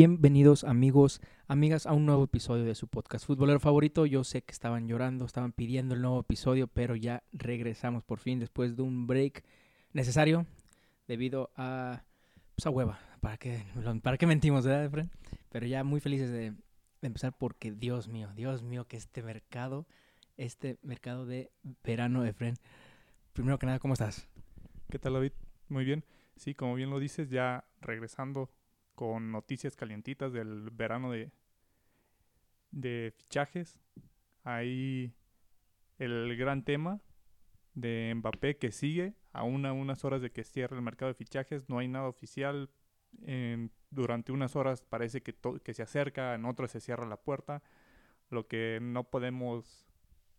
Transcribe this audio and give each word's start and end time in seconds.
Bienvenidos 0.00 0.62
amigos, 0.62 1.20
amigas 1.48 1.84
a 1.84 1.92
un 1.92 2.06
nuevo 2.06 2.22
episodio 2.22 2.62
de 2.62 2.76
su 2.76 2.86
podcast 2.86 3.26
futbolero 3.26 3.58
favorito. 3.58 4.06
Yo 4.06 4.22
sé 4.22 4.42
que 4.42 4.52
estaban 4.52 4.86
llorando, 4.86 5.24
estaban 5.24 5.50
pidiendo 5.50 5.96
el 5.96 6.02
nuevo 6.02 6.20
episodio, 6.20 6.68
pero 6.68 6.94
ya 6.94 7.24
regresamos 7.32 8.04
por 8.04 8.20
fin 8.20 8.38
después 8.38 8.76
de 8.76 8.82
un 8.82 9.08
break 9.08 9.42
necesario 9.92 10.46
debido 11.08 11.50
a, 11.56 12.04
pues 12.54 12.64
hueva. 12.66 13.00
¿Para 13.20 13.38
qué, 13.38 13.64
para 14.00 14.16
mentimos, 14.28 14.64
verdad? 14.64 15.08
Pero 15.48 15.66
ya 15.66 15.82
muy 15.82 15.98
felices 15.98 16.30
de, 16.30 16.54
empezar 17.02 17.36
porque 17.36 17.72
Dios 17.72 18.06
mío, 18.06 18.30
Dios 18.36 18.62
mío, 18.62 18.86
que 18.86 18.96
este 18.96 19.24
mercado, 19.24 19.84
este 20.36 20.78
mercado 20.82 21.26
de 21.26 21.50
verano, 21.82 22.24
Efren. 22.24 22.54
Primero 23.32 23.58
que 23.58 23.66
nada, 23.66 23.80
¿cómo 23.80 23.94
estás? 23.94 24.28
¿Qué 24.90 25.00
tal, 25.00 25.14
David? 25.14 25.32
Muy 25.68 25.84
bien. 25.84 26.04
Sí, 26.36 26.54
como 26.54 26.76
bien 26.76 26.88
lo 26.88 27.00
dices, 27.00 27.30
ya 27.30 27.64
regresando 27.80 28.48
con 28.98 29.30
noticias 29.30 29.76
calientitas 29.76 30.32
del 30.32 30.70
verano 30.70 31.12
de, 31.12 31.30
de 32.72 33.14
fichajes. 33.16 33.78
Ahí 34.42 35.14
el 36.00 36.36
gran 36.36 36.64
tema 36.64 37.00
de 37.74 38.12
Mbappé 38.16 38.56
que 38.56 38.72
sigue, 38.72 39.14
aún 39.32 39.66
a 39.66 39.72
unas 39.72 40.04
horas 40.04 40.20
de 40.20 40.32
que 40.32 40.42
cierre 40.42 40.74
el 40.74 40.82
mercado 40.82 41.12
de 41.12 41.14
fichajes, 41.14 41.68
no 41.68 41.78
hay 41.78 41.86
nada 41.86 42.08
oficial. 42.08 42.70
durante 43.90 44.32
unas 44.32 44.56
horas 44.56 44.82
parece 44.82 45.22
que, 45.22 45.32
que 45.62 45.74
se 45.74 45.84
acerca, 45.84 46.34
en 46.34 46.44
otras 46.44 46.72
se 46.72 46.80
cierra 46.80 47.06
la 47.06 47.22
puerta. 47.22 47.62
Lo 48.30 48.48
que 48.48 48.80
no 48.82 49.04
podemos 49.04 49.86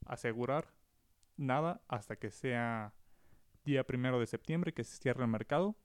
asegurar 0.05 0.73
nada 1.37 1.81
hasta 1.87 2.17
que 2.17 2.29
sea 2.29 2.93
día 3.63 3.85
primero 3.85 4.19
de 4.19 4.27
septiembre 4.27 4.73
que 4.73 4.83
se 4.83 4.97
cierre 4.97 5.23
el 5.23 5.29
mercado. 5.29 5.77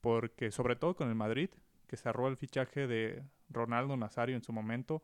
Porque 0.00 0.50
sobre 0.50 0.74
todo 0.74 0.96
con 0.96 1.08
el 1.08 1.14
Madrid, 1.14 1.50
que 1.92 1.98
cerró 1.98 2.26
el 2.26 2.38
fichaje 2.38 2.86
de 2.86 3.22
Ronaldo 3.50 3.98
Nazario 3.98 4.34
en 4.34 4.42
su 4.42 4.50
momento 4.50 5.02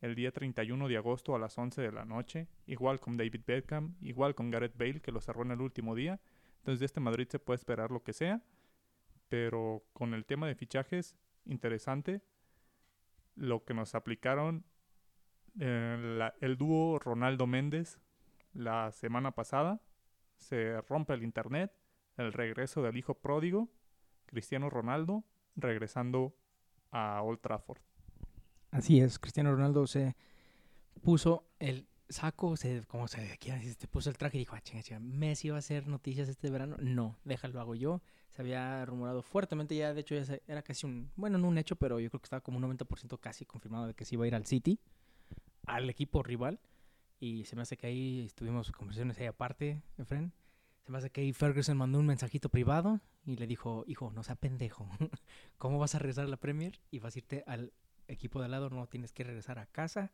el 0.00 0.16
día 0.16 0.32
31 0.32 0.88
de 0.88 0.96
agosto 0.96 1.36
a 1.36 1.38
las 1.38 1.56
11 1.56 1.80
de 1.80 1.92
la 1.92 2.04
noche, 2.04 2.48
igual 2.66 2.98
con 2.98 3.16
David 3.16 3.42
Beckham, 3.46 3.94
igual 4.00 4.34
con 4.34 4.50
Gareth 4.50 4.76
Bale 4.76 5.00
que 5.00 5.12
lo 5.12 5.20
cerró 5.20 5.44
en 5.44 5.52
el 5.52 5.60
último 5.60 5.94
día. 5.94 6.20
Entonces 6.56 6.80
de 6.80 6.86
este 6.86 6.98
Madrid 6.98 7.28
se 7.30 7.38
puede 7.38 7.58
esperar 7.58 7.92
lo 7.92 8.02
que 8.02 8.12
sea, 8.12 8.42
pero 9.28 9.84
con 9.92 10.12
el 10.12 10.26
tema 10.26 10.48
de 10.48 10.56
fichajes, 10.56 11.14
interesante 11.44 12.20
lo 13.36 13.64
que 13.64 13.74
nos 13.74 13.94
aplicaron 13.94 14.64
eh, 15.60 16.30
el 16.40 16.56
dúo 16.56 16.98
Ronaldo 16.98 17.46
Méndez 17.46 18.00
la 18.54 18.90
semana 18.90 19.36
pasada. 19.36 19.80
Se 20.36 20.80
rompe 20.80 21.14
el 21.14 21.22
internet, 21.22 21.70
el 22.16 22.32
regreso 22.32 22.82
del 22.82 22.96
hijo 22.96 23.14
pródigo, 23.14 23.68
Cristiano 24.26 24.68
Ronaldo, 24.68 25.22
regresando 25.56 26.34
a 26.90 27.22
Old 27.22 27.40
Trafford. 27.40 27.80
Así 28.70 29.00
es, 29.00 29.18
Cristiano 29.18 29.52
Ronaldo 29.52 29.86
se 29.86 30.16
puso 31.02 31.44
el 31.58 31.86
saco, 32.08 32.56
se, 32.56 32.82
como 32.86 33.08
se 33.08 33.36
se 33.38 33.88
puso 33.88 34.10
el 34.10 34.16
traje 34.16 34.36
y 34.36 34.40
dijo, 34.40 34.56
ah, 34.56 34.60
chinga, 34.60 34.82
chinga, 34.82 35.00
Messi 35.00 35.50
va 35.50 35.56
a 35.56 35.58
hacer 35.58 35.86
noticias 35.86 36.28
este 36.28 36.50
verano. 36.50 36.76
No, 36.78 37.16
déjalo, 37.24 37.60
hago 37.60 37.74
yo. 37.74 38.00
Se 38.30 38.42
había 38.42 38.84
rumorado 38.84 39.22
fuertemente 39.22 39.76
ya, 39.76 39.94
de 39.94 40.00
hecho 40.00 40.16
ya 40.16 40.38
era 40.48 40.62
casi 40.62 40.86
un, 40.86 41.10
bueno, 41.14 41.38
no 41.38 41.48
un 41.48 41.58
hecho, 41.58 41.76
pero 41.76 42.00
yo 42.00 42.10
creo 42.10 42.20
que 42.20 42.26
estaba 42.26 42.40
como 42.40 42.58
un 42.58 42.76
90% 42.76 43.18
casi 43.20 43.44
confirmado 43.44 43.86
de 43.86 43.94
que 43.94 44.04
se 44.04 44.16
iba 44.16 44.24
a 44.24 44.28
ir 44.28 44.34
al 44.34 44.46
City, 44.46 44.80
al 45.66 45.88
equipo 45.88 46.22
rival. 46.22 46.60
Y 47.20 47.44
se 47.44 47.56
me 47.56 47.62
hace 47.62 47.76
que 47.76 47.86
ahí 47.86 48.24
estuvimos 48.26 48.70
conversaciones 48.72 49.18
ahí 49.18 49.26
aparte, 49.26 49.80
Efren. 49.98 50.32
Se 50.84 50.92
me 50.92 50.98
hace 50.98 51.10
que 51.10 51.32
Ferguson 51.32 51.78
mandó 51.78 51.98
un 51.98 52.06
mensajito 52.06 52.50
privado 52.50 53.00
y 53.24 53.36
le 53.36 53.46
dijo, 53.46 53.84
hijo, 53.86 54.10
no 54.10 54.22
sea 54.22 54.36
pendejo, 54.36 54.86
¿cómo 55.58 55.78
vas 55.78 55.94
a 55.94 55.98
regresar 55.98 56.26
a 56.26 56.28
la 56.28 56.36
Premier 56.36 56.78
y 56.90 56.98
vas 56.98 57.16
a 57.16 57.18
irte 57.18 57.42
al 57.46 57.72
equipo 58.06 58.38
de 58.38 58.44
al 58.44 58.50
lado? 58.50 58.68
No 58.68 58.86
tienes 58.86 59.12
que 59.12 59.24
regresar 59.24 59.58
a 59.58 59.66
casa. 59.66 60.12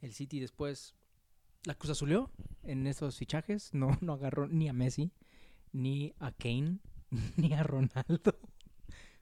El 0.00 0.14
City 0.14 0.40
después 0.40 0.94
la 1.64 1.74
cosa 1.74 1.92
azulió 1.92 2.30
en 2.62 2.86
esos 2.86 3.18
fichajes, 3.18 3.74
no, 3.74 3.98
no 4.00 4.14
agarró 4.14 4.46
ni 4.48 4.68
a 4.68 4.72
Messi, 4.72 5.12
ni 5.72 6.14
a 6.18 6.32
Kane, 6.32 6.78
ni 7.36 7.52
a 7.52 7.62
Ronaldo. 7.62 8.38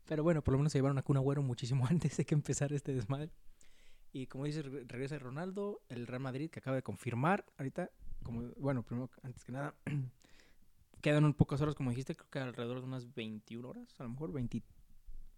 Pero 0.07 0.23
bueno, 0.23 0.43
por 0.43 0.53
lo 0.53 0.59
menos 0.59 0.73
se 0.73 0.79
llevaron 0.79 0.99
a 0.99 1.03
Kun 1.03 1.17
Agüero 1.17 1.43
muchísimo 1.43 1.87
antes 1.91 2.17
de 2.17 2.25
que 2.25 2.35
empezara 2.35 2.77
este 2.77 2.95
desmadre. 2.95 3.33
Y 4.13 4.29
como 4.29 4.45
dices, 4.45 4.65
regresa 4.65 5.19
Ronaldo, 5.19 5.83
el 5.89 6.07
Real 6.07 6.21
Madrid 6.21 6.51
que 6.51 6.61
acaba 6.61 6.77
de 6.77 6.83
confirmar 6.83 7.45
ahorita, 7.59 7.91
como 8.23 8.43
bueno, 8.59 8.85
primero 8.85 9.11
antes 9.25 9.43
que 9.43 9.51
nada, 9.51 9.75
quedan 11.05 11.27
un 11.27 11.35
pocas 11.35 11.61
horas, 11.61 11.75
como 11.75 11.91
dijiste, 11.91 12.15
creo 12.15 12.31
que 12.31 12.39
alrededor 12.39 12.81
de 12.81 12.87
unas 12.87 13.13
21 13.13 13.69
horas, 13.69 13.95
a 14.01 14.05
lo 14.05 14.09
mejor 14.09 14.33
20, 14.33 14.63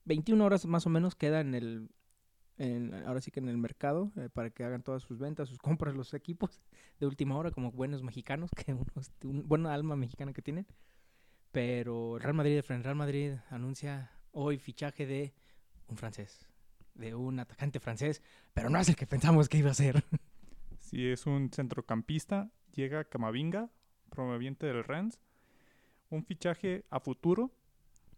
21 0.04 0.44
horas 0.44 0.64
más 0.64 0.86
o 0.86 0.90
menos 0.90 1.16
queda 1.16 1.40
en 1.40 1.56
el, 1.56 1.90
ahora 3.04 3.20
sí 3.20 3.32
que 3.32 3.40
en 3.40 3.48
el 3.48 3.58
mercado, 3.58 4.12
eh, 4.14 4.28
para 4.32 4.50
que 4.50 4.62
hagan 4.62 4.84
todas 4.84 5.02
sus 5.02 5.18
ventas, 5.18 5.48
sus 5.48 5.58
compras, 5.58 5.96
los 5.96 6.14
equipos 6.14 6.62
de 7.00 7.06
última 7.06 7.36
hora, 7.36 7.50
como 7.50 7.72
buenos 7.72 8.04
mexicanos, 8.04 8.52
que 8.52 8.74
unos, 8.74 9.10
un, 9.24 9.48
buena 9.48 9.74
alma 9.74 9.96
mexicana 9.96 10.32
que 10.32 10.40
tienen. 10.40 10.68
Pero 11.50 12.16
Real 12.20 12.34
Madrid, 12.34 12.62
el 12.68 12.84
Real 12.84 12.94
Madrid 12.94 13.32
anuncia 13.50 14.12
hoy 14.30 14.58
fichaje 14.58 15.04
de 15.04 15.34
un 15.88 15.96
francés, 15.96 16.46
de 16.94 17.16
un 17.16 17.40
atacante 17.40 17.80
francés, 17.80 18.22
pero 18.54 18.70
no 18.70 18.78
es 18.78 18.88
el 18.88 18.94
que 18.94 19.08
pensamos 19.08 19.48
que 19.48 19.58
iba 19.58 19.72
a 19.72 19.74
ser. 19.74 20.04
Si 20.78 21.08
es 21.08 21.26
un 21.26 21.50
centrocampista, 21.50 22.52
llega 22.70 23.02
Camavinga, 23.02 23.68
promoviente 24.08 24.66
del 24.66 24.84
Rennes, 24.84 25.18
un 26.10 26.24
fichaje 26.24 26.84
a 26.90 27.00
futuro, 27.00 27.50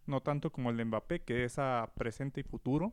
no 0.06 0.20
tanto 0.22 0.50
como 0.50 0.70
el 0.70 0.76
de 0.76 0.84
Mbappé, 0.84 1.22
que 1.22 1.44
es 1.44 1.58
a 1.58 1.92
presente 1.96 2.40
y 2.40 2.44
futuro. 2.44 2.92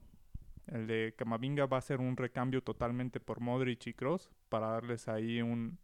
El 0.68 0.88
de 0.88 1.14
Camavinga 1.18 1.66
va 1.66 1.78
a 1.78 1.82
ser 1.82 2.00
un 2.00 2.18
recambio 2.18 2.64
totalmente 2.64 3.20
por 3.20 3.40
Modric 3.40 3.88
y 3.88 3.94
Kroos 3.94 4.32
para 4.50 4.68
darles 4.68 5.08
ahí 5.08 5.42
un, 5.42 5.78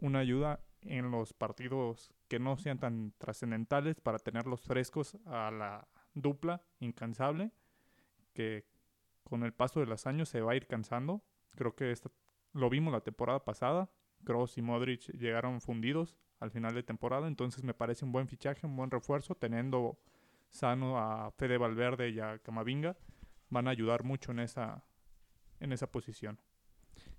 una 0.00 0.20
ayuda 0.20 0.60
en 0.82 1.10
los 1.10 1.32
partidos 1.32 2.12
que 2.28 2.38
no 2.38 2.56
sean 2.56 2.78
tan 2.78 3.12
trascendentales 3.18 4.00
para 4.00 4.18
tenerlos 4.18 4.62
frescos 4.62 5.18
a 5.26 5.50
la 5.50 5.88
dupla 6.14 6.62
incansable 6.78 7.52
que 8.32 8.64
con 9.24 9.42
el 9.44 9.52
paso 9.52 9.80
de 9.80 9.86
los 9.86 10.06
años 10.06 10.28
se 10.28 10.40
va 10.40 10.52
a 10.52 10.56
ir 10.56 10.66
cansando. 10.66 11.22
Creo 11.54 11.74
que 11.74 11.94
lo 12.52 12.70
vimos 12.70 12.92
la 12.92 13.00
temporada 13.00 13.44
pasada. 13.44 13.90
Kroos 14.24 14.56
y 14.58 14.62
Modric 14.62 15.10
llegaron 15.12 15.60
fundidos 15.60 16.16
al 16.40 16.50
final 16.50 16.74
de 16.74 16.82
temporada. 16.82 17.28
Entonces 17.28 17.62
me 17.62 17.74
parece 17.74 18.04
un 18.04 18.12
buen 18.12 18.26
fichaje, 18.26 18.66
un 18.66 18.76
buen 18.76 18.90
refuerzo, 18.90 19.34
teniendo 19.34 19.98
sano 20.48 20.98
a 20.98 21.30
Fede 21.30 21.58
Valverde 21.58 22.10
y 22.10 22.18
a 22.18 22.38
Camavinga. 22.38 22.96
Van 23.50 23.68
a 23.68 23.70
ayudar 23.70 24.02
mucho 24.02 24.32
en 24.32 24.40
esa, 24.40 24.82
en 25.60 25.72
esa 25.72 25.90
posición. 25.90 26.38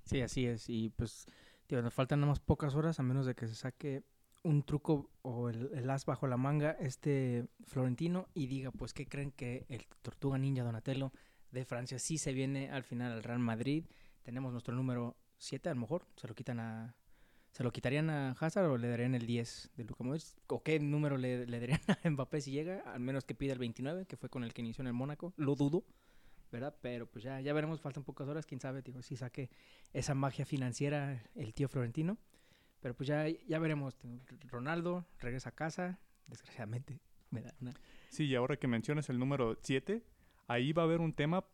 Sí, 0.03 0.21
así 0.21 0.45
es. 0.45 0.69
Y 0.69 0.89
pues, 0.89 1.27
tío, 1.67 1.81
nos 1.81 1.93
faltan 1.93 2.19
nada 2.19 2.31
más 2.31 2.39
pocas 2.39 2.75
horas, 2.75 2.99
a 2.99 3.03
menos 3.03 3.25
de 3.25 3.35
que 3.35 3.47
se 3.47 3.55
saque 3.55 4.03
un 4.43 4.63
truco 4.63 5.11
o 5.21 5.49
el, 5.49 5.87
as 5.89 6.05
bajo 6.05 6.25
la 6.25 6.37
manga 6.37 6.71
este 6.79 7.45
Florentino 7.63 8.27
y 8.33 8.47
diga, 8.47 8.71
pues, 8.71 8.93
¿qué 8.93 9.07
creen 9.07 9.31
que 9.31 9.65
el 9.69 9.85
Tortuga 10.01 10.37
Ninja 10.37 10.63
Donatello 10.63 11.11
de 11.51 11.63
Francia 11.63 11.99
sí 11.99 12.17
se 12.17 12.33
viene 12.33 12.71
al 12.71 12.83
final 12.83 13.11
al 13.11 13.23
Real 13.23 13.39
Madrid? 13.39 13.85
Tenemos 14.23 14.51
nuestro 14.51 14.73
número 14.73 15.15
7, 15.37 15.69
a 15.69 15.73
lo 15.75 15.81
mejor, 15.81 16.07
se 16.15 16.27
lo 16.27 16.33
quitan 16.33 16.59
a, 16.59 16.95
¿Se 17.51 17.63
lo 17.63 17.71
quitarían 17.71 18.09
a 18.09 18.31
Hazard 18.31 18.67
o 18.67 18.77
le 18.77 18.87
darían 18.87 19.13
el 19.13 19.25
10 19.25 19.71
de 19.75 19.83
Luka 19.83 20.03
Modric? 20.03 20.23
¿O 20.47 20.63
qué 20.63 20.79
número 20.79 21.17
le, 21.17 21.45
darían 21.45 21.81
a 22.03 22.09
Mbappé 22.09 22.41
si 22.41 22.51
llega? 22.51 22.79
Al 22.85 23.01
menos 23.01 23.25
que 23.25 23.35
pida 23.35 23.51
el 23.51 23.59
29, 23.59 24.05
que 24.05 24.15
fue 24.15 24.29
con 24.29 24.43
el 24.43 24.53
que 24.53 24.61
inició 24.61 24.81
en 24.83 24.87
el 24.87 24.93
Mónaco. 24.93 25.33
Lo 25.35 25.55
dudo, 25.55 25.83
¿verdad? 26.51 26.73
Pero 26.81 27.07
pues 27.07 27.25
ya, 27.25 27.41
ya 27.41 27.53
veremos, 27.53 27.81
faltan 27.81 28.03
pocas 28.03 28.29
horas. 28.29 28.45
Quién 28.45 28.61
sabe, 28.61 28.81
digo, 28.81 29.01
si 29.01 29.17
saque 29.17 29.49
esa 29.91 30.15
magia 30.15 30.45
financiera 30.45 31.21
el 31.35 31.53
tío 31.53 31.67
Florentino. 31.67 32.17
Pero 32.79 32.95
pues 32.95 33.07
ya, 33.07 33.27
ya 33.27 33.59
veremos. 33.59 33.97
Ronaldo 34.47 35.05
regresa 35.19 35.49
a 35.49 35.55
casa, 35.55 35.99
desgraciadamente. 36.27 37.01
Me 37.31 37.41
da 37.41 37.53
una... 37.59 37.73
Sí, 38.09 38.25
y 38.25 38.35
ahora 38.35 38.55
que 38.55 38.67
mencionas 38.67 39.09
el 39.09 39.19
número 39.19 39.57
7, 39.61 40.03
ahí 40.47 40.71
va 40.71 40.83
a 40.83 40.85
haber 40.85 41.01
un 41.01 41.13
tema 41.13 41.45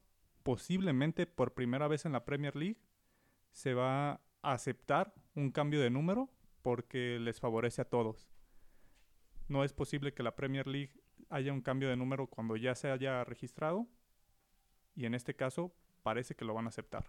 posiblemente 0.43 1.25
por 1.25 1.55
primera 1.55 1.87
vez 1.87 2.05
en 2.05 2.11
la 2.11 2.23
Premier 2.23 2.55
League. 2.55 2.77
Se 3.51 3.73
va 3.73 4.21
aceptar 4.53 5.13
un 5.35 5.51
cambio 5.51 5.81
de 5.81 5.89
número 5.89 6.29
porque 6.61 7.19
les 7.19 7.39
favorece 7.39 7.81
a 7.81 7.85
todos. 7.85 8.29
No 9.47 9.63
es 9.63 9.73
posible 9.73 10.13
que 10.13 10.23
la 10.23 10.35
Premier 10.35 10.67
League 10.67 10.91
haya 11.29 11.53
un 11.53 11.61
cambio 11.61 11.89
de 11.89 11.95
número 11.95 12.27
cuando 12.27 12.55
ya 12.55 12.75
se 12.75 12.89
haya 12.89 13.23
registrado 13.23 13.87
y 14.95 15.05
en 15.05 15.13
este 15.13 15.35
caso 15.35 15.73
parece 16.03 16.35
que 16.35 16.45
lo 16.45 16.53
van 16.53 16.65
a 16.65 16.69
aceptar. 16.69 17.05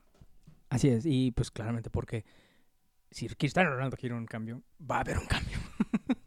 Así 0.68 0.88
es, 0.88 1.06
y 1.06 1.30
pues 1.32 1.50
claramente 1.50 1.90
porque 1.90 2.24
si 3.10 3.28
Cristiano 3.28 3.70
Ronaldo 3.70 3.96
quiere 3.96 4.14
un 4.14 4.26
cambio, 4.26 4.62
va 4.78 4.96
a 4.96 5.00
haber 5.00 5.18
un 5.18 5.26
cambio. 5.26 5.58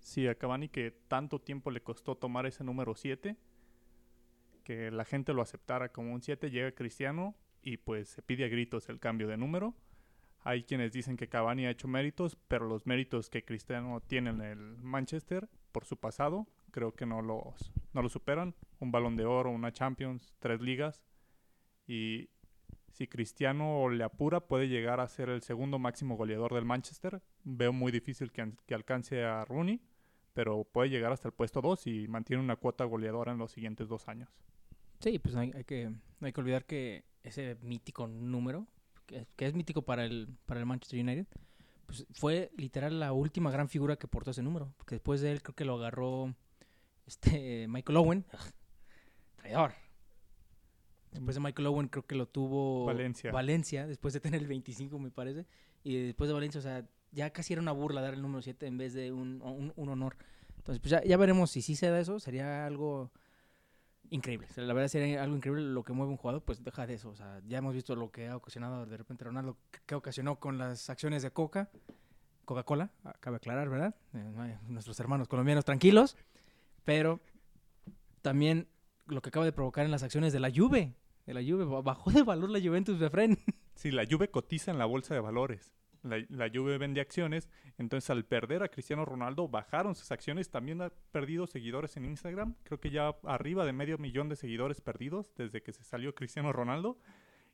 sí, 0.00 0.26
a 0.26 0.34
Cavani 0.34 0.68
que 0.68 0.90
tanto 0.90 1.40
tiempo 1.40 1.70
le 1.70 1.82
costó 1.82 2.16
tomar 2.16 2.46
ese 2.46 2.64
número 2.64 2.94
7, 2.94 3.36
que 4.64 4.90
la 4.90 5.04
gente 5.04 5.32
lo 5.32 5.42
aceptara 5.42 5.92
como 5.92 6.12
un 6.12 6.22
7, 6.22 6.50
llega 6.50 6.72
Cristiano 6.72 7.36
y 7.62 7.76
pues 7.76 8.08
se 8.08 8.22
pide 8.22 8.44
a 8.44 8.48
gritos 8.48 8.88
el 8.88 8.98
cambio 8.98 9.28
de 9.28 9.36
número 9.36 9.74
hay 10.42 10.64
quienes 10.64 10.92
dicen 10.92 11.16
que 11.16 11.28
Cavani 11.28 11.66
ha 11.66 11.70
hecho 11.70 11.88
méritos, 11.88 12.36
pero 12.48 12.66
los 12.66 12.86
méritos 12.86 13.30
que 13.30 13.44
Cristiano 13.44 14.00
tiene 14.00 14.30
en 14.30 14.40
el 14.40 14.76
Manchester 14.78 15.48
por 15.72 15.84
su 15.84 15.96
pasado, 15.96 16.46
creo 16.70 16.94
que 16.94 17.06
no 17.06 17.22
los, 17.22 17.72
no 17.92 18.02
lo 18.02 18.08
superan. 18.08 18.54
Un 18.78 18.90
balón 18.92 19.16
de 19.16 19.24
oro, 19.24 19.50
una 19.50 19.72
Champions, 19.72 20.34
tres 20.38 20.60
ligas. 20.60 21.02
Y 21.86 22.30
si 22.92 23.06
Cristiano 23.06 23.88
le 23.88 24.04
apura, 24.04 24.40
puede 24.40 24.68
llegar 24.68 25.00
a 25.00 25.08
ser 25.08 25.28
el 25.28 25.42
segundo 25.42 25.78
máximo 25.78 26.16
goleador 26.16 26.54
del 26.54 26.64
Manchester. 26.64 27.22
Veo 27.44 27.72
muy 27.72 27.92
difícil 27.92 28.32
que, 28.32 28.52
que 28.66 28.74
alcance 28.74 29.24
a 29.24 29.44
Rooney, 29.44 29.80
pero 30.32 30.64
puede 30.64 30.88
llegar 30.88 31.12
hasta 31.12 31.28
el 31.28 31.34
puesto 31.34 31.60
2 31.60 31.86
y 31.86 32.08
mantiene 32.08 32.42
una 32.42 32.56
cuota 32.56 32.84
goleadora 32.84 33.32
en 33.32 33.38
los 33.38 33.52
siguientes 33.52 33.88
dos 33.88 34.08
años. 34.08 34.30
Sí, 35.00 35.18
pues 35.18 35.34
hay, 35.34 35.64
que, 35.64 35.90
hay 36.20 36.32
que 36.32 36.40
olvidar 36.40 36.66
que 36.66 37.04
ese 37.22 37.56
mítico 37.62 38.06
número, 38.06 38.66
que, 39.10 39.26
que 39.36 39.46
es 39.46 39.54
mítico 39.54 39.82
para 39.82 40.04
el, 40.04 40.28
para 40.46 40.60
el 40.60 40.66
Manchester 40.66 41.00
United, 41.00 41.26
pues 41.86 42.06
fue 42.12 42.50
literal 42.56 43.00
la 43.00 43.12
última 43.12 43.50
gran 43.50 43.68
figura 43.68 43.96
que 43.96 44.06
portó 44.08 44.30
ese 44.30 44.42
número. 44.42 44.72
Porque 44.76 44.94
después 44.94 45.20
de 45.20 45.32
él 45.32 45.42
creo 45.42 45.54
que 45.56 45.64
lo 45.64 45.74
agarró 45.74 46.34
este 47.06 47.66
Michael 47.68 47.96
Owen. 47.96 48.24
Traidor. 49.36 49.72
Después 51.12 51.34
de 51.34 51.40
Michael 51.40 51.66
Owen 51.66 51.88
creo 51.88 52.06
que 52.06 52.14
lo 52.14 52.26
tuvo 52.26 52.84
Valencia. 52.86 53.32
Valencia, 53.32 53.86
después 53.86 54.14
de 54.14 54.20
tener 54.20 54.40
el 54.40 54.46
25 54.46 54.98
me 55.00 55.10
parece. 55.10 55.46
Y 55.82 55.96
después 55.96 56.28
de 56.28 56.34
Valencia, 56.34 56.60
o 56.60 56.62
sea, 56.62 56.86
ya 57.10 57.30
casi 57.30 57.52
era 57.52 57.60
una 57.62 57.72
burla 57.72 58.00
dar 58.00 58.14
el 58.14 58.22
número 58.22 58.42
7 58.42 58.66
en 58.66 58.78
vez 58.78 58.92
de 58.94 59.10
un, 59.10 59.42
un- 59.42 59.72
un 59.74 59.88
honor. 59.88 60.16
Entonces, 60.58 60.78
pues 60.80 60.90
ya, 60.92 61.02
ya 61.02 61.16
veremos 61.16 61.50
si 61.50 61.62
sí 61.62 61.74
se 61.74 61.88
da 61.88 61.98
eso. 61.98 62.20
Sería 62.20 62.64
algo 62.66 63.10
increíble. 64.10 64.46
O 64.50 64.52
sea, 64.52 64.64
la 64.64 64.74
verdad 64.74 64.88
sería 64.88 65.22
algo 65.22 65.36
increíble 65.36 65.62
lo 65.62 65.82
que 65.82 65.92
mueve 65.92 66.10
un 66.12 66.16
jugador, 66.18 66.42
pues 66.42 66.62
deja 66.62 66.86
de 66.86 66.94
eso. 66.94 67.10
O 67.10 67.16
sea, 67.16 67.40
ya 67.46 67.58
hemos 67.58 67.74
visto 67.74 67.94
lo 67.96 68.10
que 68.10 68.28
ha 68.28 68.36
ocasionado 68.36 68.84
de 68.86 68.96
repente 68.96 69.24
Ronaldo, 69.24 69.56
que- 69.86 69.94
ocasionó 69.94 70.36
con 70.38 70.58
las 70.58 70.90
acciones 70.90 71.22
de 71.22 71.30
Coca, 71.30 71.70
Coca-Cola, 72.44 72.90
ah, 73.04 73.14
cabe 73.20 73.36
aclarar, 73.36 73.68
¿verdad? 73.68 73.94
Eh, 74.14 74.58
nuestros 74.68 74.98
hermanos 75.00 75.28
colombianos 75.28 75.64
tranquilos, 75.64 76.16
pero 76.84 77.20
también 78.22 78.66
lo 79.06 79.22
que 79.22 79.28
acaba 79.28 79.44
de 79.44 79.52
provocar 79.52 79.84
en 79.84 79.90
las 79.90 80.02
acciones 80.02 80.32
de 80.32 80.40
la 80.40 80.50
Juve, 80.54 80.94
de 81.26 81.34
la 81.34 81.40
Juve, 81.42 81.64
ba- 81.64 81.82
bajó 81.82 82.10
de 82.10 82.22
valor 82.22 82.50
la 82.50 82.60
Juventus 82.60 82.98
de 82.98 83.08
Fren. 83.10 83.38
Sí, 83.74 83.90
la 83.90 84.04
Juve 84.08 84.30
cotiza 84.30 84.70
en 84.70 84.78
la 84.78 84.84
bolsa 84.84 85.14
de 85.14 85.20
valores. 85.20 85.72
La, 86.02 86.24
la 86.28 86.50
Juve 86.52 86.78
vende 86.78 87.00
acciones, 87.00 87.48
entonces 87.78 88.08
al 88.10 88.24
perder 88.24 88.62
a 88.62 88.68
Cristiano 88.68 89.04
Ronaldo 89.04 89.48
bajaron 89.48 89.94
sus 89.94 90.10
acciones, 90.12 90.50
también 90.50 90.80
ha 90.82 90.90
perdido 91.12 91.46
seguidores 91.46 91.96
en 91.96 92.06
Instagram, 92.06 92.54
creo 92.62 92.80
que 92.80 92.90
ya 92.90 93.14
arriba 93.24 93.64
de 93.64 93.72
medio 93.72 93.98
millón 93.98 94.28
de 94.28 94.36
seguidores 94.36 94.80
perdidos 94.80 95.34
desde 95.36 95.62
que 95.62 95.72
se 95.72 95.84
salió 95.84 96.14
Cristiano 96.14 96.52
Ronaldo. 96.52 96.98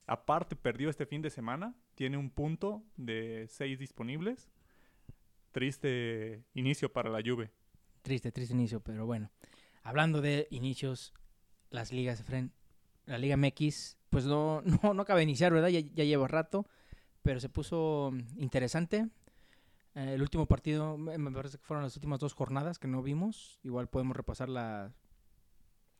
Aparte 0.07 0.55
perdió 0.55 0.89
este 0.89 1.05
fin 1.05 1.21
de 1.21 1.31
semana, 1.31 1.75
tiene 1.97 2.17
un 2.17 2.31
punto 2.31 2.85
de 2.97 3.47
seis 3.49 3.79
disponibles. 3.79 4.49
Triste 5.51 6.45
inicio 6.55 6.93
para 6.93 7.11
la 7.11 7.21
Juve. 7.25 7.51
Triste, 8.03 8.31
triste 8.31 8.55
inicio, 8.55 8.81
pero 8.81 9.05
bueno. 9.05 9.31
Hablando 9.83 10.21
de 10.21 10.47
inicios, 10.51 11.13
las 11.71 11.93
ligas, 11.93 12.23
Fren, 12.23 12.53
la 13.07 13.19
Liga 13.19 13.37
MX, 13.37 13.97
pues 14.11 14.27
no, 14.27 14.63
no, 14.83 14.95
no 14.95 15.03
acaba 15.03 15.19
de 15.19 15.25
iniciar, 15.25 15.53
¿verdad? 15.53 15.69
Ya, 15.69 15.81
ya 15.81 16.05
lleva 16.05 16.29
rato, 16.29 16.69
pero 17.26 17.40
se 17.40 17.49
puso 17.49 18.12
mm, 18.12 18.40
interesante. 18.40 19.08
Eh, 19.96 20.14
el 20.14 20.23
último 20.23 20.46
partido, 20.46 20.96
me 20.96 21.32
parece 21.32 21.58
que 21.58 21.64
fueron 21.64 21.82
las 21.82 21.96
últimas 21.96 22.20
dos 22.20 22.34
jornadas 22.34 22.78
que 22.78 22.87
no 22.87 23.02
vimos. 23.02 23.58
Igual 23.64 23.88
podemos 23.88 24.17
repasar 24.17 24.49
la, 24.49 24.94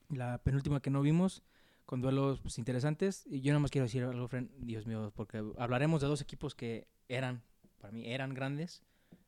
la 0.09 0.39
penúltima 0.39 0.81
que 0.81 0.91
no 0.91 1.03
vimos, 1.03 1.43
con 1.85 2.01
duelos 2.01 2.41
pues, 2.41 2.59
interesantes. 2.59 3.27
Y 3.27 3.41
yo 3.41 3.51
nada 3.51 3.59
más 3.59 3.73
quiero 3.73 3.87
decir 3.87 4.05
algo, 4.05 4.29
Fren, 4.29 4.53
Dios 4.59 4.87
mío, 4.87 5.13
porque 5.17 5.43
hablaremos 5.59 6.01
de 6.01 6.07
dos 6.07 6.21
equipos 6.21 6.55
que 6.55 6.87
eran, 7.09 7.43
para 7.81 7.93
mí, 7.93 8.07
eran 8.07 8.33
grandes 8.33 8.85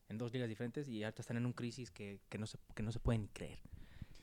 en 0.08 0.18
dos 0.18 0.32
ligas 0.32 0.48
diferentes 0.48 0.88
y 0.88 1.02
ahorita 1.02 1.22
están 1.22 1.36
en 1.36 1.46
un 1.46 1.52
crisis 1.52 1.90
que, 1.90 2.20
que, 2.28 2.38
no, 2.38 2.46
se, 2.46 2.58
que 2.76 2.84
no 2.84 2.92
se 2.92 3.00
pueden 3.00 3.22
ni 3.22 3.28
creer. 3.28 3.58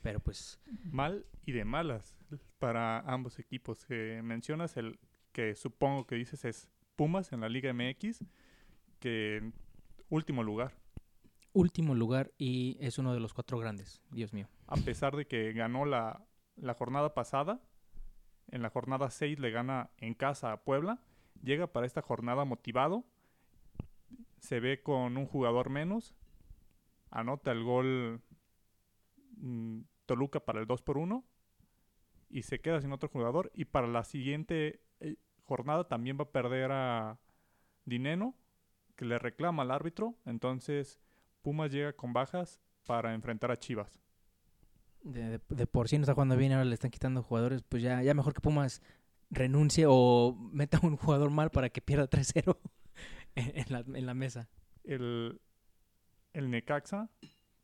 Pero 0.02 0.22
pues, 0.22 0.62
Mal 0.92 1.26
y 1.46 1.52
de 1.52 1.66
malas 1.66 2.16
para 2.58 3.00
ambos 3.02 3.38
equipos. 3.38 3.84
Que 3.84 4.22
mencionas 4.24 4.78
el 4.78 4.98
que 5.34 5.56
supongo 5.56 6.08
que 6.08 6.16
dices 6.16 6.46
es 6.46 6.70
Pumas 6.96 7.32
en 7.34 7.42
la 7.42 7.50
Liga 7.50 7.74
MX, 7.74 8.24
que 9.00 9.52
último 10.10 10.44
lugar. 10.44 10.74
último 11.54 11.96
lugar 11.96 12.34
y 12.38 12.78
es 12.80 12.98
uno 12.98 13.14
de 13.14 13.20
los 13.20 13.34
cuatro 13.34 13.58
grandes, 13.60 14.02
Dios 14.12 14.34
mío. 14.34 14.48
A 14.68 14.76
pesar 14.78 15.16
de 15.16 15.26
que 15.26 15.54
ganó 15.54 15.86
la, 15.86 16.26
la 16.56 16.74
jornada 16.74 17.14
pasada, 17.14 17.62
en 18.52 18.62
la 18.62 18.70
jornada 18.70 19.10
6 19.10 19.40
le 19.40 19.52
gana 19.52 19.90
en 19.98 20.14
casa 20.14 20.52
a 20.52 20.64
Puebla, 20.64 21.02
llega 21.44 21.68
para 21.68 21.86
esta 21.86 22.02
jornada 22.02 22.46
motivado, 22.46 23.06
se 24.40 24.60
ve 24.60 24.82
con 24.82 25.18
un 25.18 25.26
jugador 25.26 25.70
menos, 25.70 26.16
anota 27.10 27.52
el 27.52 27.64
gol 27.64 28.22
mm, 29.38 29.82
Toluca 30.06 30.40
para 30.40 30.60
el 30.60 30.68
2 30.68 30.82
por 30.82 30.98
1 30.98 31.24
y 32.30 32.44
se 32.44 32.60
queda 32.60 32.82
sin 32.82 32.92
otro 32.92 33.10
jugador 33.10 33.52
y 33.54 33.66
para 33.66 33.88
la 33.88 34.04
siguiente 34.04 34.82
eh, 35.00 35.16
jornada 35.46 35.88
también 35.88 36.18
va 36.20 36.24
a 36.26 36.32
perder 36.32 36.72
a 36.74 37.20
Dineno 37.86 38.36
que 38.96 39.06
le 39.06 39.20
reclama 39.20 39.64
al 39.64 39.72
árbitro, 39.72 40.16
entonces 40.26 41.00
Pumas 41.44 41.72
llega 41.72 41.94
con 41.94 42.14
bajas 42.14 42.62
para 42.86 43.14
enfrentar 43.16 43.52
a 43.52 43.58
Chivas. 43.58 44.02
De, 45.04 45.22
de- 45.38 45.42
de 45.50 45.68
por 45.68 45.88
sí 45.88 45.98
no 45.98 46.04
está 46.04 46.14
jugando 46.14 46.36
bien, 46.36 46.52
ahora 46.52 46.66
le 46.66 46.74
están 46.74 46.90
quitando 46.92 47.22
jugadores, 47.24 47.62
pues 47.64 47.84
ya, 47.84 48.02
ya 48.02 48.14
mejor 48.16 48.34
que 48.34 48.42
Pumas 48.42 48.82
renuncie 49.30 49.86
o 49.88 50.36
meta 50.52 50.80
un 50.84 50.98
jugador 50.98 51.30
mal 51.32 51.52
para 51.52 51.70
que 51.70 51.82
pierda 51.82 52.08
3-0 52.10 52.58
en, 53.36 53.52
en 53.60 53.66
la, 53.70 53.80
en 54.00 54.06
la 54.06 54.14
mesa. 54.16 54.50
el, 54.84 55.42
el 56.34 56.52
Necaxa, 56.52 57.10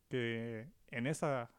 que 0.08 0.68
en 0.90 1.06
esa 1.08 1.50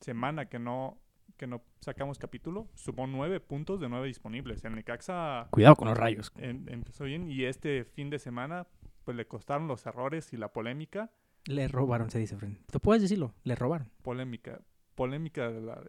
semana 0.00 0.48
que 0.48 0.58
no, 0.58 1.00
que 1.44 1.48
no 1.48 1.62
sacamos 1.80 2.18
capítulo, 2.18 2.68
sumó 2.74 3.06
nueve 3.06 3.38
puntos 3.38 3.78
de 3.78 3.90
nueve 3.90 4.06
disponibles. 4.06 4.64
El 4.64 4.74
Necaxa 4.76 5.48
Cuidado 5.50 5.76
con 5.76 5.88
los 5.88 5.98
rayos. 5.98 6.32
em- 6.38 6.66
empezó 6.70 7.04
bien 7.04 7.30
y 7.30 7.44
este 7.44 7.84
fin 7.84 8.08
de 8.08 8.18
semana 8.18 8.66
pues 9.04 9.14
le 9.14 9.26
costaron 9.28 9.68
los 9.68 9.84
errores 9.84 10.32
y 10.32 10.38
la 10.38 10.48
polémica. 10.54 11.10
Le 11.44 11.68
robaron, 11.68 12.08
se 12.08 12.18
dice, 12.18 12.38
Fren. 12.38 12.58
¿Tú 12.72 12.80
puedes 12.80 13.02
decirlo? 13.02 13.34
Le 13.44 13.54
robaron. 13.56 13.90
Polémica, 14.00 14.62
polémica 14.94 15.50
de 15.50 15.60
la... 15.60 15.82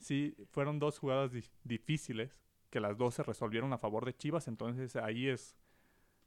Sí, 0.00 0.34
fueron 0.50 0.80
dos 0.80 0.98
jugadas 0.98 1.30
di- 1.30 1.44
difíciles 1.62 2.36
que 2.70 2.80
las 2.80 2.98
dos 2.98 3.14
se 3.14 3.22
resolvieron 3.22 3.72
a 3.72 3.78
favor 3.78 4.04
de 4.06 4.16
Chivas, 4.16 4.48
entonces 4.48 4.96
ahí 4.96 5.28
es 5.28 5.56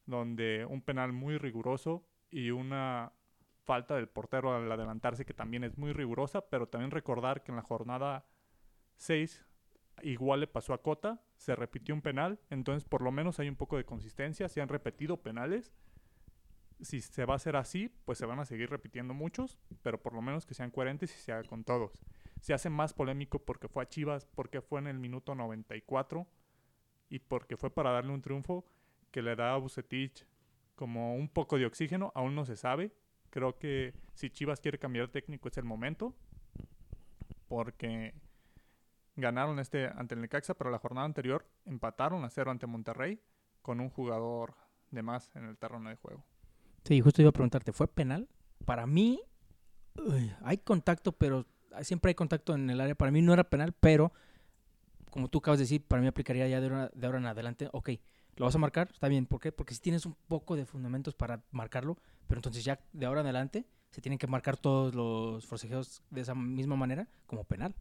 donde 0.06 0.66
un 0.70 0.82
penal 0.82 1.12
muy 1.12 1.38
riguroso 1.38 2.08
y 2.32 2.52
una 2.52 3.12
falta 3.66 3.96
del 3.98 4.08
portero 4.08 4.56
al 4.56 4.72
adelantarse 4.72 5.26
que 5.26 5.34
también 5.34 5.66
es 5.66 5.78
muy 5.78 5.92
rigurosa, 5.92 6.48
pero 6.50 6.70
también 6.70 6.92
recordar 6.92 7.44
que 7.44 7.52
en 7.52 7.58
la 7.58 7.62
jornada 7.64 8.26
6 9.00 9.46
igual 10.04 10.42
le 10.42 10.48
pasó 10.48 10.74
a 10.74 10.82
Cota, 10.82 11.22
se 11.38 11.56
repitió 11.56 11.94
un 11.96 12.02
penal, 12.02 12.40
entonces 12.50 12.86
por 12.86 13.02
lo 13.02 13.12
menos 13.12 13.40
hay 13.40 13.50
un 13.50 13.56
poco 13.56 13.78
de 13.78 13.86
consistencia, 13.86 14.48
se 14.50 14.62
han 14.62 14.70
repetido 14.70 15.18
penales. 15.18 15.74
Si 16.82 17.02
se 17.02 17.26
va 17.26 17.34
a 17.34 17.36
hacer 17.36 17.58
así, 17.58 17.94
pues 18.06 18.18
se 18.18 18.26
van 18.26 18.40
a 18.40 18.46
seguir 18.46 18.70
repitiendo 18.70 19.14
muchos, 19.14 19.58
pero 19.82 20.02
por 20.02 20.14
lo 20.14 20.22
menos 20.22 20.46
que 20.46 20.54
sean 20.54 20.72
coherentes 20.72 21.14
y 21.14 21.20
se 21.20 21.34
haga 21.34 21.44
con 21.44 21.66
todos. 21.66 22.02
Se 22.40 22.54
hace 22.54 22.70
más 22.70 22.94
polémico 22.94 23.40
porque 23.40 23.68
fue 23.68 23.84
a 23.84 23.90
Chivas, 23.90 24.26
porque 24.26 24.62
fue 24.62 24.80
en 24.80 24.88
el 24.88 24.98
minuto 24.98 25.36
94 25.36 26.26
y 27.10 27.20
porque 27.20 27.58
fue 27.58 27.70
para 27.70 27.92
darle 27.92 28.14
un 28.14 28.22
triunfo 28.22 28.66
que 29.12 29.22
le 29.22 29.36
da 29.36 29.54
a 29.54 29.58
Bucetich 29.58 30.26
como 30.76 31.16
un 31.16 31.28
poco 31.28 31.58
de 31.58 31.66
oxígeno, 31.66 32.14
aún 32.16 32.36
no 32.36 32.46
se 32.46 32.56
sabe. 32.56 32.94
Creo 33.30 33.60
que 33.60 33.94
si 34.14 34.30
Chivas 34.30 34.62
quiere 34.62 34.80
cambiar 34.80 35.10
técnico 35.10 35.50
es 35.50 35.58
el 35.58 35.66
momento, 35.66 36.16
porque 37.50 38.14
ganaron 39.20 39.60
este 39.60 39.88
ante 39.88 40.16
el 40.16 40.22
Necaxa, 40.22 40.54
pero 40.54 40.70
la 40.70 40.80
jornada 40.80 41.06
anterior 41.06 41.46
empataron 41.66 42.24
a 42.24 42.30
cero 42.30 42.52
ante 42.52 42.68
Monterrey 42.68 43.22
con 43.62 43.80
un 43.80 43.90
jugador 43.90 44.56
de 44.92 45.04
más 45.04 45.36
en 45.36 45.46
el 45.46 45.58
terreno 45.58 45.90
de 45.90 45.96
juego. 45.96 46.24
Sí, 46.84 47.02
justo 47.02 47.22
iba 47.22 47.30
a 47.30 47.34
preguntarte, 47.34 47.72
¿fue 47.72 47.88
penal? 47.88 48.28
Para 48.66 48.88
mí, 48.88 49.22
hay 50.42 50.58
contacto, 50.60 51.12
pero 51.12 51.46
siempre 51.82 52.10
hay 52.10 52.16
contacto 52.16 52.56
en 52.56 52.70
el 52.70 52.82
área. 52.82 52.96
Para 52.96 53.12
mí 53.12 53.22
no 53.22 53.34
era 53.34 53.44
penal, 53.44 53.74
pero 53.80 54.12
como 55.10 55.28
tú 55.28 55.40
acabas 55.40 55.60
de 55.60 55.64
decir, 55.64 55.84
para 55.86 56.02
mí 56.02 56.08
aplicaría 56.08 56.48
ya 56.48 56.62
de 56.62 56.68
ahora, 56.68 56.92
de 56.94 57.06
ahora 57.06 57.20
en 57.20 57.26
adelante. 57.26 57.70
Ok, 57.74 57.92
¿lo 58.36 58.46
vas 58.46 58.56
a 58.56 58.60
marcar? 58.60 58.90
Está 58.92 59.08
bien. 59.08 59.26
¿Por 59.26 59.40
qué? 59.40 59.52
Porque 59.52 59.74
si 59.74 59.82
tienes 59.82 60.06
un 60.06 60.16
poco 60.28 60.56
de 60.56 60.66
fundamentos 60.66 61.16
para 61.16 61.44
marcarlo, 61.52 61.98
pero 62.28 62.40
entonces 62.40 62.64
ya 62.64 62.80
de 62.94 63.06
ahora 63.06 63.22
en 63.22 63.28
adelante 63.28 63.66
se 63.90 64.02
tienen 64.02 64.20
que 64.20 64.28
marcar 64.28 64.58
todos 64.58 64.94
los 64.94 65.46
forcejeos 65.46 66.04
de 66.10 66.22
esa 66.22 66.36
misma 66.36 66.76
manera 66.76 67.08
como 67.26 67.44
penal. 67.44 67.76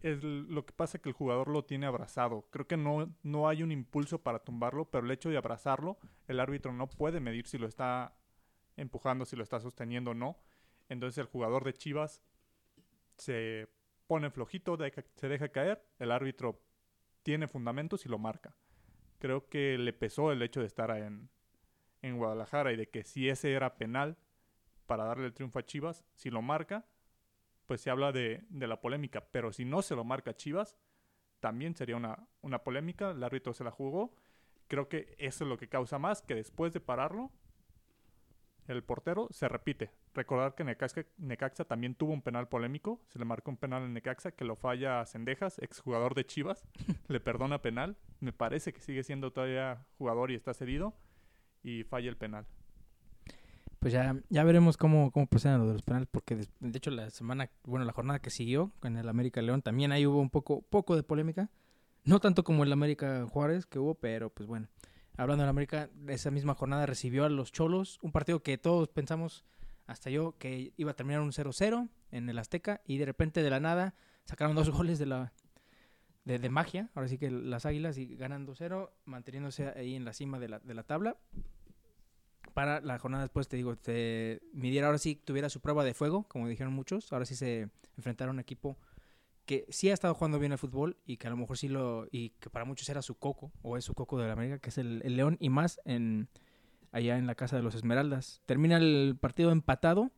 Es 0.00 0.22
lo 0.22 0.64
que 0.64 0.72
pasa 0.72 0.98
que 0.98 1.08
el 1.08 1.14
jugador 1.14 1.48
lo 1.48 1.64
tiene 1.64 1.86
abrazado. 1.86 2.46
Creo 2.50 2.66
que 2.66 2.76
no, 2.76 3.14
no 3.22 3.48
hay 3.48 3.62
un 3.62 3.72
impulso 3.72 4.22
para 4.22 4.38
tumbarlo, 4.38 4.86
pero 4.90 5.04
el 5.04 5.10
hecho 5.10 5.30
de 5.30 5.36
abrazarlo, 5.36 5.98
el 6.28 6.40
árbitro 6.40 6.72
no 6.72 6.88
puede 6.88 7.20
medir 7.20 7.46
si 7.46 7.58
lo 7.58 7.66
está 7.66 8.14
empujando, 8.76 9.24
si 9.24 9.36
lo 9.36 9.42
está 9.42 9.60
sosteniendo 9.60 10.12
o 10.12 10.14
no. 10.14 10.38
Entonces 10.88 11.18
el 11.18 11.26
jugador 11.26 11.64
de 11.64 11.74
Chivas 11.74 12.22
se 13.16 13.68
pone 14.06 14.30
flojito, 14.30 14.76
se 15.16 15.28
deja 15.28 15.48
caer, 15.48 15.84
el 15.98 16.10
árbitro 16.10 16.60
tiene 17.22 17.48
fundamentos 17.48 18.04
y 18.04 18.08
lo 18.08 18.18
marca. 18.18 18.54
Creo 19.18 19.48
que 19.48 19.78
le 19.78 19.92
pesó 19.92 20.32
el 20.32 20.42
hecho 20.42 20.60
de 20.60 20.66
estar 20.66 20.90
en, 20.90 21.30
en 22.02 22.16
Guadalajara 22.16 22.72
y 22.72 22.76
de 22.76 22.88
que 22.88 23.04
si 23.04 23.28
ese 23.28 23.52
era 23.52 23.76
penal 23.76 24.18
para 24.86 25.04
darle 25.04 25.26
el 25.26 25.32
triunfo 25.32 25.58
a 25.58 25.64
Chivas, 25.64 26.04
si 26.14 26.30
lo 26.30 26.42
marca, 26.42 26.84
pues 27.72 27.80
se 27.80 27.88
habla 27.88 28.12
de, 28.12 28.44
de 28.50 28.66
la 28.66 28.82
polémica. 28.82 29.24
Pero 29.30 29.50
si 29.50 29.64
no 29.64 29.80
se 29.80 29.96
lo 29.96 30.04
marca 30.04 30.36
Chivas, 30.36 30.76
también 31.40 31.74
sería 31.74 31.96
una, 31.96 32.28
una 32.42 32.58
polémica. 32.58 33.12
El 33.12 33.24
árbitro 33.24 33.54
se 33.54 33.64
la 33.64 33.70
jugó. 33.70 34.14
Creo 34.68 34.90
que 34.90 35.14
eso 35.16 35.44
es 35.44 35.48
lo 35.48 35.56
que 35.56 35.70
causa 35.70 35.98
más, 35.98 36.20
que 36.20 36.34
después 36.34 36.74
de 36.74 36.80
pararlo, 36.80 37.32
el 38.68 38.84
portero 38.84 39.26
se 39.30 39.48
repite. 39.48 39.90
Recordar 40.12 40.54
que 40.54 40.64
Necaxa, 40.64 41.06
Necaxa, 41.16 41.64
también 41.64 41.94
tuvo 41.94 42.12
un 42.12 42.20
penal 42.20 42.46
polémico. 42.46 43.00
Se 43.08 43.18
le 43.18 43.24
marcó 43.24 43.50
un 43.50 43.56
penal 43.56 43.84
en 43.84 43.94
Necaxa 43.94 44.32
que 44.32 44.44
lo 44.44 44.54
falla 44.54 45.00
a 45.00 45.06
Cendejas, 45.06 45.58
exjugador 45.58 46.14
de 46.14 46.26
Chivas. 46.26 46.68
le 47.08 47.20
perdona 47.20 47.62
penal. 47.62 47.96
Me 48.20 48.34
parece 48.34 48.74
que 48.74 48.82
sigue 48.82 49.02
siendo 49.02 49.32
todavía 49.32 49.86
jugador 49.96 50.30
y 50.30 50.34
está 50.34 50.52
cedido. 50.52 50.92
Y 51.62 51.84
falla 51.84 52.10
el 52.10 52.18
penal. 52.18 52.44
Pues 53.82 53.92
ya, 53.92 54.16
ya 54.30 54.44
veremos 54.44 54.78
cómo, 54.78 55.10
cómo 55.10 55.26
proceden 55.26 55.58
lo 55.58 55.66
de 55.66 55.74
los 55.74 55.82
penales, 55.82 56.08
porque 56.10 56.36
de, 56.36 56.46
de 56.60 56.78
hecho 56.78 56.90
la 56.90 57.10
semana, 57.10 57.50
bueno, 57.64 57.84
la 57.84 57.92
jornada 57.92 58.20
que 58.20 58.30
siguió 58.30 58.72
con 58.80 58.96
el 58.96 59.08
América 59.08 59.42
León 59.42 59.60
también 59.60 59.92
ahí 59.92 60.06
hubo 60.06 60.20
un 60.20 60.30
poco, 60.30 60.62
poco 60.62 60.96
de 60.96 61.02
polémica. 61.02 61.50
No 62.04 62.20
tanto 62.20 62.42
como 62.42 62.64
el 62.64 62.72
América 62.72 63.26
Juárez 63.28 63.66
que 63.66 63.78
hubo, 63.78 63.94
pero 63.94 64.30
pues 64.30 64.48
bueno 64.48 64.68
hablando 65.16 65.44
de 65.44 65.50
América, 65.50 65.90
esa 66.08 66.30
misma 66.30 66.54
jornada 66.54 66.86
recibió 66.86 67.24
a 67.24 67.28
los 67.28 67.52
Cholos, 67.52 67.98
un 68.02 68.12
partido 68.12 68.42
que 68.42 68.58
todos 68.58 68.88
pensamos, 68.88 69.44
hasta 69.86 70.10
yo, 70.10 70.36
que 70.38 70.72
iba 70.76 70.92
a 70.92 70.94
terminar 70.94 71.20
un 71.20 71.32
0-0 71.32 71.88
en 72.10 72.28
el 72.28 72.38
Azteca 72.38 72.80
y 72.86 72.98
de 72.98 73.06
repente 73.06 73.42
de 73.42 73.50
la 73.50 73.60
nada 73.60 73.94
sacaron 74.24 74.54
dos 74.56 74.70
goles 74.70 74.98
de 74.98 75.06
la 75.06 75.32
de, 76.24 76.48
magia, 76.50 76.88
ahora 76.94 77.08
sí 77.08 77.18
que 77.18 77.30
las 77.30 77.66
Águilas 77.66 77.98
y 77.98 78.14
ganan 78.16 78.46
2-0, 78.46 78.90
manteniéndose 79.06 79.68
ahí 79.70 79.96
en 79.96 80.04
la 80.04 80.12
cima 80.12 80.38
de 80.38 80.48
la, 80.48 80.58
de 80.60 80.74
la 80.74 80.84
tabla. 80.84 81.16
Para 82.54 82.80
la 82.80 82.98
jornada 82.98 83.24
después, 83.24 83.48
te 83.48 83.56
digo, 83.56 83.76
te 83.76 84.40
midiera 84.52 84.86
ahora 84.86 84.98
sí 84.98 85.16
tuviera 85.16 85.48
su 85.48 85.60
prueba 85.60 85.84
de 85.84 85.94
fuego, 85.94 86.24
como 86.28 86.48
dijeron 86.48 86.72
muchos, 86.72 87.12
ahora 87.12 87.24
sí 87.24 87.34
se 87.34 87.68
enfrentaron 87.96 88.34
a 88.34 88.34
un 88.34 88.40
equipo 88.40 88.76
que 89.46 89.66
sí 89.70 89.90
ha 89.90 89.94
estado 89.94 90.14
jugando 90.14 90.38
bien 90.38 90.52
el 90.52 90.58
fútbol 90.58 90.96
y 91.04 91.16
que 91.16 91.26
a 91.26 91.30
lo 91.30 91.36
mejor 91.36 91.58
sí 91.58 91.68
lo 91.68 92.06
y 92.10 92.30
que 92.40 92.50
para 92.50 92.64
muchos 92.64 92.88
era 92.88 93.02
su 93.02 93.16
coco 93.16 93.52
o 93.62 93.76
es 93.76 93.84
su 93.84 93.94
coco 93.94 94.18
de 94.18 94.26
la 94.26 94.34
América 94.34 94.58
que 94.58 94.70
es 94.70 94.78
el, 94.78 95.00
León 95.00 95.36
y 95.40 95.48
más 95.48 95.80
en 95.84 96.28
allá 96.92 97.18
en 97.18 97.26
la 97.26 97.34
casa 97.34 97.56
de 97.56 97.62
los 97.62 97.74
Esmeraldas. 97.74 98.42
Termina 98.46 98.76
el 98.76 99.16
partido 99.20 99.50
empatado 99.50 100.10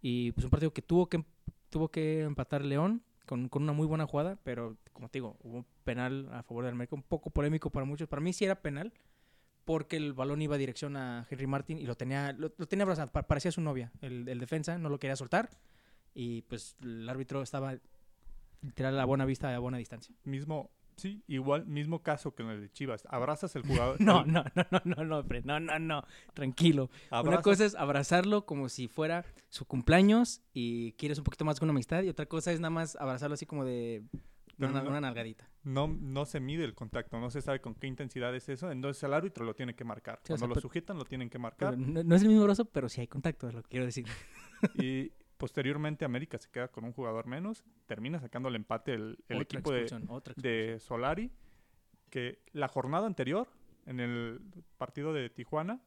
y 0.00 0.32
pues 0.32 0.44
un 0.44 0.50
partido 0.50 0.72
que 0.72 0.82
tuvo 0.82 1.08
que 1.08 1.24
tuvo 1.70 1.88
que 1.88 2.22
empatar 2.22 2.64
León 2.64 3.02
con, 3.26 3.48
con 3.48 3.62
una 3.62 3.72
muy 3.72 3.86
buena 3.86 4.06
jugada 4.06 4.36
pero 4.42 4.76
como 4.92 5.08
te 5.08 5.18
digo 5.18 5.38
hubo 5.42 5.58
un 5.58 5.66
penal 5.84 6.28
a 6.32 6.42
favor 6.42 6.64
del 6.64 6.74
América 6.74 6.94
un 6.94 7.02
poco 7.02 7.30
polémico 7.30 7.70
para 7.70 7.86
muchos. 7.86 8.08
Para 8.08 8.20
mí 8.20 8.32
sí 8.32 8.44
era 8.44 8.60
penal 8.60 8.92
porque 9.64 9.96
el 9.96 10.12
balón 10.12 10.42
iba 10.42 10.56
a 10.56 10.58
dirección 10.58 10.96
a 10.96 11.26
Henry 11.30 11.46
Martin 11.46 11.78
y 11.78 11.86
lo 11.86 11.94
tenía, 11.94 12.32
lo, 12.32 12.50
tenía 12.50 12.84
abrazado, 12.84 13.10
parecía 13.10 13.52
su 13.52 13.60
novia, 13.60 13.92
el, 14.00 14.24
defensa, 14.38 14.78
no 14.78 14.88
lo 14.88 14.98
quería 14.98 15.16
soltar 15.16 15.50
y 16.14 16.42
pues 16.42 16.76
el 16.82 17.08
árbitro 17.08 17.42
estaba 17.42 17.76
literal 18.60 18.98
a 18.98 19.04
buena 19.04 19.24
vista, 19.24 19.54
a 19.54 19.58
buena 19.58 19.78
distancia. 19.78 20.14
Mismo, 20.24 20.70
sí, 20.96 21.22
igual, 21.26 21.66
mismo 21.66 22.02
caso 22.02 22.34
que 22.34 22.42
en 22.42 22.50
el 22.50 22.60
de 22.60 22.72
Chivas, 22.72 23.06
abrazas 23.08 23.54
al 23.56 23.62
jugador. 23.62 23.96
no, 24.00 24.24
no, 24.24 24.44
no, 24.54 24.66
no, 24.70 24.80
no, 24.84 25.04
no, 25.04 25.22
no, 25.22 25.60
no, 25.60 25.78
no, 25.78 26.04
tranquilo. 26.34 26.90
Una 27.10 27.40
cosa 27.40 27.64
es 27.64 27.74
abrazarlo 27.74 28.44
como 28.44 28.68
si 28.68 28.88
fuera 28.88 29.24
su 29.48 29.64
cumpleaños 29.64 30.42
y 30.52 30.92
quieres 30.92 31.18
un 31.18 31.24
poquito 31.24 31.44
más 31.44 31.60
con 31.60 31.70
amistad 31.70 32.02
y 32.02 32.08
otra 32.08 32.26
cosa 32.26 32.52
es 32.52 32.60
nada 32.60 32.70
más 32.70 32.96
abrazarlo 32.96 33.34
así 33.34 33.46
como 33.46 33.64
de... 33.64 34.02
Una, 34.58 34.82
una, 34.82 35.00
nalgadita. 35.00 35.48
No, 35.64 35.86
no 35.86 36.24
se 36.24 36.40
mide 36.40 36.64
el 36.64 36.74
contacto, 36.74 37.20
no 37.20 37.30
se 37.30 37.40
sabe 37.40 37.60
con 37.60 37.74
qué 37.74 37.86
intensidad 37.86 38.34
es 38.34 38.48
eso, 38.48 38.70
entonces 38.70 39.02
el 39.04 39.14
árbitro 39.14 39.44
lo 39.44 39.54
tiene 39.54 39.74
que 39.74 39.84
marcar. 39.84 40.20
Cuando 40.26 40.48
lo 40.48 40.54
sujetan 40.56 40.98
lo 40.98 41.04
tienen 41.04 41.30
que 41.30 41.38
marcar. 41.38 41.78
No, 41.78 42.02
no, 42.02 42.16
es 42.16 42.22
el 42.22 42.28
mismo 42.28 42.42
abrazo, 42.42 42.64
pero 42.64 42.88
sí 42.88 43.00
hay 43.00 43.06
contacto, 43.06 43.48
es 43.48 43.54
lo 43.54 43.62
que 43.62 43.68
quiero 43.68 43.86
decir. 43.86 44.06
y, 44.74 45.12
Posteriormente 45.42 46.04
América 46.04 46.38
se 46.38 46.48
queda 46.48 46.68
con 46.68 46.84
un 46.84 46.92
jugador 46.92 47.26
menos, 47.26 47.64
termina 47.86 48.20
sacando 48.20 48.48
el 48.48 48.54
empate 48.54 48.94
el, 48.94 49.18
equipo 49.28 49.72
de, 49.72 50.78
Solari, 50.78 51.32
que 52.10 52.38
la 52.52 52.68
jornada 52.68 53.08
anterior, 53.08 53.48
en 53.84 53.98
el 53.98 54.40
partido 54.78 55.12
de 55.12 55.30
Tijuana, 55.30 55.82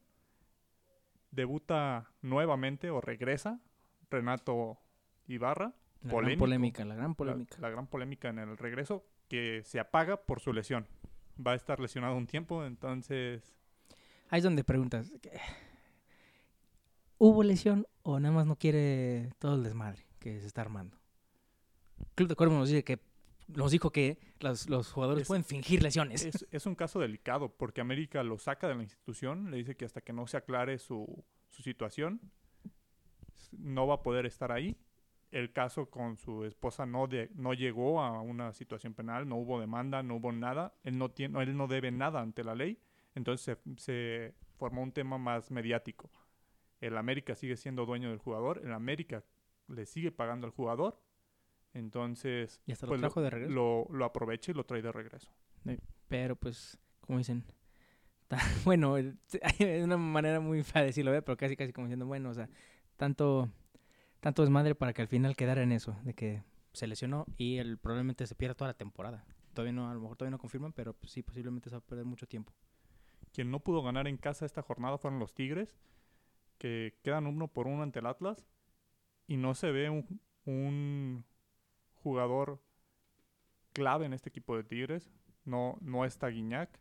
debuta 1.30 2.12
nuevamente 2.20 2.90
o 2.90 3.00
regresa 3.00 3.62
Renato 4.10 4.78
Ibarra. 5.26 5.72
La 6.02 6.20
gran 6.20 6.36
polémica, 6.36 6.84
la 6.84 6.94
gran 6.94 7.14
polémica. 7.14 7.56
La, 7.58 7.70
gran 7.70 7.86
polémica 7.86 8.28
en 8.28 8.40
el 8.40 8.58
regreso, 8.58 9.06
que 9.28 9.62
se 9.64 9.80
apaga 9.80 10.16
por 10.24 10.40
su 10.40 10.52
lesión. 10.52 10.86
Va 11.44 11.52
a 11.52 11.56
estar 11.56 11.80
lesionado 11.80 12.16
un 12.16 12.26
tiempo, 12.26 12.64
entonces... 12.64 13.54
Ahí 14.28 14.38
es 14.38 14.44
donde 14.44 14.64
preguntas, 14.64 15.12
¿hubo 17.16 17.44
lesión 17.44 17.86
o 18.02 18.18
nada 18.18 18.34
más 18.34 18.46
no 18.46 18.56
quiere 18.56 19.30
todo 19.38 19.54
el 19.54 19.62
desmadre 19.62 20.06
que 20.20 20.40
se 20.40 20.46
está 20.46 20.60
armando. 20.62 20.96
Club 22.14 22.28
de 22.28 22.34
Cuervos 22.34 22.58
nos 22.58 22.68
dice 22.68 22.84
que 22.84 23.00
nos 23.48 23.70
dijo 23.70 23.90
que 23.90 24.18
los, 24.40 24.90
jugadores 24.90 25.26
pueden 25.26 25.44
fingir 25.44 25.82
lesiones. 25.82 26.28
Es, 26.50 26.66
un 26.66 26.74
caso 26.74 26.98
delicado 26.98 27.48
porque 27.48 27.80
América 27.80 28.22
lo 28.24 28.38
saca 28.38 28.66
de 28.66 28.74
la 28.74 28.82
institución, 28.82 29.50
le 29.50 29.58
dice 29.58 29.76
que 29.76 29.84
hasta 29.84 30.00
que 30.00 30.12
no 30.12 30.26
se 30.26 30.36
aclare 30.36 30.78
su, 30.78 31.24
situación 31.48 32.20
no 33.52 33.86
va 33.86 33.94
a 33.94 34.02
poder 34.02 34.26
estar 34.26 34.50
ahí. 34.50 34.76
El 35.30 35.52
caso 35.52 35.90
con 35.90 36.16
su 36.16 36.44
esposa 36.44 36.86
no, 36.86 37.06
de, 37.06 37.30
no 37.34 37.52
llegó 37.52 38.00
a 38.00 38.20
una 38.20 38.52
situación 38.52 38.94
penal, 38.94 39.28
no 39.28 39.36
hubo 39.36 39.60
demanda, 39.60 40.02
no 40.02 40.16
hubo 40.16 40.32
nada. 40.32 40.74
Él 40.84 40.98
no, 40.98 41.10
tiene, 41.10 41.42
él 41.42 41.56
no 41.56 41.66
debe 41.66 41.90
nada 41.90 42.20
ante 42.20 42.44
la 42.44 42.54
ley. 42.54 42.78
Entonces 43.14 43.58
se 43.76 44.34
formó 44.56 44.82
un 44.82 44.92
tema 44.92 45.18
más 45.18 45.50
mediático. 45.50 46.10
El 46.80 46.96
América 46.96 47.34
sigue 47.34 47.56
siendo 47.56 47.86
dueño 47.86 48.10
del 48.10 48.18
jugador, 48.18 48.60
el 48.62 48.72
América 48.72 49.24
le 49.68 49.86
sigue 49.86 50.12
pagando 50.12 50.46
al 50.46 50.52
jugador, 50.52 51.00
entonces 51.72 52.60
pues, 52.86 53.00
lo, 53.00 53.86
Lo, 53.90 54.04
aprovecha 54.04 54.50
y 54.50 54.54
lo 54.54 54.64
trae 54.64 54.82
de 54.82 54.92
regreso. 54.92 55.30
Pero 56.08 56.36
pues, 56.36 56.78
como 57.00 57.18
dicen, 57.18 57.44
bueno, 58.64 58.94
hay 59.42 59.82
una 59.82 59.96
manera 59.96 60.40
muy 60.40 60.62
fea 60.62 60.82
de 60.82 60.88
decirlo, 60.88 61.14
¿eh? 61.14 61.22
pero 61.22 61.36
casi 61.36 61.56
casi 61.56 61.72
como 61.72 61.86
diciendo, 61.86 62.06
bueno, 62.06 62.30
o 62.30 62.34
sea, 62.34 62.48
tanto, 62.96 63.50
tanto 64.20 64.42
es 64.42 64.50
madre 64.50 64.74
para 64.74 64.92
que 64.92 65.02
al 65.02 65.08
final 65.08 65.36
quedara 65.36 65.62
en 65.62 65.72
eso, 65.72 65.96
de 66.04 66.14
que 66.14 66.42
se 66.72 66.86
lesionó 66.86 67.26
y 67.36 67.56
él 67.58 67.78
probablemente 67.78 68.26
se 68.26 68.34
pierda 68.34 68.54
toda 68.54 68.70
la 68.70 68.76
temporada. 68.76 69.24
Todavía 69.54 69.72
no, 69.72 69.90
a 69.90 69.94
lo 69.94 70.00
mejor 70.00 70.16
todavía 70.16 70.32
no 70.32 70.38
confirman, 70.38 70.72
pero 70.72 70.92
pues, 70.92 71.12
sí, 71.12 71.22
posiblemente 71.22 71.70
se 71.70 71.76
va 71.76 71.78
a 71.78 71.86
perder 71.86 72.04
mucho 72.04 72.26
tiempo. 72.26 72.52
Quien 73.32 73.50
no 73.50 73.60
pudo 73.60 73.82
ganar 73.82 74.06
en 74.08 74.18
casa 74.18 74.44
esta 74.44 74.62
jornada 74.62 74.98
fueron 74.98 75.18
los 75.18 75.34
Tigres 75.34 75.74
que 76.58 76.98
quedan 77.02 77.26
uno 77.26 77.48
por 77.48 77.66
uno 77.66 77.82
ante 77.82 77.98
el 77.98 78.06
Atlas 78.06 78.46
y 79.26 79.36
no 79.36 79.54
se 79.54 79.70
ve 79.70 79.90
un, 80.44 81.24
jugador 81.94 82.62
clave 83.72 84.06
en 84.06 84.12
este 84.12 84.28
equipo 84.28 84.56
de 84.56 84.64
Tigres. 84.64 85.10
No, 85.44 85.76
no 85.80 86.04
está 86.04 86.28
Guiñac. 86.28 86.78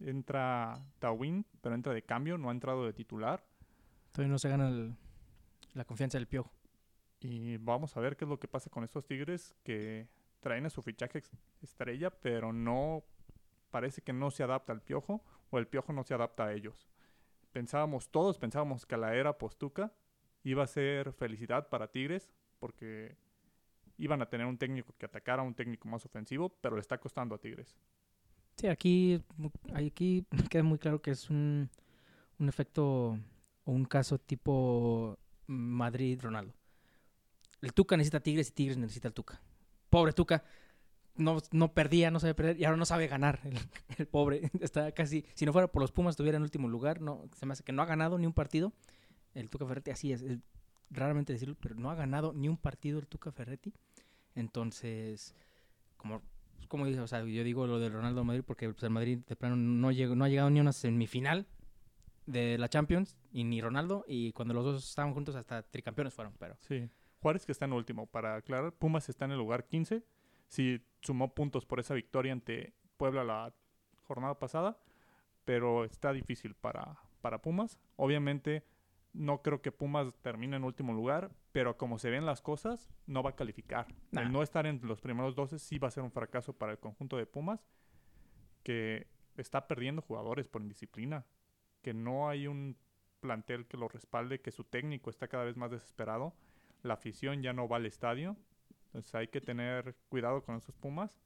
Entra 0.00 0.80
Tawin, 0.98 1.46
pero 1.60 1.74
entra 1.74 1.92
de 1.94 2.02
cambio, 2.02 2.36
no 2.38 2.48
ha 2.48 2.52
entrado 2.52 2.84
de 2.84 2.92
titular. 2.92 3.44
Todavía 4.12 4.32
no 4.32 4.38
se 4.38 4.48
gana 4.48 4.96
la 5.74 5.84
confianza 5.84 6.18
del 6.18 6.26
Piojo. 6.26 6.52
Y 7.20 7.58
vamos 7.58 7.96
a 7.96 8.00
ver 8.00 8.16
qué 8.16 8.24
es 8.24 8.28
lo 8.28 8.40
que 8.40 8.48
pasa 8.48 8.70
con 8.70 8.84
estos 8.84 9.06
Tigres 9.06 9.54
que 9.62 10.08
traen 10.40 10.66
a 10.66 10.70
su 10.70 10.82
fichaje 10.82 11.22
estrella, 11.62 12.10
pero 12.10 12.52
no 12.52 13.04
parece 13.70 14.02
que 14.02 14.12
no 14.12 14.30
se 14.30 14.42
adapta 14.42 14.72
al 14.72 14.82
Piojo 14.82 15.22
o 15.50 15.58
el 15.58 15.66
Piojo 15.66 15.92
no 15.92 16.04
se 16.04 16.14
adapta 16.14 16.46
a 16.46 16.52
ellos 16.52 16.88
pensábamos, 17.54 18.10
todos 18.10 18.36
pensábamos 18.36 18.84
que 18.84 18.96
la 18.96 19.14
era 19.14 19.38
postuca 19.38 19.92
iba 20.42 20.64
a 20.64 20.66
ser 20.66 21.12
felicidad 21.12 21.68
para 21.68 21.90
Tigres, 21.90 22.34
porque 22.58 23.16
iban 23.96 24.20
a 24.20 24.28
tener 24.28 24.44
un 24.46 24.58
técnico 24.58 24.92
que 24.98 25.06
atacara, 25.06 25.40
un 25.42 25.54
técnico 25.54 25.88
más 25.88 26.04
ofensivo, 26.04 26.48
pero 26.60 26.74
le 26.74 26.80
está 26.80 26.98
costando 26.98 27.36
a 27.36 27.38
Tigres. 27.38 27.76
Sí, 28.56 28.66
aquí, 28.66 29.22
aquí 29.72 30.26
queda 30.50 30.64
muy 30.64 30.78
claro 30.78 31.00
que 31.00 31.12
es 31.12 31.30
un, 31.30 31.70
un 32.40 32.48
efecto 32.48 33.16
o 33.64 33.72
un 33.72 33.84
caso 33.84 34.18
tipo 34.18 35.16
Madrid-Ronaldo. 35.46 36.54
El 37.60 37.72
Tuca 37.72 37.96
necesita 37.96 38.20
Tigres 38.20 38.48
y 38.50 38.52
Tigres 38.52 38.76
necesita 38.76 39.08
el 39.08 39.14
Tuca. 39.14 39.40
Pobre 39.90 40.12
Tuca, 40.12 40.44
no, 41.16 41.38
no 41.52 41.72
perdía, 41.72 42.10
no 42.10 42.20
sabe 42.20 42.34
perder 42.34 42.60
y 42.60 42.64
ahora 42.64 42.76
no 42.76 42.84
sabe 42.84 43.06
ganar. 43.06 43.40
El, 43.98 44.06
pobre 44.06 44.50
está 44.60 44.92
casi, 44.92 45.24
si 45.34 45.46
no 45.46 45.52
fuera 45.52 45.68
por 45.68 45.82
los 45.82 45.92
Pumas, 45.92 46.12
estuviera 46.12 46.36
en 46.36 46.42
último 46.42 46.68
lugar. 46.68 47.00
No, 47.00 47.28
se 47.34 47.46
me 47.46 47.52
hace 47.52 47.62
que 47.62 47.72
no 47.72 47.82
ha 47.82 47.86
ganado 47.86 48.18
ni 48.18 48.26
un 48.26 48.32
partido. 48.32 48.72
El 49.34 49.50
Tuca 49.50 49.66
Ferretti, 49.66 49.90
así 49.90 50.12
es, 50.12 50.24
raramente 50.90 51.32
decirlo, 51.32 51.56
pero 51.60 51.74
no 51.74 51.90
ha 51.90 51.94
ganado 51.94 52.32
ni 52.32 52.48
un 52.48 52.56
partido 52.56 52.98
el 52.98 53.06
Tuca 53.06 53.32
Ferretti. 53.32 53.72
Entonces, 54.34 55.34
como, 55.96 56.22
como 56.68 56.86
dice, 56.86 57.00
o 57.00 57.06
sea, 57.06 57.24
yo 57.24 57.44
digo 57.44 57.66
lo 57.66 57.78
de 57.78 57.88
Ronaldo 57.88 58.24
Madrid 58.24 58.44
porque 58.46 58.68
pues, 58.68 58.82
el 58.82 58.90
Madrid 58.90 59.18
de 59.26 59.36
plano 59.36 59.56
no, 59.56 59.90
llegó, 59.90 60.14
no 60.14 60.24
ha 60.24 60.28
llegado 60.28 60.50
ni 60.50 60.58
a 60.58 60.62
una 60.62 60.72
semifinal 60.72 61.46
de 62.26 62.58
la 62.58 62.68
Champions 62.68 63.16
y 63.32 63.44
ni 63.44 63.60
Ronaldo 63.60 64.04
y 64.06 64.32
cuando 64.32 64.54
los 64.54 64.64
dos 64.64 64.88
estaban 64.88 65.14
juntos 65.14 65.34
hasta 65.36 65.62
tricampeones 65.62 66.14
fueron, 66.14 66.34
pero... 66.38 66.56
Sí, 66.60 66.88
Juárez 67.20 67.46
que 67.46 67.52
está 67.52 67.64
en 67.64 67.72
último, 67.72 68.06
para 68.06 68.36
aclarar, 68.36 68.72
Pumas 68.72 69.08
está 69.08 69.24
en 69.24 69.32
el 69.32 69.38
lugar 69.38 69.66
15 69.66 70.02
sí 70.48 70.80
sumó 71.00 71.34
puntos 71.34 71.66
por 71.66 71.80
esa 71.80 71.94
victoria 71.94 72.32
ante 72.32 72.74
Puebla 72.96 73.24
la 73.24 73.54
jornada 74.04 74.38
pasada, 74.38 74.78
pero 75.44 75.84
está 75.84 76.12
difícil 76.12 76.54
para, 76.54 76.98
para 77.20 77.42
Pumas. 77.42 77.78
Obviamente 77.96 78.64
no 79.12 79.42
creo 79.42 79.62
que 79.62 79.72
Pumas 79.72 80.14
termine 80.22 80.56
en 80.56 80.64
último 80.64 80.92
lugar, 80.92 81.30
pero 81.52 81.76
como 81.76 81.98
se 81.98 82.10
ven 82.10 82.26
las 82.26 82.40
cosas, 82.40 82.88
no 83.06 83.22
va 83.22 83.30
a 83.30 83.36
calificar. 83.36 83.86
Nah. 84.12 84.22
El 84.22 84.32
no 84.32 84.42
estar 84.42 84.66
en 84.66 84.80
los 84.82 85.00
primeros 85.00 85.34
12 85.34 85.58
sí 85.58 85.78
va 85.78 85.88
a 85.88 85.92
ser 85.92 86.02
un 86.02 86.12
fracaso 86.12 86.52
para 86.52 86.72
el 86.72 86.78
conjunto 86.78 87.16
de 87.16 87.26
Pumas, 87.26 87.66
que 88.62 89.08
está 89.36 89.66
perdiendo 89.66 90.02
jugadores 90.02 90.48
por 90.48 90.62
indisciplina, 90.62 91.26
que 91.84 91.92
no 91.92 92.30
hay 92.30 92.46
un 92.46 92.76
plantel 93.20 93.66
que 93.66 93.76
lo 93.76 93.88
respalde, 93.88 94.40
que 94.40 94.50
su 94.50 94.64
técnico 94.64 95.10
está 95.10 95.28
cada 95.28 95.44
vez 95.44 95.56
más 95.56 95.70
desesperado, 95.70 96.34
la 96.82 96.94
afición 96.94 97.42
ya 97.42 97.52
no 97.52 97.68
va 97.68 97.76
al 97.76 97.86
estadio, 97.86 98.36
entonces 98.86 99.14
hay 99.14 99.28
que 99.28 99.42
tener 99.42 99.94
cuidado 100.08 100.42
con 100.42 100.56
esos 100.56 100.74
Pumas 100.74 101.20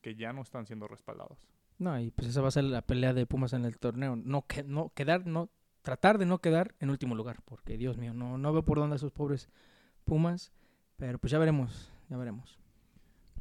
que 0.00 0.14
ya 0.14 0.32
no 0.32 0.42
están 0.42 0.66
siendo 0.66 0.86
respaldados. 0.86 1.48
No, 1.78 1.98
y 1.98 2.12
pues 2.12 2.28
esa 2.28 2.42
va 2.42 2.48
a 2.48 2.52
ser 2.52 2.64
la 2.64 2.82
pelea 2.82 3.12
de 3.12 3.26
Pumas 3.26 3.52
en 3.54 3.64
el 3.64 3.78
torneo. 3.78 4.14
No, 4.14 4.46
que, 4.46 4.62
no 4.62 4.92
quedar, 4.94 5.26
no, 5.26 5.50
tratar 5.82 6.18
de 6.18 6.26
no 6.26 6.38
quedar 6.38 6.76
en 6.78 6.90
último 6.90 7.16
lugar, 7.16 7.42
porque 7.44 7.76
Dios 7.76 7.98
mío, 7.98 8.14
no, 8.14 8.38
no 8.38 8.52
veo 8.52 8.64
por 8.64 8.78
dónde 8.78 8.96
esos 8.96 9.10
pobres 9.10 9.48
Pumas, 10.04 10.52
pero 10.96 11.18
pues 11.18 11.32
ya 11.32 11.38
veremos, 11.38 11.92
ya 12.08 12.16
veremos. 12.16 12.60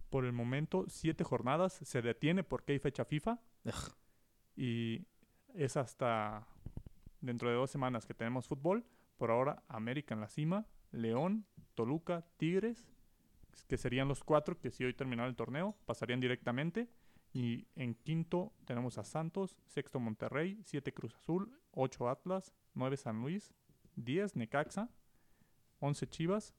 Por 0.10 0.26
el 0.26 0.34
momento, 0.34 0.86
siete 0.88 1.24
jornadas 1.24 1.74
se 1.74 2.02
detiene 2.02 2.44
porque 2.44 2.74
hay 2.74 2.80
fecha 2.80 3.06
FIFA 3.06 3.40
Ugh. 3.66 3.96
y 4.56 5.06
es 5.54 5.78
hasta 5.78 6.48
dentro 7.24 7.50
de 7.50 7.56
dos 7.56 7.72
semanas 7.72 8.06
que 8.06 8.14
tenemos 8.14 8.48
fútbol. 8.48 8.86
Por 9.18 9.32
ahora, 9.32 9.64
América 9.68 10.14
en 10.14 10.22
la 10.22 10.28
cima, 10.28 10.68
León, 10.92 11.46
Toluca, 11.74 12.26
Tigres, 12.38 12.86
que 13.68 13.78
serían 13.78 14.08
los 14.08 14.24
cuatro 14.24 14.60
que 14.60 14.72
si 14.72 14.84
hoy 14.84 14.94
terminara 14.94 15.30
el 15.30 15.36
torneo 15.36 15.76
pasarían 15.86 16.20
directamente. 16.20 16.90
Y 17.32 17.66
en 17.76 17.96
quinto 17.96 18.54
tenemos 18.66 18.98
a 19.00 19.04
Santos, 19.04 19.58
sexto 19.66 20.00
Monterrey, 20.00 20.62
siete 20.66 20.94
Cruz 20.94 21.16
Azul, 21.16 21.60
ocho 21.72 22.10
Atlas, 22.10 22.54
nueve 22.76 22.98
San 22.98 23.22
Luis, 23.22 23.54
diez 23.96 24.36
Necaxa, 24.36 24.90
once 25.80 26.08
Chivas 26.08 26.54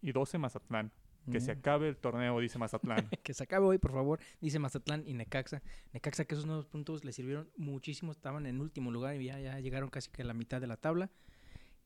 y 0.00 0.12
doce 0.12 0.38
Mazatlán. 0.38 0.92
Que 1.30 1.40
se 1.40 1.54
Mm. 1.54 1.58
acabe 1.58 1.88
el 1.88 1.96
torneo, 1.96 2.38
dice 2.40 2.58
Mazatlán. 2.58 3.08
que 3.22 3.32
se 3.34 3.44
acabe 3.44 3.64
hoy, 3.66 3.78
por 3.78 3.92
favor, 3.92 4.20
dice 4.40 4.58
Mazatlán 4.58 5.04
y 5.06 5.14
Necaxa. 5.14 5.62
Necaxa 5.92 6.24
que 6.24 6.34
esos 6.34 6.46
nuevos 6.46 6.66
puntos 6.66 7.04
les 7.04 7.14
sirvieron 7.14 7.50
muchísimo, 7.56 8.12
estaban 8.12 8.46
en 8.46 8.60
último 8.60 8.90
lugar 8.90 9.16
y 9.20 9.24
ya, 9.26 9.38
ya 9.40 9.58
llegaron 9.60 9.88
casi 9.90 10.10
que 10.10 10.22
a 10.22 10.24
la 10.26 10.34
mitad 10.34 10.60
de 10.60 10.66
la 10.66 10.76
tabla. 10.76 11.10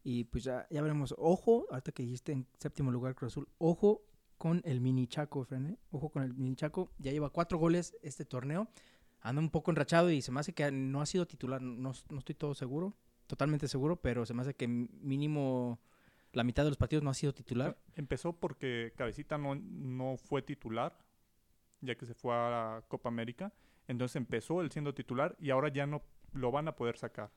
Y 0.02 0.24
pues 0.24 0.44
ya, 0.44 0.66
ya 0.70 0.80
veremos. 0.82 1.14
Ojo, 1.18 1.66
ahorita 1.70 1.92
que 1.92 2.02
dijiste 2.02 2.32
en 2.32 2.46
séptimo 2.58 2.90
lugar 2.90 3.14
Cruz 3.14 3.32
Azul, 3.32 3.48
ojo 3.58 4.02
con 4.38 4.62
el 4.64 4.80
mini 4.80 5.06
Chaco, 5.08 5.44
Fran, 5.44 5.66
¿eh? 5.66 5.78
Ojo 5.90 6.10
con 6.10 6.22
el 6.22 6.32
mini 6.34 6.54
Chaco, 6.56 6.90
ya 6.98 7.10
lleva 7.12 7.30
cuatro 7.30 7.58
goles 7.58 7.96
este 8.02 8.24
torneo. 8.24 8.68
Anda 9.20 9.40
un 9.42 9.50
poco 9.50 9.70
enrachado 9.70 10.10
y 10.10 10.22
se 10.22 10.30
me 10.30 10.38
hace 10.40 10.52
que 10.52 10.70
no 10.70 11.00
ha 11.00 11.06
sido 11.06 11.26
titular, 11.26 11.60
no, 11.60 11.92
no 12.08 12.18
estoy 12.18 12.36
todo 12.36 12.54
seguro, 12.54 12.94
totalmente 13.26 13.66
seguro, 13.66 13.96
pero 14.00 14.24
se 14.24 14.32
me 14.34 14.42
hace 14.42 14.54
que 14.54 14.68
mínimo 14.68 15.80
la 16.32 16.44
mitad 16.44 16.64
de 16.64 16.70
los 16.70 16.76
partidos 16.76 17.02
no 17.02 17.10
ha 17.10 17.14
sido 17.14 17.32
titular. 17.32 17.76
Empezó 17.94 18.32
porque 18.34 18.92
Cabecita 18.96 19.38
no, 19.38 19.54
no 19.54 20.16
fue 20.16 20.42
titular, 20.42 20.98
ya 21.80 21.94
que 21.94 22.06
se 22.06 22.14
fue 22.14 22.34
a 22.34 22.50
la 22.50 22.82
Copa 22.88 23.08
América. 23.08 23.52
Entonces 23.86 24.16
empezó 24.16 24.60
él 24.60 24.70
siendo 24.70 24.94
titular 24.94 25.36
y 25.40 25.50
ahora 25.50 25.68
ya 25.68 25.86
no 25.86 26.02
lo 26.32 26.50
van 26.50 26.68
a 26.68 26.76
poder 26.76 26.96
sacar. 26.96 27.30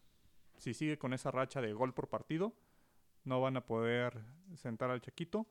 Si 0.57 0.73
sigue 0.73 0.97
con 0.97 1.13
esa 1.13 1.31
racha 1.31 1.61
de 1.61 1.73
gol 1.73 1.93
por 1.93 2.09
partido, 2.09 2.53
no 3.23 3.39
van 3.41 3.57
a 3.57 3.65
poder 3.65 4.19
sentar 4.55 4.91
al 4.91 5.01
Chaquito. 5.01 5.47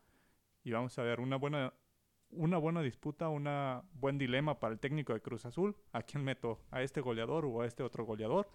Y 0.62 0.72
vamos 0.72 0.98
a 0.98 1.02
ver 1.02 1.20
una 1.20 1.36
buena, 1.36 1.72
una 2.30 2.58
buena 2.58 2.82
disputa, 2.82 3.30
un 3.30 3.48
buen 3.94 4.18
dilema 4.18 4.60
para 4.60 4.74
el 4.74 4.80
técnico 4.80 5.14
de 5.14 5.22
Cruz 5.22 5.46
Azul. 5.46 5.74
¿A 5.92 6.02
quién 6.02 6.22
meto? 6.22 6.60
¿A 6.70 6.82
este 6.82 7.00
goleador 7.00 7.46
o 7.46 7.62
a 7.62 7.66
este 7.66 7.82
otro 7.82 8.04
goleador? 8.04 8.50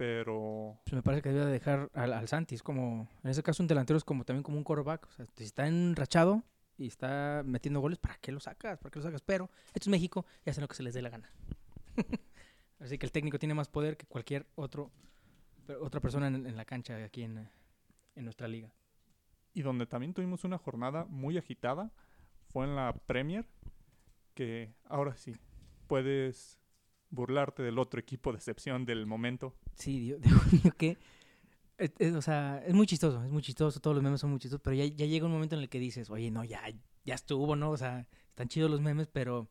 Pero 0.00 0.80
Pues 0.84 0.94
me 0.94 1.02
parece 1.02 1.20
que 1.20 1.28
debe 1.28 1.50
dejar 1.50 1.90
al, 1.92 2.14
al 2.14 2.26
Santis 2.26 2.62
como, 2.62 3.06
en 3.22 3.30
ese 3.30 3.42
caso 3.42 3.62
un 3.62 3.66
delantero 3.66 3.98
es 3.98 4.04
como 4.04 4.24
también 4.24 4.42
como 4.42 4.56
un 4.56 4.64
quarterback, 4.64 5.06
o 5.06 5.10
sea, 5.10 5.26
si 5.36 5.44
está 5.44 5.66
enrachado 5.66 6.42
y 6.78 6.86
está 6.86 7.42
metiendo 7.44 7.80
goles, 7.80 7.98
¿para 7.98 8.16
qué 8.16 8.32
lo 8.32 8.40
sacas? 8.40 8.78
¿Para 8.78 8.90
qué 8.90 8.98
lo 8.98 9.02
sacas? 9.02 9.20
Pero 9.20 9.50
esto 9.74 9.80
es 9.80 9.88
México 9.88 10.24
y 10.46 10.48
hacen 10.48 10.62
lo 10.62 10.68
que 10.68 10.74
se 10.74 10.82
les 10.82 10.94
dé 10.94 11.02
la 11.02 11.10
gana. 11.10 11.30
Así 12.80 12.96
que 12.96 13.04
el 13.04 13.12
técnico 13.12 13.38
tiene 13.38 13.52
más 13.52 13.68
poder 13.68 13.98
que 13.98 14.06
cualquier 14.06 14.46
otro 14.54 14.90
otra 15.82 16.00
persona 16.00 16.28
en, 16.28 16.46
en 16.46 16.56
la 16.56 16.64
cancha 16.64 16.96
aquí 17.04 17.22
en, 17.22 17.46
en 18.14 18.24
nuestra 18.24 18.48
liga. 18.48 18.72
y 19.52 19.60
donde 19.60 19.84
también 19.84 20.14
tuvimos 20.14 20.44
una 20.44 20.56
jornada 20.56 21.04
muy 21.10 21.36
agitada 21.36 21.92
fue 22.48 22.64
en 22.64 22.74
la 22.74 22.94
Premier, 23.06 23.44
que 24.32 24.72
ahora 24.86 25.14
sí 25.14 25.36
puedes 25.86 26.58
burlarte 27.10 27.62
del 27.62 27.78
otro 27.78 28.00
equipo 28.00 28.32
de 28.32 28.38
excepción 28.38 28.84
del 28.84 29.06
momento. 29.06 29.54
Sí, 29.74 30.00
Dios, 30.00 30.20
Dios 30.62 30.74
que... 30.74 30.96
o 32.14 32.22
sea, 32.22 32.62
es 32.66 32.74
muy 32.74 32.86
chistoso, 32.86 33.22
es 33.22 33.30
muy 33.30 33.42
chistoso, 33.42 33.80
todos 33.80 33.96
los 33.96 34.02
memes 34.02 34.20
son 34.20 34.30
muy 34.30 34.38
chistosos, 34.38 34.62
pero 34.62 34.74
ya, 34.74 34.84
ya 34.86 35.06
llega 35.06 35.26
un 35.26 35.32
momento 35.32 35.56
en 35.56 35.62
el 35.62 35.68
que 35.68 35.78
dices, 35.78 36.10
oye, 36.10 36.30
no, 36.30 36.44
ya, 36.44 36.62
ya 37.04 37.14
estuvo, 37.14 37.56
¿no? 37.56 37.70
O 37.70 37.76
sea, 37.76 38.06
están 38.28 38.48
chidos 38.48 38.70
los 38.70 38.80
memes, 38.80 39.08
pero 39.08 39.50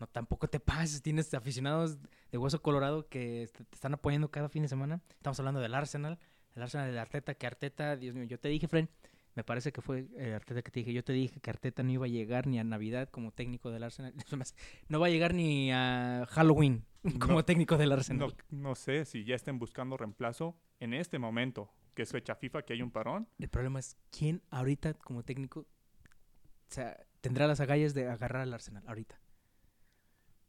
no, 0.00 0.06
tampoco 0.06 0.48
te 0.48 0.60
pases, 0.60 1.02
tienes 1.02 1.32
aficionados 1.34 1.98
de 2.32 2.38
hueso 2.38 2.62
colorado 2.62 3.08
que 3.08 3.48
te 3.52 3.62
están 3.74 3.94
apoyando 3.94 4.30
cada 4.30 4.48
fin 4.48 4.62
de 4.62 4.68
semana. 4.68 5.00
Estamos 5.10 5.38
hablando 5.38 5.60
del 5.60 5.74
Arsenal, 5.74 6.18
el 6.54 6.62
Arsenal 6.62 6.90
de 6.90 6.98
Arteta, 6.98 7.34
que 7.34 7.46
Arteta, 7.46 7.96
Dios 7.96 8.14
mío, 8.14 8.24
yo 8.24 8.38
te 8.38 8.48
dije, 8.48 8.66
Fren, 8.66 8.88
me 9.34 9.44
parece 9.44 9.72
que 9.72 9.82
fue 9.82 10.06
eh, 10.16 10.34
Arteta 10.34 10.62
que 10.62 10.70
te 10.70 10.80
dije, 10.80 10.92
yo 10.92 11.04
te 11.04 11.12
dije 11.12 11.40
que 11.40 11.50
Arteta 11.50 11.82
no 11.82 11.90
iba 11.90 12.06
a 12.06 12.08
llegar 12.08 12.46
ni 12.46 12.58
a 12.58 12.64
Navidad 12.64 13.08
como 13.08 13.32
técnico 13.32 13.70
del 13.70 13.82
Arsenal, 13.82 14.14
no 14.88 15.00
va 15.00 15.06
a 15.06 15.10
llegar 15.10 15.34
ni 15.34 15.72
a 15.72 16.26
Halloween 16.30 16.84
como 17.20 17.34
No, 17.34 17.44
técnico 17.44 17.76
del 17.76 17.92
Arsenal. 17.92 18.34
No, 18.50 18.58
no 18.70 18.74
sé 18.74 19.04
si 19.04 19.24
ya 19.24 19.36
estén 19.36 19.58
buscando 19.58 19.96
reemplazo 19.96 20.56
en 20.80 20.94
este 20.94 21.18
momento, 21.18 21.70
que 21.94 22.02
es 22.02 22.10
fecha 22.10 22.34
FIFA, 22.34 22.62
que 22.62 22.72
hay 22.72 22.82
un 22.82 22.90
parón. 22.90 23.28
El 23.38 23.48
problema 23.48 23.78
es 23.78 23.96
quién 24.10 24.42
ahorita 24.50 24.94
como 24.94 25.22
técnico 25.22 25.66
o 26.70 26.74
sea, 26.74 27.06
tendrá 27.20 27.46
las 27.46 27.60
agallas 27.60 27.94
de 27.94 28.08
agarrar 28.08 28.42
al 28.42 28.52
Arsenal 28.52 28.82
ahorita. 28.86 29.20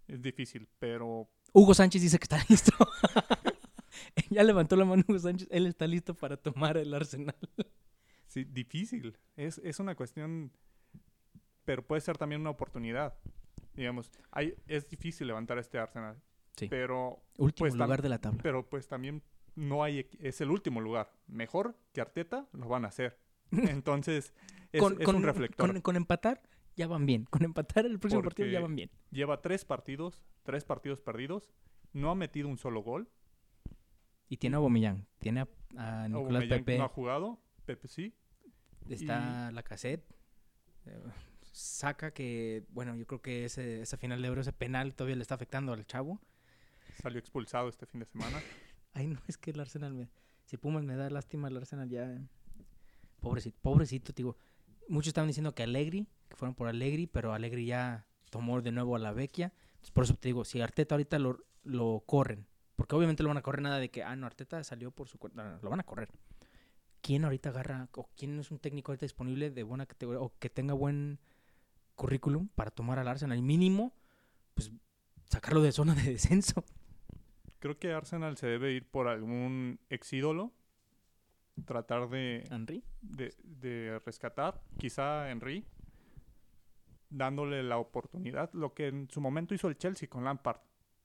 Es 0.07 0.21
difícil, 0.21 0.67
pero 0.79 1.29
Hugo 1.53 1.73
Sánchez 1.73 2.01
dice 2.01 2.19
que 2.19 2.23
está 2.23 2.39
listo. 2.49 2.73
ya 4.29 4.43
levantó 4.43 4.75
la 4.75 4.85
mano 4.85 5.03
Hugo 5.07 5.19
Sánchez, 5.19 5.47
él 5.51 5.67
está 5.67 5.87
listo 5.87 6.15
para 6.15 6.37
tomar 6.37 6.77
el 6.77 6.93
Arsenal. 6.93 7.35
sí, 8.27 8.43
difícil. 8.43 9.17
Es, 9.35 9.59
es 9.59 9.79
una 9.79 9.95
cuestión, 9.95 10.51
pero 11.63 11.85
puede 11.85 12.01
ser 12.01 12.17
también 12.17 12.41
una 12.41 12.49
oportunidad. 12.49 13.15
Digamos, 13.73 14.11
hay, 14.31 14.55
es 14.67 14.87
difícil 14.87 15.27
levantar 15.27 15.57
este 15.59 15.77
Arsenal, 15.77 16.21
Sí. 16.55 16.67
pero 16.69 17.21
Último 17.37 17.65
Pues 17.65 17.75
lugar 17.75 18.01
de 18.01 18.09
la 18.09 18.19
tabla. 18.19 18.39
pero 18.43 18.67
pues 18.69 18.87
también 18.87 19.21
no 19.55 19.83
hay 19.83 20.07
es 20.19 20.41
el 20.41 20.51
último 20.51 20.81
lugar 20.81 21.11
mejor 21.27 21.75
que 21.93 22.01
Arteta 22.01 22.47
lo 22.53 22.67
van 22.67 22.85
a 22.85 22.89
hacer 22.89 23.17
entonces 23.51 24.33
es, 24.71 24.81
con, 24.81 24.99
es 24.99 25.05
con- 25.05 25.15
un 25.17 25.23
reflector 25.23 25.71
con- 25.71 25.81
con 25.81 25.95
empatar 25.95 26.41
ya 26.77 26.87
van 26.87 27.05
bien. 27.05 27.23
Con 27.25 27.43
empatar 27.45 27.85
el 27.85 27.99
próximo 27.99 28.21
partido 28.21 28.49
ya 28.49 28.59
van 28.59 28.75
bien. 28.75 28.89
lleva 29.11 29.41
tres 29.41 29.63
partidos 29.65 30.25
tres 30.43 30.65
partidos 30.65 30.99
perdidos 31.01 31.53
no 31.93 32.11
ha 32.11 32.15
metido 32.15 32.47
un 32.49 32.57
solo 32.57 32.81
gol 32.83 33.09
Y 34.27 34.37
tiene 34.37 34.55
a 34.55 34.59
Aubameyang, 34.59 35.05
tiene 35.19 35.41
a, 35.41 35.47
a 35.77 36.07
Nicolás 36.09 36.13
Aubameyang 36.43 36.59
Pepe, 36.65 36.77
no 36.77 36.83
ha 36.85 36.89
jugado 36.89 37.39
Pepe 37.65 37.87
sí 37.87 38.13
está 38.89 39.51
la 39.51 39.63
cassette. 39.63 40.03
Saca 41.51 42.11
que, 42.13 42.65
bueno, 42.69 42.95
yo 42.95 43.07
creo 43.07 43.21
que 43.21 43.45
ese, 43.45 43.81
esa 43.81 43.97
final 43.97 44.21
de 44.21 44.27
euro, 44.27 44.41
ese 44.41 44.51
penal 44.53 44.93
todavía 44.93 45.15
le 45.15 45.21
está 45.21 45.35
afectando 45.35 45.71
al 45.73 45.85
chavo. 45.87 46.19
Salió 47.05 47.19
expulsado 47.19 47.69
este 47.69 47.85
fin 47.85 47.99
de 47.99 48.07
semana 48.07 48.41
Ay, 48.95 49.05
no, 49.05 49.21
es 49.27 49.37
que 49.37 49.51
el 49.51 49.59
Arsenal 49.59 49.93
me... 49.93 50.09
Si 50.45 50.57
Pumas 50.57 50.83
me 50.83 50.95
da 50.95 51.09
lástima, 51.09 51.49
el 51.49 51.57
Arsenal 51.57 51.89
ya... 51.89 52.17
Pobrecito, 53.19 53.57
pobrecito, 53.61 54.13
digo. 54.13 54.37
Muchos 54.87 55.09
estaban 55.09 55.27
diciendo 55.27 55.53
que 55.53 55.63
Allegri, 55.63 56.07
que 56.29 56.35
fueron 56.35 56.55
por 56.55 56.67
Allegri, 56.67 57.05
pero 57.05 57.33
Allegri 57.33 57.65
ya 57.65 58.07
tomó 58.29 58.61
de 58.61 58.71
nuevo 58.71 58.95
a 58.95 58.99
la 58.99 59.11
Vecchia. 59.11 59.53
Por 59.93 60.05
eso 60.05 60.15
te 60.15 60.29
digo, 60.29 60.45
si 60.45 60.61
Arteta 60.61 60.95
ahorita 60.95 61.19
lo, 61.19 61.43
lo 61.63 62.03
corren, 62.05 62.47
porque 62.75 62.95
obviamente 62.95 63.21
lo 63.21 63.29
van 63.29 63.37
a 63.37 63.41
correr 63.41 63.61
nada 63.61 63.79
de 63.79 63.89
que, 63.89 64.01
ah, 64.01 64.15
no, 64.15 64.25
Arteta 64.25 64.63
salió 64.63 64.91
por 64.91 65.09
su 65.09 65.19
cuenta, 65.19 65.59
lo 65.61 65.69
van 65.69 65.81
a 65.81 65.83
correr. 65.83 66.09
¿Quién 67.01 67.25
ahorita 67.25 67.49
agarra, 67.49 67.89
o 67.93 68.09
quién 68.15 68.39
es 68.39 68.49
un 68.49 68.59
técnico 68.59 68.91
ahorita 68.91 69.05
disponible 69.05 69.51
de 69.51 69.63
buena 69.63 69.85
categoría, 69.85 70.21
o 70.21 70.33
que 70.39 70.49
tenga 70.49 70.73
buen 70.73 71.19
currículum 71.95 72.47
para 72.47 72.71
tomar 72.71 72.97
al 72.97 73.07
Arsenal? 73.07 73.41
Mínimo, 73.41 73.93
pues, 74.53 74.71
sacarlo 75.25 75.61
de 75.61 75.71
zona 75.71 75.95
de 75.95 76.03
descenso. 76.13 76.63
Creo 77.59 77.77
que 77.79 77.91
Arsenal 77.93 78.37
se 78.37 78.47
debe 78.47 78.71
ir 78.73 78.85
por 78.89 79.07
algún 79.07 79.79
ex 79.89 80.11
ídolo 80.13 80.53
tratar 81.65 82.09
de 82.09 82.43
Henry. 82.51 82.83
de, 83.01 83.33
de 83.43 83.99
rescatar, 84.05 84.61
quizá 84.77 85.29
Henry, 85.31 85.65
dándole 87.09 87.63
la 87.63 87.77
oportunidad, 87.77 88.51
lo 88.53 88.73
que 88.73 88.87
en 88.87 89.09
su 89.09 89.21
momento 89.21 89.53
hizo 89.53 89.67
el 89.67 89.77
Chelsea 89.77 90.09
con 90.09 90.23
Lampard. 90.25 90.59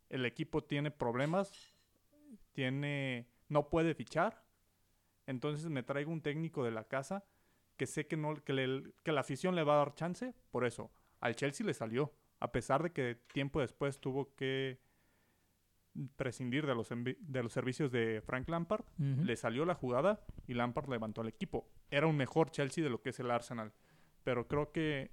El 0.08 0.26
equipo 0.26 0.64
tiene 0.64 0.90
problemas, 0.90 1.76
tiene 2.52 3.28
no 3.48 3.68
puede 3.68 3.94
fichar, 3.94 4.44
entonces 5.26 5.68
me 5.70 5.82
traigo 5.84 6.10
un 6.10 6.20
técnico 6.22 6.64
de 6.64 6.72
la 6.72 6.84
casa 6.84 7.24
que 7.76 7.86
sé 7.86 8.06
que 8.06 8.16
no 8.16 8.34
que, 8.34 8.52
le- 8.52 8.92
que 9.04 9.12
la 9.12 9.20
afición 9.20 9.54
le 9.54 9.62
va 9.62 9.74
a 9.74 9.78
dar 9.84 9.94
chance, 9.94 10.34
por 10.50 10.64
eso 10.66 10.90
al 11.20 11.36
Chelsea 11.36 11.64
le 11.66 11.74
salió, 11.74 12.12
a 12.40 12.50
pesar 12.50 12.82
de 12.82 12.92
que 12.92 13.14
tiempo 13.32 13.60
después 13.60 14.00
tuvo 14.00 14.34
que 14.34 14.80
prescindir 16.16 16.66
de 16.66 16.74
los, 16.74 16.88
de 16.88 17.42
los 17.42 17.52
servicios 17.52 17.90
de 17.90 18.22
Frank 18.24 18.48
Lampard. 18.48 18.84
Le 18.98 19.36
salió 19.36 19.64
la 19.64 19.74
jugada 19.74 20.24
y 20.46 20.54
Lampard 20.54 20.88
levantó 20.88 21.20
al 21.20 21.28
equipo. 21.28 21.68
Era 21.90 22.06
un 22.06 22.16
mejor 22.16 22.50
Chelsea 22.50 22.82
de 22.84 22.90
lo 22.90 23.02
que 23.02 23.10
es 23.10 23.20
el 23.20 23.30
Arsenal. 23.30 23.72
Pero 24.24 24.46
creo 24.46 24.70
que 24.72 25.10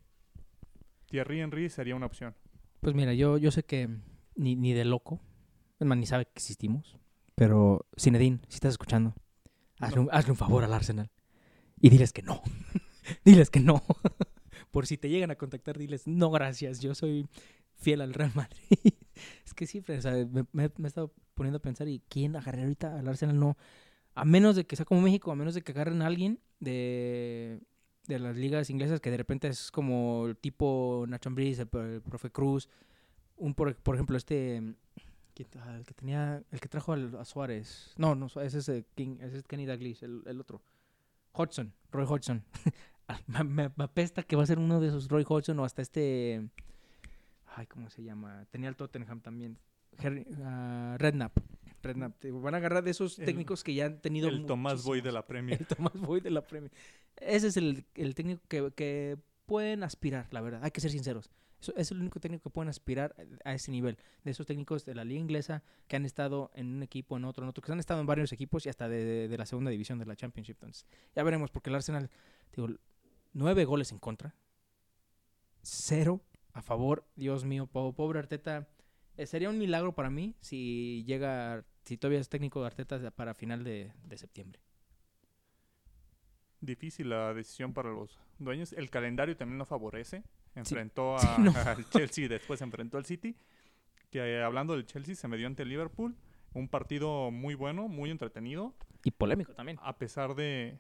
Thierry 1.08 1.42
Henry 1.42 1.70
sería 1.70 1.96
una 1.96 2.06
opción. 2.06 2.36
Pues 2.82 2.94
mira, 2.96 3.14
yo, 3.14 3.38
yo 3.38 3.52
sé 3.52 3.64
que 3.64 3.90
ni, 4.36 4.56
ni 4.56 4.74
de 4.74 4.86
loco, 4.86 5.20
ni 5.80 6.06
sabe 6.06 6.26
que 6.26 6.34
existimos, 6.36 6.98
pero 7.36 7.86
Zinedine, 8.00 8.40
si 8.48 8.56
estás 8.56 8.72
escuchando, 8.72 9.16
hazle, 9.80 10.02
un, 10.02 10.10
hazle 10.12 10.32
un 10.32 10.38
favor 10.38 10.64
al 10.64 10.74
Arsenal 10.74 11.10
y 11.80 11.90
diles 11.90 12.14
que 12.14 12.22
no. 12.22 12.42
diles 13.26 13.50
que 13.50 13.60
no. 13.60 13.84
Por 14.72 14.86
si 14.86 14.98
te 14.98 15.10
llegan 15.10 15.32
a 15.32 15.36
contactar, 15.36 15.78
diles, 15.78 16.08
no, 16.08 16.30
gracias, 16.30 16.80
yo 16.82 16.94
soy 16.94 17.28
fiel 17.78 18.02
al 18.02 18.14
Real 18.14 18.32
Madrid. 18.36 18.60
es 19.46 19.54
que 19.54 19.66
sí, 19.68 19.80
o 19.88 20.02
sea, 20.02 20.12
me, 20.32 20.46
me- 20.52 20.64
he 20.66 20.88
estado 20.88 21.14
poniendo 21.34 21.58
a 21.58 21.62
pensar, 21.62 21.88
¿y 21.88 22.02
quién 22.10 22.36
agarré 22.36 22.64
ahorita 22.64 23.00
al 23.00 23.08
Arsenal? 23.08 23.40
No. 23.40 23.58
A 24.16 24.26
menos 24.26 24.56
de 24.56 24.66
que 24.66 24.76
sea 24.76 24.86
como 24.86 25.02
México, 25.02 25.32
a 25.32 25.36
menos 25.36 25.54
de 25.54 25.62
que 25.62 25.72
agarren 25.72 26.02
a 26.02 26.08
alguien 26.08 26.40
de, 26.60 27.62
de 28.08 28.20
las 28.20 28.36
ligas 28.36 28.70
inglesas 28.72 29.00
que 29.00 29.12
de 29.12 29.18
repente 29.18 29.48
es 29.48 29.70
como 29.72 30.26
el 30.28 30.36
tipo 30.38 31.06
Nacho 31.08 31.30
Ambriz, 31.30 31.60
el, 31.60 31.68
profe 31.68 32.32
Cruz, 32.32 32.68
un 33.38 33.54
por, 33.54 33.76
por 33.76 33.94
ejemplo 33.96 34.18
este 34.18 34.64
¿quién- 35.36 35.48
ah, 35.60 35.76
el 35.78 35.86
que 35.86 35.94
tenía 35.94 36.42
el 36.52 36.60
que 36.60 36.68
trajo 36.68 36.94
al- 36.94 37.16
a 37.16 37.26
Suárez. 37.26 37.94
No, 37.98 38.16
no, 38.16 38.26
ese 38.42 38.58
es 38.58 38.70
eh, 38.70 38.86
King, 38.96 39.18
ese 39.22 39.38
es 39.38 39.44
Kenny 39.44 39.68
Dalglish, 39.68 40.04
el, 40.04 40.24
el 40.26 40.40
otro. 40.42 40.64
Hodgson, 41.34 41.72
Roy 41.92 42.06
Hodgson. 42.10 42.44
Me 43.46 43.72
apesta 43.78 44.24
que 44.24 44.36
va 44.36 44.42
a 44.44 44.48
ser 44.48 44.58
uno 44.58 44.80
de 44.82 44.88
esos 44.88 45.08
Roy 45.08 45.24
Hodgson 45.28 45.60
o 45.60 45.64
hasta 45.66 45.84
este 45.84 46.50
ay, 47.58 47.66
¿cómo 47.68 47.90
se 47.90 48.04
llama? 48.04 48.46
Tenía 48.52 48.70
el 48.70 48.76
Tottenham 48.76 49.20
también. 49.22 49.58
Harry- 49.98 50.28
ah, 50.44 50.96
Redknapp. 51.00 51.36
Redknapp. 51.82 52.18
Te 52.20 52.32
Van 52.32 52.54
a 52.54 52.58
agarrar 52.58 52.84
de 52.84 52.92
esos 52.92 53.18
El- 53.20 53.26
técnicos 53.26 53.64
que 53.64 53.74
ya 53.74 53.86
han 53.88 54.00
tenido 54.00 54.30
El 54.30 54.46
Tomás 54.46 54.84
Boy 54.84 55.02
de 55.02 55.12
la 55.12 55.26
Premier. 55.26 55.60
El 55.62 55.68
Tomás 55.68 55.94
Boy 56.00 56.22
de 56.22 56.30
la 56.30 56.42
Premier. 56.46 56.72
Ese 57.16 57.48
es 57.48 57.58
el, 57.58 57.86
el 57.96 58.14
técnico 58.16 58.42
que, 58.48 58.72
que 58.76 59.18
pueden 59.46 59.84
aspirar, 59.84 60.28
la 60.32 60.42
verdad. 60.42 60.64
Hay 60.64 60.72
que 60.72 60.82
ser 60.82 60.92
sinceros. 60.92 61.30
Eso 61.60 61.74
es 61.76 61.90
el 61.90 62.00
único 62.00 62.20
técnico 62.20 62.44
que 62.44 62.54
pueden 62.54 62.70
aspirar 62.70 63.16
a 63.44 63.54
ese 63.56 63.72
nivel. 63.72 63.98
De 64.24 64.30
esos 64.30 64.46
técnicos 64.46 64.86
de 64.86 64.94
la 64.94 65.04
liga 65.04 65.20
inglesa 65.20 65.64
que 65.88 65.96
han 65.96 66.06
estado 66.06 66.52
en 66.54 66.68
un 66.68 66.84
equipo, 66.84 67.18
en 67.18 67.26
otro, 67.26 67.44
en 67.44 67.50
otro, 67.50 67.64
que 67.64 67.72
han 67.72 67.80
estado 67.80 68.00
en 68.00 68.06
varios 68.06 68.32
equipos 68.32 68.68
y 68.68 68.70
hasta 68.70 68.88
de, 68.88 69.04
de- 69.04 69.28
de 69.28 69.38
la 69.38 69.48
segunda 69.48 69.72
división 69.72 69.98
de 69.98 70.06
la 70.06 70.16
Championship. 70.16 70.58
Entonces, 70.58 70.86
ya 71.16 71.24
veremos, 71.24 71.50
porque 71.50 71.72
el 71.72 71.76
Arsenal, 71.76 72.12
digo, 72.56 72.68
nueve 73.34 73.66
goles 73.66 73.92
en 73.92 73.98
contra, 73.98 74.36
cero 75.64 76.22
a 76.58 76.62
favor. 76.62 77.06
Dios 77.16 77.46
mío, 77.46 77.68
po- 77.68 77.94
pobre 77.94 78.20
Arteta. 78.20 78.68
Eh, 79.18 79.26
sería 79.26 79.50
un 79.50 79.58
milagro 79.58 79.94
para 79.96 80.10
mí 80.10 80.36
si 80.42 81.04
llega, 81.06 81.66
si 81.86 81.98
todavía 81.98 82.20
es 82.20 82.30
técnico 82.30 82.62
de 82.62 82.68
Arteta 82.68 83.12
para 83.12 83.34
final 83.34 83.64
de, 83.64 83.92
de 84.04 84.18
septiembre. 84.18 84.62
Difícil 86.60 87.10
la 87.10 87.34
decisión 87.34 87.74
para 87.74 87.90
los 87.92 88.20
dueños. 88.40 88.74
El 88.74 88.90
calendario 88.90 89.38
también 89.38 89.58
no 89.58 89.66
favorece. 89.66 90.24
Enfrentó 90.56 91.18
Sí, 91.20 91.28
a, 91.30 91.38
no. 91.38 91.52
al 91.56 91.88
Chelsea 91.90 92.26
y 92.26 92.28
después 92.28 92.62
enfrentó 92.62 92.98
al 92.98 93.06
City. 93.06 93.36
Que 94.10 94.20
eh, 94.20 94.44
hablando 94.44 94.74
del 94.74 94.86
Chelsea 94.86 95.16
se 95.16 95.28
me 95.28 95.38
dio 95.38 95.48
ante 95.48 95.64
el 95.64 95.70
Liverpool. 95.70 96.16
Un 96.54 96.68
partido 96.68 97.30
muy 97.30 97.54
bueno, 97.56 97.88
muy 97.88 98.10
entretenido. 98.10 98.74
Y 99.04 99.12
polémico 99.12 99.54
también. 99.54 99.78
A 99.84 99.98
pesar 100.00 100.34
de, 100.34 100.80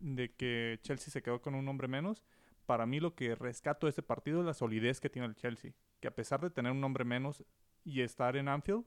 de 0.00 0.32
que 0.34 0.78
Chelsea 0.82 1.10
se 1.10 1.22
quedó 1.22 1.40
con 1.40 1.54
un 1.54 1.66
hombre 1.68 1.88
menos, 1.88 2.22
para 2.66 2.86
mí 2.86 3.00
lo 3.00 3.14
que 3.14 3.34
rescato 3.34 3.86
de 3.86 3.90
este 3.90 4.02
partido 4.02 4.40
es 4.40 4.46
la 4.46 4.54
solidez 4.54 5.00
que 5.00 5.10
tiene 5.10 5.28
el 5.28 5.36
Chelsea. 5.36 5.72
Que 6.00 6.08
a 6.08 6.14
pesar 6.14 6.40
de 6.40 6.50
tener 6.50 6.72
un 6.72 6.82
hombre 6.84 7.04
menos 7.04 7.44
y 7.84 8.00
estar 8.00 8.36
en 8.36 8.48
Anfield, 8.48 8.84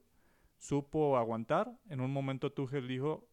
supo 0.58 1.18
aguantar. 1.18 1.72
En 1.90 2.02
un 2.02 2.12
momento 2.12 2.52
Tuchel 2.52 2.88
dijo, 2.88 3.28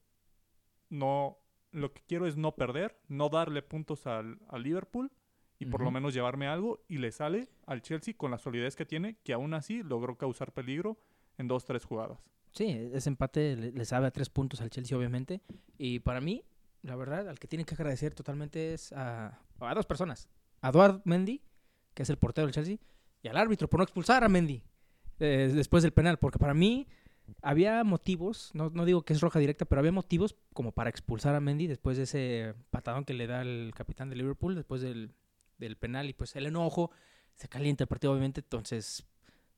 no, 0.91 1.39
lo 1.73 1.93
que 1.93 2.03
quiero 2.07 2.27
es 2.27 2.37
no 2.37 2.55
perder, 2.55 2.99
no 3.09 3.29
darle 3.29 3.63
puntos 3.63 4.07
al, 4.07 4.39
al 4.49 4.63
Liverpool 4.63 5.11
y 5.59 5.67
por 5.67 5.83
lo 5.83 5.91
menos 5.91 6.15
llevarme 6.15 6.47
algo. 6.47 6.85
Y 6.89 6.99
le 6.99 7.11
sale 7.13 7.49
al 7.67 7.83
Chelsea 7.83 8.15
con 8.17 8.31
la 8.31 8.39
solidez 8.39 8.77
que 8.77 8.87
tiene, 8.87 9.17
que 9.25 9.33
aún 9.33 9.55
así 9.55 9.83
logró 9.83 10.17
causar 10.17 10.53
peligro 10.53 10.99
en 11.39 11.49
dos, 11.49 11.65
tres 11.65 11.85
jugadas. 11.85 12.23
Sí, 12.53 12.91
ese 12.93 13.09
empate 13.09 13.57
le, 13.57 13.73
le 13.73 13.85
sabe 13.85 14.07
a 14.07 14.11
tres 14.13 14.31
puntos 14.31 14.61
al 14.61 14.71
Chelsea, 14.71 14.97
obviamente. 14.97 15.41
Y 15.77 15.99
para 15.99 16.21
mí, 16.21 16.45
la 16.85 16.97
verdad, 16.97 17.29
al 17.29 17.39
que 17.39 17.49
tiene 17.49 17.65
que 17.65 17.75
agradecer 17.75 18.15
totalmente 18.15 18.75
es 18.75 18.93
a, 18.93 19.41
dos 19.75 19.87
personas. 19.87 20.29
A 20.61 20.69
Eduard 20.69 21.01
Mendy, 21.05 21.43
que 21.95 22.03
es 22.03 22.11
el 22.11 22.19
portero 22.19 22.47
del 22.47 22.55
Chelsea, 22.55 22.77
y 23.23 23.29
al 23.29 23.39
árbitro 23.39 23.69
por 23.69 23.81
no 23.81 23.85
expulsar 23.85 24.23
a 24.23 24.29
Mendy 24.29 24.63
eh, 25.19 25.51
después 25.55 25.83
del 25.83 25.93
penal. 25.93 26.19
Porque 26.19 26.39
para 26.39 26.53
mí 26.53 26.87
había 27.41 27.83
motivos, 27.85 28.51
no, 28.53 28.69
no 28.69 28.85
digo 28.85 29.03
que 29.03 29.15
es 29.15 29.23
roja 29.23 29.39
directa, 29.39 29.65
pero 29.65 29.81
había 29.81 29.93
motivos 29.93 30.37
como 30.53 30.73
para 30.73 30.91
expulsar 30.91 31.35
a 31.35 31.41
Mendy 31.41 31.67
después 31.67 31.97
de 31.97 32.03
ese 32.03 32.55
patadón 32.71 33.07
que 33.07 33.15
le 33.15 33.27
da 33.27 33.41
el 33.41 33.73
capitán 33.75 34.11
de 34.11 34.17
Liverpool 34.17 34.55
después 34.55 34.83
del, 34.83 35.15
del 35.57 35.79
penal. 35.79 36.11
Y 36.11 36.13
pues 36.13 36.37
el 36.37 36.45
enojo 36.47 36.91
se 37.35 37.49
calienta 37.49 37.85
el 37.85 37.89
partido, 37.89 38.13
obviamente. 38.13 38.43
Entonces, 38.43 39.07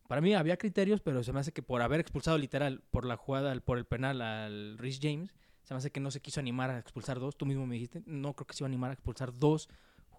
para 0.06 0.20
mí 0.20 0.32
había 0.32 0.58
criterios, 0.58 1.00
pero 1.00 1.24
se 1.24 1.32
me 1.32 1.40
hace 1.40 1.50
que 1.50 1.62
por 1.62 1.82
haber 1.82 1.98
expulsado 1.98 2.38
literal 2.38 2.84
por 2.92 3.04
la 3.04 3.16
jugada, 3.16 3.52
por 3.58 3.78
el 3.78 3.84
penal 3.84 4.22
al 4.22 4.78
Rhys 4.78 5.00
James, 5.02 5.34
se 5.66 5.74
me 5.74 5.78
hace 5.78 5.90
que 5.90 5.98
no 5.98 6.12
se 6.12 6.20
quiso 6.20 6.38
animar 6.38 6.70
a 6.70 6.78
expulsar 6.78 7.18
dos. 7.18 7.36
Tú 7.36 7.44
mismo 7.44 7.66
me 7.66 7.74
dijiste, 7.74 8.00
no 8.06 8.34
creo 8.34 8.46
que 8.46 8.54
se 8.54 8.62
iba 8.62 8.66
a 8.66 8.70
animar 8.70 8.90
a 8.90 8.94
expulsar 8.94 9.36
dos 9.36 9.68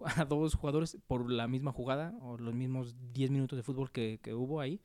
a 0.04 0.26
dos 0.26 0.54
jugadores 0.54 0.98
por 1.06 1.30
la 1.32 1.48
misma 1.48 1.72
jugada 1.72 2.14
o 2.20 2.36
los 2.36 2.54
mismos 2.54 2.94
10 3.14 3.30
minutos 3.30 3.56
de 3.56 3.62
fútbol 3.62 3.90
que, 3.90 4.20
que 4.22 4.34
hubo 4.34 4.60
ahí. 4.60 4.78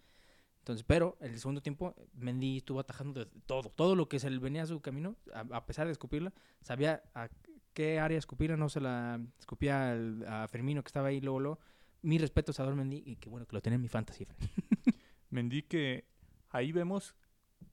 Entonces, 0.60 0.86
pero 0.88 1.18
el 1.20 1.38
segundo 1.38 1.62
tiempo, 1.62 1.94
Mendy 2.14 2.58
estuvo 2.58 2.80
atajando 2.80 3.28
todo, 3.46 3.64
todo 3.70 3.98
lo 3.98 4.08
que 4.08 4.20
se 4.20 4.30
le 4.30 4.40
venía 4.40 4.64
a 4.64 4.66
su 4.66 4.80
camino, 4.80 5.18
a, 5.34 5.66
pesar 5.66 5.88
de 5.88 5.92
escupirla, 5.92 6.32
sabía 6.62 7.04
a 7.14 7.28
qué 7.74 8.00
área 8.00 8.18
escupirla, 8.18 8.56
no 8.56 8.70
se 8.70 8.80
la 8.80 9.20
escupía 9.38 9.92
al- 9.92 10.26
a 10.26 10.48
Firmino 10.48 10.82
que 10.82 10.88
estaba 10.88 11.10
ahí 11.10 11.20
luego, 11.20 11.42
luego. 11.42 11.60
Mis 12.04 12.22
respetos 12.22 12.58
a 12.58 12.64
Eduard 12.64 12.78
Mendy 12.78 13.04
y 13.06 13.18
que 13.18 13.30
bueno 13.30 13.46
que 13.46 13.54
lo 13.58 13.62
tenía 13.62 13.76
en 13.76 13.82
mi 13.82 13.90
fantasy. 13.90 14.26
Mendy 15.30 15.64
que 15.64 16.06
ahí 16.50 16.72
vemos 16.72 17.16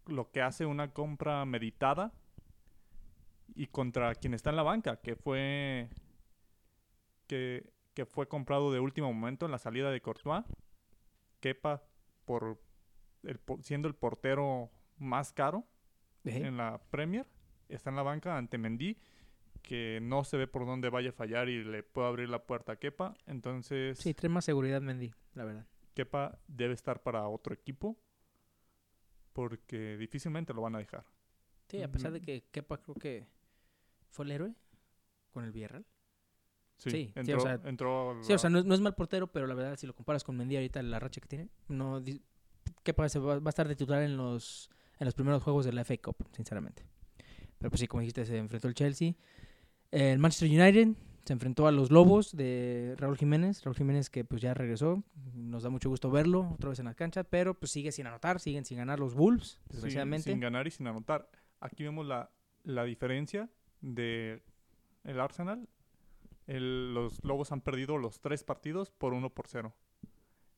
lo 0.07 0.33
que 0.33 0.42
hace 0.42 0.66
una 0.66 0.92
compra 0.92 1.44
meditada 1.44 2.12
y 3.54 3.66
contra 3.66 4.14
quien 4.14 4.34
está 4.34 4.50
en 4.50 4.56
la 4.56 4.62
banca, 4.62 5.00
que 5.00 5.16
fue 5.16 5.88
que, 7.26 7.72
que 7.94 8.06
fue 8.06 8.28
comprado 8.28 8.72
de 8.72 8.80
último 8.80 9.12
momento 9.12 9.46
en 9.46 9.52
la 9.52 9.58
salida 9.58 9.90
de 9.90 10.00
Courtois. 10.00 10.44
Kepa 11.40 11.82
por, 12.24 12.60
el, 13.22 13.40
siendo 13.60 13.88
el 13.88 13.94
portero 13.94 14.70
más 14.98 15.32
caro 15.32 15.64
¿Eh? 16.24 16.42
en 16.44 16.56
la 16.56 16.80
Premier, 16.90 17.26
está 17.68 17.90
en 17.90 17.96
la 17.96 18.02
banca 18.02 18.36
ante 18.36 18.58
Mendy, 18.58 18.98
que 19.62 20.00
no 20.02 20.24
se 20.24 20.36
ve 20.36 20.46
por 20.46 20.66
dónde 20.66 20.90
vaya 20.90 21.10
a 21.10 21.12
fallar 21.12 21.48
y 21.48 21.64
le 21.64 21.82
puede 21.82 22.08
abrir 22.08 22.28
la 22.28 22.44
puerta 22.44 22.72
a 22.72 22.76
Kepa. 22.76 23.14
Entonces, 23.26 23.98
Sí, 23.98 24.14
trae 24.14 24.28
más 24.28 24.44
seguridad 24.44 24.80
Mendy, 24.80 25.12
la 25.34 25.44
verdad. 25.44 25.66
Kepa 25.94 26.38
debe 26.46 26.74
estar 26.74 27.02
para 27.02 27.26
otro 27.28 27.54
equipo 27.54 27.98
porque 29.32 29.96
difícilmente 29.96 30.52
lo 30.52 30.62
van 30.62 30.76
a 30.76 30.78
dejar. 30.78 31.04
Sí, 31.68 31.82
a 31.82 31.90
pesar 31.90 32.12
de 32.12 32.20
que 32.20 32.44
Kepa 32.50 32.78
creo 32.82 32.94
que 32.96 33.28
fue 34.10 34.24
el 34.26 34.30
héroe 34.32 34.54
con 35.32 35.44
el 35.44 35.52
Villarreal. 35.52 35.84
Sí, 36.76 36.90
Sí, 36.90 37.06
sí, 37.06 37.12
o 37.16 37.20
entró, 37.20 37.40
sea, 37.40 37.60
entró 37.64 38.18
Sí, 38.22 38.32
o 38.32 38.38
sea, 38.38 38.48
no, 38.50 38.58
es- 38.58 38.64
no 38.64 38.74
es 38.74 38.80
mal 38.80 38.94
portero, 38.94 39.26
pero 39.26 39.46
la 39.46 39.54
verdad, 39.54 39.76
si 39.76 39.86
lo 39.86 39.94
comparas 39.94 40.24
con 40.24 40.36
Mendy 40.36 40.56
ahorita, 40.56 40.82
la 40.82 40.98
racha 40.98 41.20
que 41.20 41.28
tiene, 41.28 41.48
no 41.68 42.02
Kepa 42.82 43.08
se 43.08 43.18
va, 43.18 43.38
va 43.38 43.48
a 43.48 43.50
estar 43.50 43.68
de 43.68 43.76
titular 43.76 44.02
en 44.02 44.16
los, 44.16 44.70
en 44.98 45.04
los 45.04 45.14
primeros 45.14 45.42
juegos 45.42 45.64
de 45.66 45.72
la 45.74 45.82
FA 45.82 45.96
Cup, 45.98 46.16
sinceramente. 46.32 46.84
Pero 47.58 47.70
pues 47.70 47.80
sí, 47.80 47.86
como 47.86 48.00
dijiste, 48.00 48.24
se 48.24 48.38
enfrentó 48.38 48.68
el 48.68 48.74
Chelsea. 48.74 49.12
El 49.90 50.18
Manchester 50.18 50.48
United 50.48 50.96
se 51.24 51.32
enfrentó 51.34 51.66
a 51.66 51.72
los 51.72 51.90
Lobos 51.90 52.34
de 52.34 52.94
Raúl 52.96 53.18
Jiménez. 53.18 53.62
Raúl 53.62 53.76
Jiménez 53.76 54.08
que 54.08 54.24
pues 54.24 54.40
ya 54.40 54.54
regresó. 54.54 55.02
Nos 55.34 55.62
da 55.64 55.68
mucho 55.68 55.90
gusto 55.90 56.10
verlo 56.10 56.48
otra 56.54 56.70
vez 56.70 56.78
en 56.78 56.86
la 56.86 56.94
cancha, 56.94 57.24
pero 57.24 57.52
pues 57.52 57.70
sigue 57.72 57.92
sin 57.92 58.06
anotar, 58.06 58.40
siguen 58.40 58.64
sin 58.64 58.78
ganar 58.78 58.98
los 58.98 59.14
Wolves, 59.14 59.58
sí, 59.68 59.74
desgraciadamente. 59.74 60.30
sin 60.30 60.40
ganar 60.40 60.66
y 60.66 60.70
sin 60.70 60.86
anotar. 60.86 61.28
Aquí 61.60 61.82
vemos 61.82 62.06
la, 62.06 62.30
la 62.64 62.84
diferencia 62.84 63.50
de 63.80 64.42
el 65.04 65.20
Arsenal. 65.20 65.68
El- 66.46 66.94
los 66.94 67.22
Lobos 67.24 67.52
han 67.52 67.60
perdido 67.60 67.96
los 67.98 68.20
tres 68.20 68.42
partidos 68.44 68.90
por 68.90 69.12
uno 69.12 69.30
por 69.30 69.46
cero. 69.46 69.74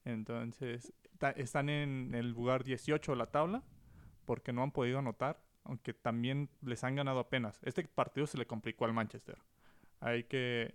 Entonces, 0.04 0.92
están 1.36 1.68
en 1.68 2.14
el 2.14 2.30
lugar 2.30 2.64
18 2.64 3.12
de 3.12 3.18
la 3.18 3.30
tabla 3.30 3.62
porque 4.24 4.52
no 4.52 4.62
han 4.62 4.72
podido 4.72 4.98
anotar, 4.98 5.40
aunque 5.64 5.94
también 5.94 6.48
les 6.62 6.82
han 6.84 6.96
ganado 6.96 7.20
apenas. 7.20 7.60
Este 7.62 7.84
partido 7.84 8.26
se 8.26 8.38
le 8.38 8.46
complicó 8.46 8.84
al 8.84 8.92
Manchester. 8.92 9.38
Hay 10.00 10.24
que, 10.24 10.74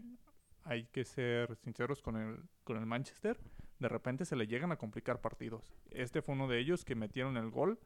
hay 0.64 0.86
que 0.86 1.04
ser 1.04 1.56
sinceros 1.58 2.02
con 2.02 2.16
el, 2.16 2.42
con 2.64 2.78
el 2.78 2.86
Manchester. 2.86 3.38
De 3.80 3.90
repente 3.90 4.24
se 4.26 4.36
le 4.36 4.48
llegan 4.48 4.72
a 4.72 4.78
complicar 4.78 5.20
partidos. 5.20 5.74
Este 5.92 6.22
fue 6.22 6.36
uno 6.36 6.48
de 6.48 6.60
ellos 6.60 6.86
que 6.86 6.96
metieron 6.96 7.36
el 7.38 7.50
gol 7.52 7.80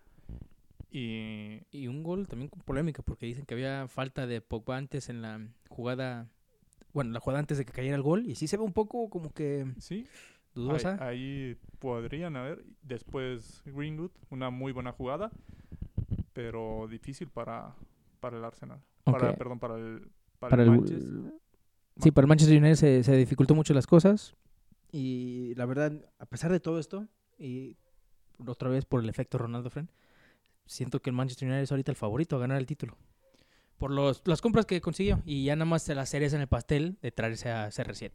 y 0.92 1.62
Y 1.72 1.88
un 1.88 2.04
gol 2.04 2.28
también 2.28 2.50
con 2.50 2.62
polémica, 2.62 3.02
porque 3.02 3.26
dicen 3.26 3.46
que 3.46 3.54
había 3.54 3.88
falta 3.88 4.28
de 4.28 4.42
Pogba 4.42 4.78
antes 4.78 5.10
en 5.10 5.22
la 5.22 5.40
jugada, 5.70 6.30
bueno, 6.94 7.12
la 7.12 7.20
jugada 7.20 7.40
antes 7.40 7.58
de 7.58 7.66
que 7.66 7.72
cayera 7.74 7.96
el 7.96 8.02
gol, 8.02 8.26
y 8.28 8.36
sí 8.36 8.48
se 8.48 8.58
ve 8.58 8.64
un 8.64 8.74
poco 8.74 9.10
como 9.10 9.32
que 9.32 9.66
sí, 9.80 10.06
dudosa. 10.54 10.98
Ahí, 11.00 11.18
ahí 11.18 11.58
podrían 11.80 12.36
haber. 12.36 12.64
Después 12.84 13.62
Greenwood, 13.66 14.12
una 14.30 14.50
muy 14.50 14.72
buena 14.74 14.92
jugada. 14.92 15.32
pero 16.34 16.88
difícil 16.90 17.30
para, 17.30 17.76
para 18.20 18.38
el 18.38 18.44
Arsenal. 18.46 18.82
Para, 19.04 19.36
perdón, 19.36 19.60
para 19.60 19.76
el, 19.78 20.10
para 20.40 20.52
Para 20.52 20.64
el 20.64 20.70
el, 20.70 20.76
Manchester. 20.76 21.34
sí, 21.98 22.12
para 22.12 22.26
el 22.26 22.30
Manchester 22.30 22.58
United 22.58 22.76
se, 22.76 23.04
se 23.04 23.16
dificultó 23.16 23.56
mucho 23.56 23.74
las 23.74 23.88
cosas. 23.88 24.36
Y 24.92 25.54
la 25.56 25.66
verdad, 25.66 25.94
a 26.20 26.26
pesar 26.26 26.52
de 26.52 26.60
todo 26.60 26.80
esto, 26.80 27.08
y 27.38 27.78
otra 28.46 28.70
vez 28.70 28.86
por 28.86 29.02
el 29.02 29.10
efecto 29.10 29.38
Ronaldo 29.38 29.70
Fren, 29.70 29.90
siento 30.66 31.02
que 31.02 31.10
el 31.10 31.16
Manchester 31.16 31.48
United 31.48 31.64
es 31.64 31.72
ahorita 31.72 31.92
el 31.92 31.98
favorito 31.98 32.36
a 32.36 32.40
ganar 32.40 32.58
el 32.58 32.66
título. 32.66 32.98
Por 33.78 33.92
los, 33.92 34.22
las 34.26 34.42
compras 34.42 34.66
que 34.66 34.80
consiguió. 34.80 35.22
Y 35.26 35.46
ya 35.46 35.56
nada 35.56 35.66
más 35.66 35.84
se 35.84 35.96
la 35.96 36.06
cereza 36.06 36.36
en 36.36 36.44
el 36.44 36.48
pastel 36.48 36.98
de 37.02 37.12
traerse 37.12 37.50
a 37.50 37.68
CR7. 37.68 38.12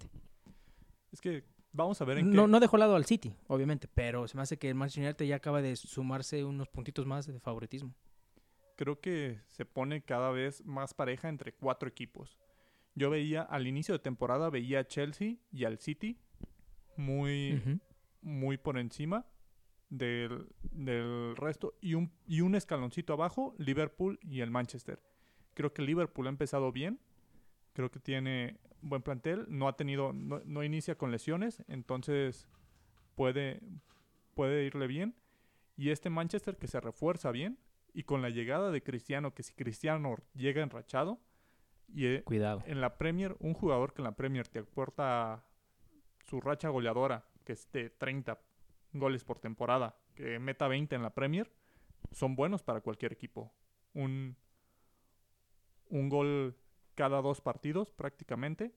Es 1.12 1.20
que 1.20 1.44
vamos 1.72 2.00
a 2.00 2.04
ver 2.04 2.18
en 2.18 2.30
qué... 2.30 2.36
No, 2.36 2.46
no 2.46 2.60
dejó 2.60 2.76
lado 2.76 2.94
al 2.94 3.04
City, 3.04 3.34
obviamente, 3.48 3.88
pero 3.92 4.28
se 4.28 4.36
me 4.36 4.42
hace 4.42 4.58
que 4.58 4.68
el 4.68 4.74
Manchester 4.74 5.04
United 5.04 5.26
ya 5.26 5.36
acaba 5.36 5.62
de 5.62 5.74
sumarse 5.76 6.44
unos 6.44 6.68
puntitos 6.68 7.04
más 7.06 7.26
de 7.26 7.40
favoritismo. 7.40 7.94
creo 8.76 9.00
que 9.00 9.40
se 9.48 9.64
pone 9.64 10.02
cada 10.02 10.30
vez 10.30 10.64
más 10.64 10.94
pareja 10.94 11.28
entre 11.28 11.52
cuatro 11.52 11.88
equipos. 11.88 12.38
Yo 12.94 13.10
veía 13.10 13.42
al 13.42 13.66
inicio 13.66 13.92
de 13.94 13.98
temporada 13.98 14.48
veía 14.50 14.80
a 14.80 14.86
Chelsea 14.86 15.36
y 15.52 15.64
al 15.64 15.78
City 15.78 16.18
muy 16.96 17.80
muy 18.22 18.56
por 18.56 18.78
encima 18.78 19.26
del, 19.88 20.48
del 20.62 21.36
resto 21.36 21.74
y 21.80 21.94
un 21.94 22.12
y 22.26 22.40
un 22.40 22.54
escaloncito 22.54 23.12
abajo 23.12 23.54
Liverpool 23.58 24.18
y 24.22 24.40
el 24.40 24.50
Manchester. 24.50 25.00
Creo 25.54 25.72
que 25.72 25.82
Liverpool 25.82 26.26
ha 26.26 26.30
empezado 26.30 26.72
bien. 26.72 27.00
Creo 27.72 27.90
que 27.90 28.00
tiene 28.00 28.58
buen 28.80 29.02
plantel, 29.02 29.46
no 29.48 29.68
ha 29.68 29.76
tenido 29.76 30.12
no, 30.12 30.40
no 30.44 30.62
inicia 30.62 30.96
con 30.96 31.10
lesiones, 31.10 31.62
entonces 31.68 32.48
puede 33.14 33.60
puede 34.34 34.64
irle 34.64 34.86
bien 34.86 35.14
y 35.76 35.90
este 35.90 36.10
Manchester 36.10 36.56
que 36.56 36.66
se 36.66 36.80
refuerza 36.80 37.30
bien 37.30 37.58
y 37.92 38.02
con 38.02 38.22
la 38.22 38.28
llegada 38.28 38.70
de 38.70 38.82
Cristiano, 38.82 39.32
que 39.32 39.42
si 39.42 39.54
Cristiano 39.54 40.16
llega 40.34 40.62
enrachado, 40.62 41.18
y 41.88 42.06
eh, 42.06 42.22
Cuidado. 42.24 42.62
en 42.66 42.80
la 42.80 42.98
Premier, 42.98 43.36
un 43.38 43.54
jugador 43.54 43.94
que 43.94 44.02
en 44.02 44.04
la 44.04 44.16
Premier 44.16 44.48
te 44.48 44.58
aporta 44.58 45.44
su 46.24 46.40
racha 46.40 46.68
goleadora, 46.68 47.24
que 47.44 47.52
es 47.52 47.70
de 47.72 47.90
30 47.90 48.38
goles 48.98 49.24
por 49.24 49.38
temporada, 49.38 49.98
que 50.14 50.38
meta 50.38 50.68
20 50.68 50.94
en 50.94 51.02
la 51.02 51.14
Premier, 51.14 51.52
son 52.12 52.36
buenos 52.36 52.62
para 52.62 52.80
cualquier 52.80 53.12
equipo. 53.12 53.52
Un, 53.94 54.36
un 55.88 56.08
gol 56.08 56.56
cada 56.96 57.20
dos 57.22 57.40
partidos 57.40 57.92
prácticamente. 57.92 58.74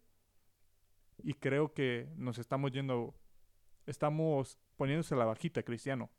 Y 1.23 1.33
creo 1.33 1.73
que 1.73 2.07
nos 2.15 2.37
estamos 2.37 2.71
yendo, 2.71 3.15
estamos 3.85 4.59
poniéndose 4.77 5.15
la 5.15 5.25
bajita 5.25 5.63
Cristiano, 5.63 6.09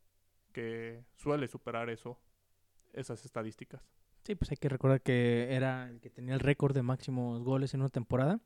que 0.51 1.03
suele 1.15 1.47
superar 1.47 1.89
eso, 1.89 2.19
esas 2.93 3.25
estadísticas. 3.25 3.81
Sí, 4.23 4.35
pues 4.35 4.51
hay 4.51 4.57
que 4.57 4.69
recordar 4.69 5.01
que 5.01 5.55
era 5.55 5.89
el 5.89 5.99
que 5.99 6.11
tenía 6.11 6.35
el 6.35 6.39
récord 6.39 6.75
de 6.75 6.83
máximos 6.83 7.41
goles 7.41 7.73
en 7.73 7.79
una 7.79 7.89
temporada. 7.89 8.39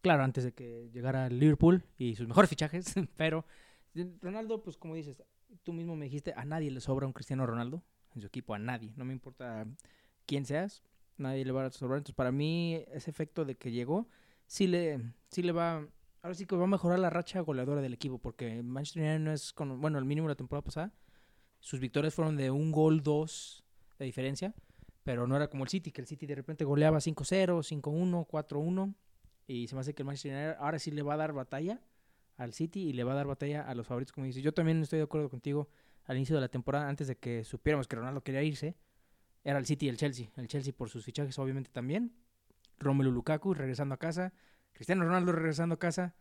Claro, 0.00 0.22
antes 0.22 0.44
de 0.44 0.52
que 0.52 0.88
llegara 0.90 1.28
Liverpool 1.28 1.84
y 1.98 2.14
sus 2.14 2.28
mejores 2.28 2.48
fichajes, 2.48 2.94
pero 3.16 3.44
Ronaldo, 4.20 4.62
pues 4.62 4.76
como 4.76 4.94
dices, 4.94 5.22
tú 5.62 5.72
mismo 5.72 5.96
me 5.96 6.06
dijiste, 6.06 6.32
a 6.36 6.44
nadie 6.44 6.70
le 6.70 6.80
sobra 6.80 7.06
un 7.06 7.12
Cristiano 7.12 7.46
Ronaldo 7.46 7.82
en 8.14 8.20
su 8.20 8.26
equipo, 8.26 8.54
a 8.54 8.58
nadie, 8.58 8.92
no 8.96 9.04
me 9.04 9.12
importa 9.12 9.66
quién 10.26 10.44
seas, 10.44 10.82
nadie 11.16 11.44
le 11.44 11.52
va 11.52 11.66
a 11.66 11.70
sobrar. 11.70 11.98
Entonces, 11.98 12.14
para 12.14 12.32
mí, 12.32 12.82
ese 12.92 13.10
efecto 13.10 13.44
de 13.44 13.56
que 13.56 13.70
llegó, 13.70 14.08
sí 14.46 14.66
le, 14.66 15.00
sí 15.30 15.42
le 15.42 15.52
va, 15.52 15.86
ahora 16.22 16.34
sí 16.34 16.46
que 16.46 16.56
va 16.56 16.64
a 16.64 16.68
mejorar 16.68 16.98
la 16.98 17.10
racha 17.10 17.40
goleadora 17.40 17.80
del 17.80 17.94
equipo, 17.94 18.18
porque 18.18 18.62
Manchester 18.62 19.02
United 19.02 19.20
no 19.20 19.32
es, 19.32 19.52
con, 19.52 19.80
bueno, 19.80 19.98
el 19.98 20.04
mínimo 20.04 20.28
la 20.28 20.34
temporada 20.34 20.64
pasada, 20.64 20.92
sus 21.60 21.80
victorias 21.80 22.14
fueron 22.14 22.36
de 22.36 22.50
un 22.50 22.72
gol, 22.72 23.02
dos 23.02 23.64
de 23.98 24.04
diferencia, 24.04 24.54
pero 25.02 25.26
no 25.26 25.36
era 25.36 25.48
como 25.48 25.64
el 25.64 25.70
City, 25.70 25.92
que 25.92 26.00
el 26.00 26.06
City 26.06 26.26
de 26.26 26.34
repente 26.34 26.64
goleaba 26.64 26.98
5-0, 26.98 27.62
5-1, 27.62 28.26
4-1, 28.26 28.94
y 29.46 29.68
se 29.68 29.74
me 29.74 29.80
hace 29.80 29.94
que 29.94 30.02
el 30.02 30.06
Manchester 30.06 30.32
United 30.32 30.56
ahora 30.58 30.78
sí 30.78 30.90
le 30.90 31.02
va 31.02 31.14
a 31.14 31.16
dar 31.16 31.32
batalla 31.32 31.80
al 32.36 32.52
City 32.52 32.80
y 32.88 32.92
le 32.92 33.04
va 33.04 33.12
a 33.12 33.16
dar 33.16 33.26
batalla 33.26 33.62
a 33.62 33.74
los 33.74 33.86
favoritos, 33.86 34.12
como 34.12 34.26
dices. 34.26 34.42
Yo 34.42 34.52
también 34.52 34.82
estoy 34.82 34.98
de 34.98 35.04
acuerdo 35.04 35.28
contigo 35.28 35.68
al 36.04 36.16
inicio 36.16 36.36
de 36.36 36.42
la 36.42 36.48
temporada, 36.48 36.88
antes 36.88 37.08
de 37.08 37.16
que 37.16 37.44
supiéramos 37.44 37.88
que 37.88 37.96
Ronaldo 37.96 38.22
quería 38.22 38.42
irse, 38.42 38.76
era 39.42 39.58
el 39.58 39.66
City 39.66 39.86
y 39.86 39.88
el 39.88 39.96
Chelsea. 39.96 40.28
El 40.36 40.48
Chelsea 40.48 40.72
por 40.72 40.88
sus 40.88 41.04
fichajes, 41.04 41.38
obviamente 41.38 41.70
también. 41.70 42.12
Romelu 42.78 43.10
Lukaku 43.10 43.54
regresando 43.54 43.94
a 43.94 43.98
casa. 43.98 44.32
Cristiano 44.72 45.04
Ronaldo 45.04 45.32
regresando 45.32 45.76
a 45.76 45.78
casa. 45.78 46.14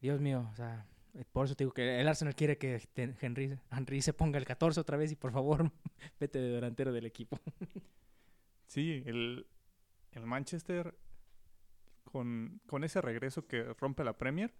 Dios 0.00 0.20
mío, 0.20 0.48
o 0.52 0.56
sea, 0.56 0.86
por 1.32 1.46
eso 1.46 1.54
te 1.54 1.64
digo 1.64 1.72
que 1.72 2.00
el 2.00 2.08
Arsenal 2.08 2.34
quiere 2.34 2.58
que 2.58 2.82
Henry, 2.96 3.58
Henry 3.70 4.02
se 4.02 4.12
ponga 4.12 4.38
el 4.38 4.44
14 4.44 4.80
otra 4.80 4.96
vez 4.96 5.12
y 5.12 5.16
por 5.16 5.32
favor 5.32 5.70
vete 6.20 6.38
de 6.38 6.50
delantero 6.50 6.92
del 6.92 7.06
equipo. 7.06 7.38
Sí, 8.68 9.04
el, 9.06 9.46
el 10.10 10.26
Manchester 10.26 10.98
con, 12.02 12.60
con 12.66 12.82
ese 12.82 13.00
regreso 13.00 13.46
que 13.46 13.62
rompe 13.74 14.02
la 14.02 14.18
Premier, 14.18 14.52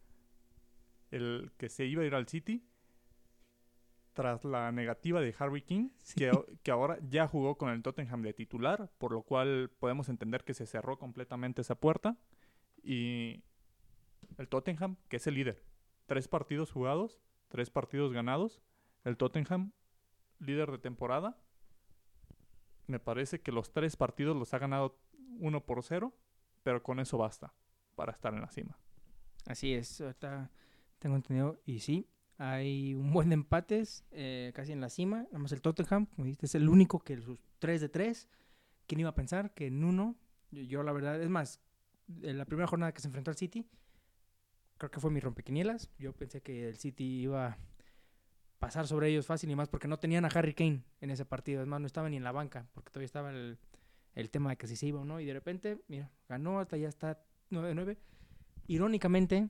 el 1.11 1.53
que 1.57 1.69
se 1.69 1.87
iba 1.87 2.03
a 2.03 2.07
ir 2.07 2.15
al 2.15 2.29
City, 2.29 2.67
tras 4.13 4.45
la 4.45 4.73
negativa 4.73 5.21
de 5.21 5.35
Harry 5.39 5.61
King, 5.61 5.91
que, 6.17 6.31
que 6.63 6.71
ahora 6.71 6.99
ya 7.07 7.29
jugó 7.29 7.59
con 7.59 7.69
el 7.69 7.83
Tottenham 7.83 8.23
de 8.23 8.33
titular, 8.33 8.91
por 8.99 9.13
lo 9.13 9.23
cual 9.23 9.71
podemos 9.79 10.09
entender 10.09 10.43
que 10.43 10.55
se 10.55 10.67
cerró 10.67 10.99
completamente 10.99 11.61
esa 11.61 11.75
puerta. 11.75 12.17
Y 12.83 13.43
el 14.39 14.49
Tottenham, 14.49 14.97
que 15.09 15.17
es 15.17 15.27
el 15.27 15.35
líder, 15.35 15.63
tres 16.07 16.29
partidos 16.29 16.73
jugados, 16.73 17.21
tres 17.49 17.69
partidos 17.69 18.13
ganados. 18.13 18.63
El 19.05 19.19
Tottenham, 19.19 19.73
líder 20.39 20.71
de 20.71 20.79
temporada, 20.79 21.37
me 22.87 22.99
parece 22.99 23.41
que 23.41 23.53
los 23.53 23.73
tres 23.73 23.97
partidos 23.97 24.37
los 24.37 24.55
ha 24.55 24.59
ganado 24.59 24.99
uno 25.39 25.65
por 25.65 25.83
cero, 25.83 26.17
pero 26.63 26.83
con 26.83 27.01
eso 27.01 27.19
basta 27.19 27.53
para 27.95 28.13
estar 28.13 28.33
en 28.33 28.41
la 28.41 28.49
cima. 28.49 28.79
Así 29.47 29.75
es, 29.75 30.01
ahorita 30.01 30.51
tengo 31.07 31.17
entendido. 31.17 31.61
Y 31.65 31.79
sí, 31.79 32.09
hay 32.37 32.95
un 32.95 33.13
buen 33.13 33.29
de 33.29 33.35
empates, 33.35 34.05
eh, 34.11 34.51
casi 34.55 34.73
en 34.73 34.81
la 34.81 34.89
cima. 34.89 35.23
Nada 35.25 35.39
más 35.39 35.53
el 35.53 35.63
Tottenham, 35.63 36.07
como 36.07 36.25
dijiste, 36.25 36.47
es 36.47 36.57
el 36.57 36.69
único 36.69 36.99
que 36.99 37.17
sus 37.21 37.39
3 37.61 37.81
de 37.81 37.89
3. 37.89 38.29
¿Quién 38.89 39.01
iba 39.01 39.11
a 39.11 39.15
pensar 39.15 39.55
que 39.55 39.69
en 39.69 39.85
uno? 39.85 40.17
Yo, 40.51 40.83
la 40.83 40.93
verdad, 40.93 41.23
es 41.23 41.29
más, 41.29 41.61
en 42.23 42.39
la 42.39 42.45
primera 42.45 42.67
jornada 42.67 42.93
que 42.93 43.01
se 43.01 43.07
enfrentó 43.07 43.31
al 43.31 43.37
City, 43.37 43.69
creo 44.79 44.91
que 44.91 44.99
fue 44.99 45.13
mi 45.13 45.21
rompequinielas. 45.21 45.91
Yo 45.97 46.13
pensé 46.13 46.41
que 46.41 46.69
el 46.69 46.77
City 46.77 47.05
iba 47.05 47.47
a 47.47 47.59
pasar 48.59 48.89
sobre 48.89 49.09
ellos 49.09 49.27
fácil 49.27 49.49
y 49.51 49.55
más 49.55 49.69
porque 49.69 49.87
no 49.87 50.01
tenían 50.01 50.25
a 50.25 50.29
Harry 50.29 50.55
Kane 50.55 50.83
en 51.01 51.11
ese 51.11 51.25
partido. 51.25 51.63
Es 51.63 51.69
más, 51.69 51.81
no 51.81 51.87
estaba 51.87 52.11
ni 52.11 52.17
en 52.17 52.25
la 52.25 52.33
banca 52.33 52.67
porque 52.75 52.91
todavía 52.91 53.07
estaba 53.07 53.31
el, 53.31 53.59
el 54.15 54.31
tema 54.31 54.51
de 54.51 54.57
que 54.57 54.67
si 54.67 54.75
se 54.75 54.87
iba 54.87 55.01
o 55.01 55.05
no. 55.05 55.21
Y 55.21 55.25
de 55.25 55.35
repente, 55.35 55.85
mira, 55.87 56.11
ganó, 56.29 56.59
hasta 56.59 56.77
ya 56.77 56.89
está 56.89 57.23
9 57.51 57.69
de 57.69 57.75
9. 57.77 57.99
Irónicamente, 58.67 59.49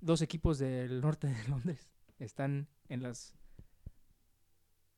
dos 0.00 0.22
equipos 0.22 0.58
del 0.58 1.00
norte 1.00 1.26
de 1.28 1.48
Londres 1.48 1.88
están 2.18 2.68
en 2.88 3.02
las 3.02 3.34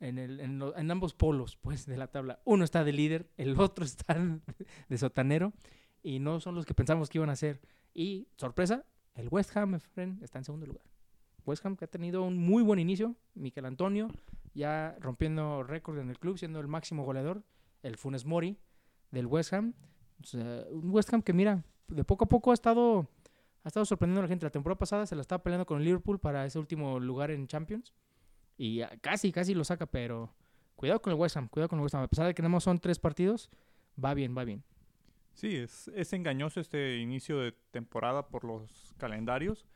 en, 0.00 0.18
el, 0.18 0.40
en, 0.40 0.58
lo- 0.58 0.76
en 0.76 0.90
ambos 0.90 1.14
polos 1.14 1.56
pues 1.56 1.86
de 1.86 1.96
la 1.96 2.08
tabla. 2.08 2.40
Uno 2.44 2.64
está 2.64 2.82
de 2.84 2.92
líder, 2.92 3.30
el 3.36 3.56
otro 3.60 3.84
está 3.84 4.16
de 4.88 4.98
sotanero 4.98 5.52
y 6.02 6.18
no 6.18 6.40
son 6.40 6.54
los 6.54 6.66
que 6.66 6.74
pensamos 6.74 7.08
que 7.08 7.18
iban 7.18 7.30
a 7.30 7.36
ser. 7.36 7.60
Y 7.94 8.28
sorpresa, 8.36 8.84
el 9.14 9.28
West 9.30 9.56
Ham 9.56 9.78
friend, 9.78 10.22
está 10.22 10.38
en 10.38 10.44
segundo 10.44 10.66
lugar. 10.66 10.84
West 11.44 11.64
Ham 11.66 11.76
que 11.76 11.84
ha 11.84 11.88
tenido 11.88 12.22
un 12.22 12.36
muy 12.38 12.62
buen 12.62 12.78
inicio, 12.78 13.16
Miquel 13.34 13.64
Antonio 13.66 14.08
ya 14.54 14.96
rompiendo 15.00 15.62
récord 15.62 15.98
en 15.98 16.10
el 16.10 16.18
club, 16.18 16.36
siendo 16.36 16.60
el 16.60 16.68
máximo 16.68 17.04
goleador, 17.04 17.42
el 17.82 17.96
Funes 17.96 18.26
Mori 18.26 18.58
del 19.10 19.26
West 19.26 19.52
Ham. 19.54 19.72
Un 20.34 20.90
West 20.90 21.12
Ham 21.14 21.22
que 21.22 21.32
mira, 21.32 21.64
de 21.88 22.04
poco 22.04 22.24
a 22.24 22.28
poco 22.28 22.50
ha 22.50 22.54
estado 22.54 23.08
ha 23.64 23.68
estado 23.68 23.86
sorprendiendo 23.86 24.20
a 24.20 24.22
la 24.24 24.28
gente. 24.28 24.46
La 24.46 24.50
temporada 24.50 24.78
pasada 24.78 25.06
se 25.06 25.14
la 25.14 25.22
estaba 25.22 25.42
peleando 25.42 25.66
con 25.66 25.78
el 25.78 25.84
Liverpool 25.84 26.18
para 26.18 26.44
ese 26.44 26.58
último 26.58 26.98
lugar 26.98 27.30
en 27.30 27.46
Champions. 27.46 27.92
Y 28.56 28.82
ah, 28.82 28.90
casi, 29.00 29.32
casi 29.32 29.54
lo 29.54 29.64
saca, 29.64 29.86
pero 29.86 30.34
cuidado 30.74 31.00
con 31.00 31.12
el 31.12 31.18
West 31.18 31.36
Ham, 31.36 31.48
cuidado 31.48 31.68
con 31.68 31.78
el 31.78 31.84
West 31.84 31.94
Ham. 31.94 32.02
A 32.02 32.08
pesar 32.08 32.26
de 32.26 32.34
que 32.34 32.42
nada 32.42 32.50
más 32.50 32.64
son 32.64 32.80
tres 32.80 32.98
partidos, 32.98 33.50
va 34.02 34.14
bien, 34.14 34.36
va 34.36 34.44
bien. 34.44 34.64
Sí, 35.32 35.56
es, 35.56 35.88
es 35.94 36.12
engañoso 36.12 36.60
este 36.60 36.98
inicio 36.98 37.38
de 37.38 37.52
temporada 37.70 38.28
por 38.28 38.44
los 38.44 38.94
calendarios, 38.98 39.66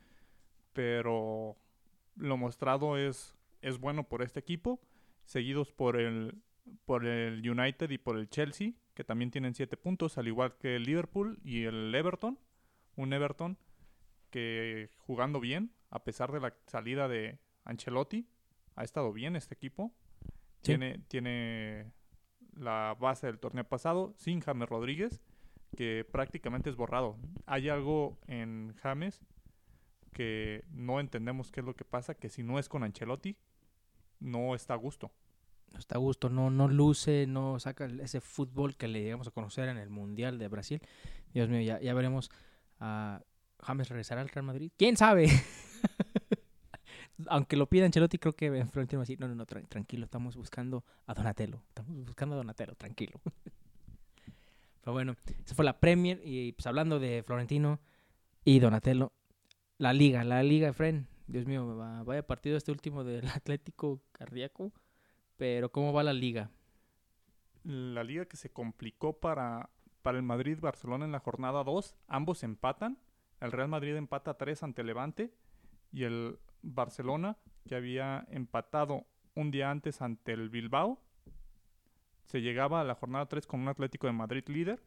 pero 0.73 1.57
lo 2.15 2.37
mostrado 2.37 2.97
es, 2.97 3.35
es 3.61 3.79
bueno 3.79 4.07
por 4.07 4.21
este 4.21 4.39
equipo, 4.39 4.79
seguidos 5.25 5.71
por 5.71 5.99
el, 5.99 6.43
por 6.85 7.05
el 7.05 7.49
United 7.49 7.89
y 7.89 7.97
por 7.97 8.17
el 8.17 8.29
Chelsea, 8.29 8.73
que 8.93 9.03
también 9.03 9.31
tienen 9.31 9.55
siete 9.55 9.77
puntos, 9.77 10.17
al 10.17 10.27
igual 10.27 10.57
que 10.57 10.75
el 10.75 10.83
Liverpool 10.83 11.39
y 11.43 11.63
el 11.63 11.93
Everton. 11.93 12.37
Un 12.95 13.13
Everton 13.13 13.57
que 14.29 14.89
jugando 14.97 15.39
bien, 15.39 15.71
a 15.89 16.03
pesar 16.03 16.31
de 16.31 16.39
la 16.39 16.53
salida 16.67 17.07
de 17.07 17.39
Ancelotti, 17.63 18.27
ha 18.75 18.83
estado 18.83 19.13
bien 19.13 19.35
este 19.35 19.55
equipo. 19.55 19.93
Sí. 20.61 20.71
Tiene, 20.73 20.99
tiene 21.07 21.91
la 22.53 22.95
base 22.99 23.27
del 23.27 23.39
torneo 23.39 23.63
pasado, 23.63 24.13
sin 24.17 24.41
James 24.41 24.67
Rodríguez, 24.67 25.21
que 25.75 26.05
prácticamente 26.11 26.69
es 26.69 26.75
borrado. 26.75 27.17
Hay 27.45 27.69
algo 27.69 28.17
en 28.27 28.73
James 28.81 29.25
que 30.13 30.63
no 30.71 30.99
entendemos 30.99 31.51
qué 31.51 31.59
es 31.59 31.65
lo 31.65 31.75
que 31.75 31.85
pasa, 31.85 32.15
que 32.15 32.29
si 32.29 32.43
no 32.43 32.57
es 32.59 32.69
con 32.69 32.83
Ancelotti, 32.83 33.37
no 34.19 34.55
está 34.55 34.73
a 34.73 34.77
gusto. 34.77 35.11
no 35.71 35.79
está 35.79 35.95
a 35.95 35.99
gusto, 35.99 36.29
no, 36.29 36.49
no 36.49 36.67
luce, 36.67 37.27
no 37.27 37.59
saca 37.59 37.85
ese 37.85 38.21
fútbol 38.21 38.75
que 38.77 38.87
le 38.87 39.03
llegamos 39.03 39.27
a 39.27 39.31
conocer 39.31 39.69
en 39.69 39.77
el 39.77 39.89
Mundial 39.89 40.39
de 40.39 40.47
Brasil. 40.47 40.81
Dios 41.33 41.49
mío, 41.49 41.61
ya, 41.61 41.79
ya 41.79 41.93
veremos 41.93 42.31
a 42.79 43.21
James 43.59 43.89
regresará 43.89 44.21
al 44.21 44.29
Real 44.29 44.45
Madrid. 44.45 44.71
¿Quién 44.77 44.97
sabe? 44.97 45.29
Aunque 47.27 47.57
lo 47.57 47.67
pida 47.67 47.85
Ancelotti, 47.85 48.19
creo 48.19 48.35
que 48.35 48.65
Florentino 48.65 48.99
va 48.99 49.01
a 49.01 49.05
decir, 49.05 49.19
no, 49.19 49.27
no, 49.27 49.35
no, 49.35 49.45
tranquilo, 49.45 50.05
estamos 50.05 50.35
buscando 50.35 50.83
a 51.07 51.13
Donatello. 51.13 51.63
Estamos 51.69 52.05
buscando 52.05 52.35
a 52.35 52.37
Donatello, 52.37 52.75
tranquilo. 52.75 53.19
Pero 54.81 54.93
bueno, 54.93 55.15
esa 55.43 55.55
fue 55.55 55.65
la 55.65 55.79
Premier 55.79 56.21
y 56.23 56.53
pues 56.53 56.67
hablando 56.67 56.99
de 56.99 57.23
Florentino 57.23 57.79
y 58.45 58.59
Donatello, 58.59 59.11
la 59.77 59.93
liga, 59.93 60.23
la 60.23 60.43
liga, 60.43 60.71
Fren. 60.73 61.07
Dios 61.27 61.45
mío, 61.45 61.75
vaya 62.05 62.25
partido 62.25 62.55
este 62.55 62.71
último 62.71 63.03
del 63.03 63.27
Atlético 63.35 63.99
Cardíaco. 64.11 64.71
Pero 65.35 65.71
¿cómo 65.71 65.93
va 65.93 66.03
la 66.03 66.13
liga? 66.13 66.49
La 67.63 68.03
liga 68.03 68.25
que 68.25 68.37
se 68.37 68.49
complicó 68.49 69.19
para, 69.19 69.69
para 70.01 70.17
el 70.17 70.23
Madrid-Barcelona 70.23 71.05
en 71.05 71.11
la 71.11 71.19
jornada 71.19 71.63
2. 71.63 71.95
Ambos 72.07 72.43
empatan. 72.43 72.97
El 73.39 73.51
Real 73.51 73.67
Madrid 73.67 73.95
empata 73.95 74.35
3 74.35 74.63
ante 74.63 74.83
Levante. 74.83 75.33
Y 75.91 76.03
el 76.03 76.39
Barcelona, 76.61 77.37
que 77.67 77.75
había 77.75 78.25
empatado 78.29 79.05
un 79.35 79.51
día 79.51 79.71
antes 79.71 80.01
ante 80.01 80.33
el 80.33 80.49
Bilbao, 80.49 80.99
se 82.25 82.41
llegaba 82.41 82.81
a 82.81 82.83
la 82.83 82.95
jornada 82.95 83.27
3 83.27 83.47
con 83.47 83.61
un 83.61 83.69
Atlético 83.69 84.07
de 84.07 84.13
Madrid 84.13 84.43
líder. 84.47 84.83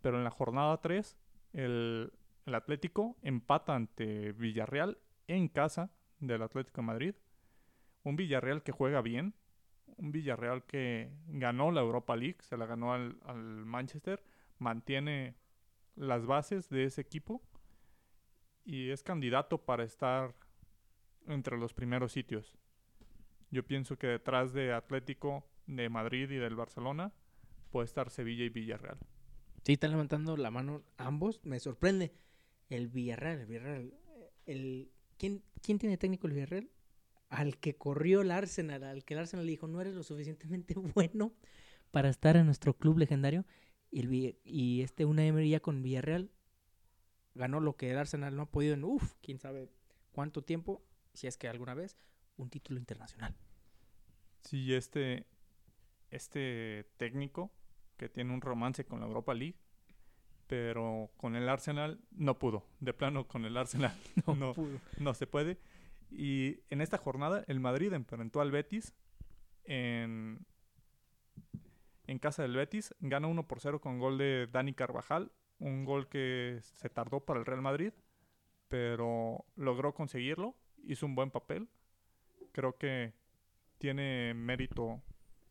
Pero 0.00 0.18
en 0.18 0.24
la 0.24 0.30
jornada 0.30 0.80
3, 0.80 1.16
el, 1.52 2.12
Atlético 2.46 3.16
empata 3.22 3.74
ante 3.74 4.32
Villarreal 4.32 4.98
en 5.28 5.48
casa 5.48 5.92
del 6.18 6.42
Atlético 6.42 6.80
de 6.80 6.86
Madrid 6.86 7.14
un 8.04 8.16
Villarreal 8.16 8.64
que 8.64 8.72
juega 8.72 9.00
bien, 9.00 9.34
un 9.96 10.10
Villarreal 10.10 10.64
que 10.64 11.12
ganó 11.28 11.70
la 11.70 11.82
Europa 11.82 12.16
League, 12.16 12.38
se 12.40 12.56
la 12.56 12.66
ganó 12.66 12.92
al, 12.92 13.14
Manchester, 13.64 14.24
mantiene 14.58 15.36
las 15.94 16.26
bases 16.26 16.68
de 16.68 16.84
ese 16.84 17.00
equipo 17.00 17.42
y 18.64 18.90
es 18.90 19.02
candidato 19.02 19.58
para 19.58 19.84
estar 19.84 20.34
entre 21.26 21.58
los 21.58 21.74
primeros 21.74 22.12
sitios. 22.12 22.56
Yo 23.50 23.66
pienso 23.66 23.98
que 23.98 24.06
detrás 24.06 24.52
de 24.52 24.72
Atlético, 24.72 25.46
de 25.66 25.88
Madrid 25.88 26.30
y 26.30 26.36
del 26.36 26.56
Barcelona 26.56 27.12
puede 27.70 27.86
estar 27.86 28.10
Sevilla 28.10 28.44
y 28.44 28.48
Villarreal. 28.48 28.98
Sí, 29.64 29.74
están 29.74 29.90
levantando 29.90 30.36
la 30.36 30.50
mano 30.50 30.82
ambos. 30.96 31.40
Me 31.44 31.60
sorprende. 31.60 32.12
El 32.68 32.88
Villarreal, 32.88 33.40
el 33.40 33.46
Villarreal. 33.46 33.94
El, 34.46 34.90
¿quién, 35.18 35.42
¿Quién 35.60 35.78
tiene 35.78 35.98
técnico 35.98 36.26
el 36.26 36.32
Villarreal? 36.32 36.70
al 37.32 37.56
que 37.56 37.74
corrió 37.74 38.20
el 38.20 38.30
Arsenal, 38.30 38.84
al 38.84 39.04
que 39.04 39.14
el 39.14 39.20
Arsenal 39.20 39.46
le 39.46 39.52
dijo, 39.52 39.66
no 39.66 39.80
eres 39.80 39.94
lo 39.94 40.02
suficientemente 40.02 40.74
bueno 40.94 41.32
para 41.90 42.10
estar 42.10 42.36
en 42.36 42.46
nuestro 42.46 42.76
club 42.76 42.98
legendario. 42.98 43.46
Y, 43.92 44.38
y 44.42 44.80
este 44.80 45.04
una 45.04 45.28
ya 45.42 45.60
con 45.60 45.82
Villarreal 45.82 46.30
ganó 47.34 47.60
lo 47.60 47.76
que 47.76 47.90
el 47.90 47.98
Arsenal 47.98 48.34
no 48.34 48.42
ha 48.42 48.50
podido 48.50 48.74
en, 48.74 48.84
uff, 48.84 49.14
quién 49.22 49.38
sabe 49.38 49.68
cuánto 50.12 50.42
tiempo, 50.42 50.82
si 51.12 51.26
es 51.26 51.36
que 51.36 51.48
alguna 51.48 51.74
vez, 51.74 51.96
un 52.36 52.48
título 52.50 52.78
internacional. 52.78 53.36
Sí, 54.40 54.74
este, 54.74 55.26
este 56.10 56.90
técnico 56.96 57.52
que 57.96 58.08
tiene 58.08 58.32
un 58.32 58.40
romance 58.40 58.84
con 58.84 59.00
la 59.00 59.06
Europa 59.06 59.34
League, 59.34 59.58
pero 60.46 61.10
con 61.16 61.36
el 61.36 61.48
Arsenal 61.48 62.00
no 62.10 62.38
pudo. 62.38 62.66
De 62.80 62.92
plano, 62.92 63.28
con 63.28 63.44
el 63.44 63.56
Arsenal 63.56 63.94
no, 64.26 64.54
no 64.98 65.14
se 65.14 65.26
puede. 65.26 65.58
Y 66.10 66.60
en 66.68 66.80
esta 66.80 66.98
jornada 66.98 67.44
el 67.46 67.60
Madrid 67.60 67.92
enfrentó 67.92 68.40
al 68.40 68.50
Betis 68.50 68.94
en, 69.64 70.44
en 72.12 72.18
casa 72.18 72.42
del 72.42 72.54
Betis. 72.54 72.94
Gana 73.00 73.26
1 73.26 73.48
por 73.48 73.60
0 73.60 73.80
con 73.80 73.98
gol 73.98 74.18
de 74.18 74.46
Dani 74.46 74.74
Carvajal. 74.74 75.32
Un 75.58 75.84
gol 75.84 76.08
que 76.08 76.58
se 76.60 76.88
tardó 76.88 77.20
para 77.20 77.40
el 77.40 77.46
Real 77.46 77.62
Madrid, 77.62 77.92
pero 78.68 79.44
logró 79.56 79.94
conseguirlo. 79.94 80.54
Hizo 80.84 81.06
un 81.06 81.14
buen 81.14 81.30
papel. 81.30 81.68
Creo 82.52 82.76
que 82.76 83.14
tiene 83.78 84.34
mérito 84.34 85.02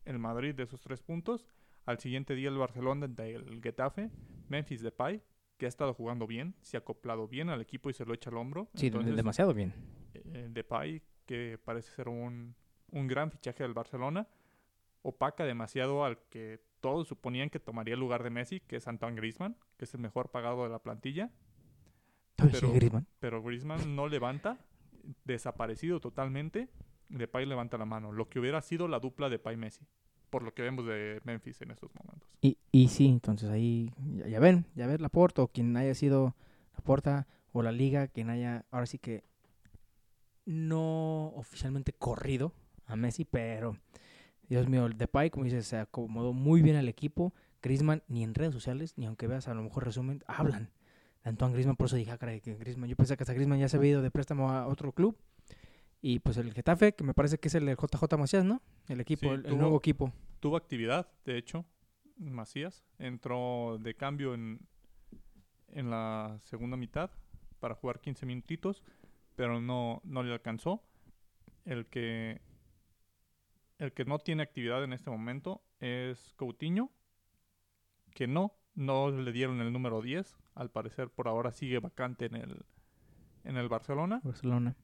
el 0.04 0.18
Madrid 0.18 0.54
de 0.54 0.62
esos 0.62 0.80
tres 0.80 1.02
puntos. 1.02 1.46
Al 1.84 1.98
siguiente 1.98 2.34
día 2.34 2.48
el 2.48 2.58
Barcelona 2.58 3.08
del 3.08 3.60
Getafe. 3.62 4.10
Memphis 4.48 4.82
Depay, 4.82 5.22
que 5.56 5.66
ha 5.66 5.68
estado 5.68 5.94
jugando 5.94 6.26
bien, 6.26 6.54
se 6.60 6.76
ha 6.76 6.80
acoplado 6.80 7.26
bien 7.26 7.48
al 7.48 7.60
equipo 7.60 7.90
y 7.90 7.94
se 7.94 8.04
lo 8.04 8.14
echa 8.14 8.30
al 8.30 8.36
hombro. 8.36 8.68
Sí, 8.74 8.90
demasiado 8.90 9.54
bien. 9.54 9.72
Eh, 10.14 10.48
Depay, 10.50 11.02
que 11.26 11.58
parece 11.64 11.90
ser 11.90 12.08
un, 12.08 12.54
un 12.90 13.06
gran 13.06 13.30
fichaje 13.30 13.62
del 13.62 13.72
Barcelona, 13.72 14.28
opaca 15.02 15.44
demasiado 15.44 16.04
al 16.04 16.18
que 16.30 16.60
todos 16.80 17.08
suponían 17.08 17.50
que 17.50 17.60
tomaría 17.60 17.94
el 17.94 18.00
lugar 18.00 18.22
de 18.22 18.30
Messi, 18.30 18.60
que 18.60 18.76
es 18.76 18.88
Antoine 18.88 19.16
Griezmann, 19.16 19.56
que 19.76 19.84
es 19.84 19.94
el 19.94 20.00
mejor 20.00 20.30
pagado 20.30 20.64
de 20.64 20.70
la 20.70 20.80
plantilla. 20.80 21.30
Pero, 22.36 22.72
Griezmann. 22.72 23.06
pero 23.20 23.42
Griezmann 23.42 23.94
no 23.94 24.08
levanta, 24.08 24.58
desaparecido 25.24 26.00
totalmente. 26.00 26.68
Depay 27.08 27.46
levanta 27.46 27.78
la 27.78 27.84
mano, 27.84 28.10
lo 28.10 28.28
que 28.28 28.40
hubiera 28.40 28.60
sido 28.62 28.88
la 28.88 28.98
dupla 28.98 29.28
de 29.28 29.38
Pay 29.38 29.56
Messi, 29.56 29.86
por 30.30 30.42
lo 30.42 30.54
que 30.54 30.62
vemos 30.62 30.86
de 30.86 31.20
Memphis 31.24 31.60
en 31.60 31.70
estos 31.70 31.90
momentos. 31.94 32.28
Y, 32.40 32.58
y 32.72 32.88
sí, 32.88 33.06
entonces 33.06 33.50
ahí 33.50 33.92
ya, 34.28 34.40
ven, 34.40 34.66
ya 34.74 34.86
ven 34.86 35.02
Laporta 35.02 35.42
o 35.42 35.48
quien 35.48 35.76
haya 35.76 35.94
sido 35.94 36.34
Laporta 36.74 37.26
o 37.52 37.62
la 37.62 37.70
liga, 37.70 38.08
quien 38.08 38.30
haya 38.30 38.64
ahora 38.70 38.86
sí 38.86 38.98
que 38.98 39.24
no 40.46 41.28
oficialmente 41.36 41.92
corrido 41.92 42.52
a 42.86 42.96
Messi, 42.96 43.24
pero 43.24 43.76
Dios 44.48 44.68
mío, 44.68 44.86
el 44.86 44.98
Depay, 44.98 45.30
como 45.30 45.44
dices, 45.44 45.66
se 45.66 45.76
acomodó 45.76 46.32
muy 46.32 46.62
bien 46.62 46.76
al 46.76 46.88
equipo. 46.88 47.32
Griezmann, 47.62 48.02
ni 48.08 48.24
en 48.24 48.34
redes 48.34 48.52
sociales, 48.52 48.94
ni 48.96 49.06
aunque 49.06 49.26
veas 49.26 49.48
a 49.48 49.54
lo 49.54 49.62
mejor 49.62 49.84
resumen, 49.84 50.22
hablan 50.26 50.70
de 51.22 51.30
Antoine 51.30 51.54
Griezmann. 51.54 51.76
Por 51.76 51.86
eso 51.86 51.96
dije, 51.96 52.10
ah, 52.10 52.18
caray, 52.18 52.40
que 52.40 52.54
Griezmann, 52.54 52.88
yo 52.88 52.96
pensé 52.96 53.16
que 53.16 53.22
hasta 53.22 53.34
Griezmann 53.34 53.60
ya 53.60 53.68
se 53.68 53.76
había 53.76 53.92
ido 53.92 54.02
de 54.02 54.10
préstamo 54.10 54.50
a 54.50 54.66
otro 54.66 54.92
club. 54.92 55.16
Y 56.00 56.18
pues 56.18 56.36
el 56.36 56.52
Getafe, 56.52 56.94
que 56.94 57.04
me 57.04 57.14
parece 57.14 57.38
que 57.38 57.48
es 57.48 57.54
el 57.54 57.64
JJ 57.76 58.18
Macías, 58.18 58.44
¿no? 58.44 58.60
El 58.88 59.00
equipo, 59.00 59.32
el, 59.32 59.56
nuevo 59.56 59.76
equipo. 59.76 60.12
Tuvo 60.40 60.56
actividad, 60.56 61.08
de 61.24 61.38
hecho, 61.38 61.64
Macías. 62.16 62.82
Entró 62.98 63.78
de 63.80 63.94
cambio 63.94 64.34
en, 64.34 64.60
en 65.68 65.90
la 65.90 66.38
segunda 66.42 66.76
mitad 66.76 67.10
para 67.60 67.76
jugar 67.76 68.00
15 68.00 68.26
minutitos 68.26 68.82
pero 69.34 69.60
no, 69.60 70.00
no 70.04 70.22
le 70.22 70.32
alcanzó. 70.32 70.82
El 71.64 71.86
que, 71.86 72.40
el 73.82 73.92
que 73.92 74.04
no 74.04 74.20
tiene 74.20 74.44
actividad 74.44 74.84
en 74.84 74.92
este 74.92 75.10
momento 75.10 75.60
es 75.80 76.34
Coutinho, 76.36 76.92
que 78.14 78.28
no, 78.28 78.54
no 78.74 79.10
le 79.10 79.32
dieron 79.32 79.60
el 79.60 79.72
número 79.72 80.00
10. 80.00 80.36
Al 80.54 80.70
parecer 80.70 81.10
por 81.10 81.26
ahora 81.26 81.50
sigue 81.50 81.80
vacante 81.80 82.26
en 82.26 82.36
el, 82.36 82.64
en 83.42 83.56
el 83.56 83.68
Barcelona. 83.68 84.20
Barcelona. 84.22 84.76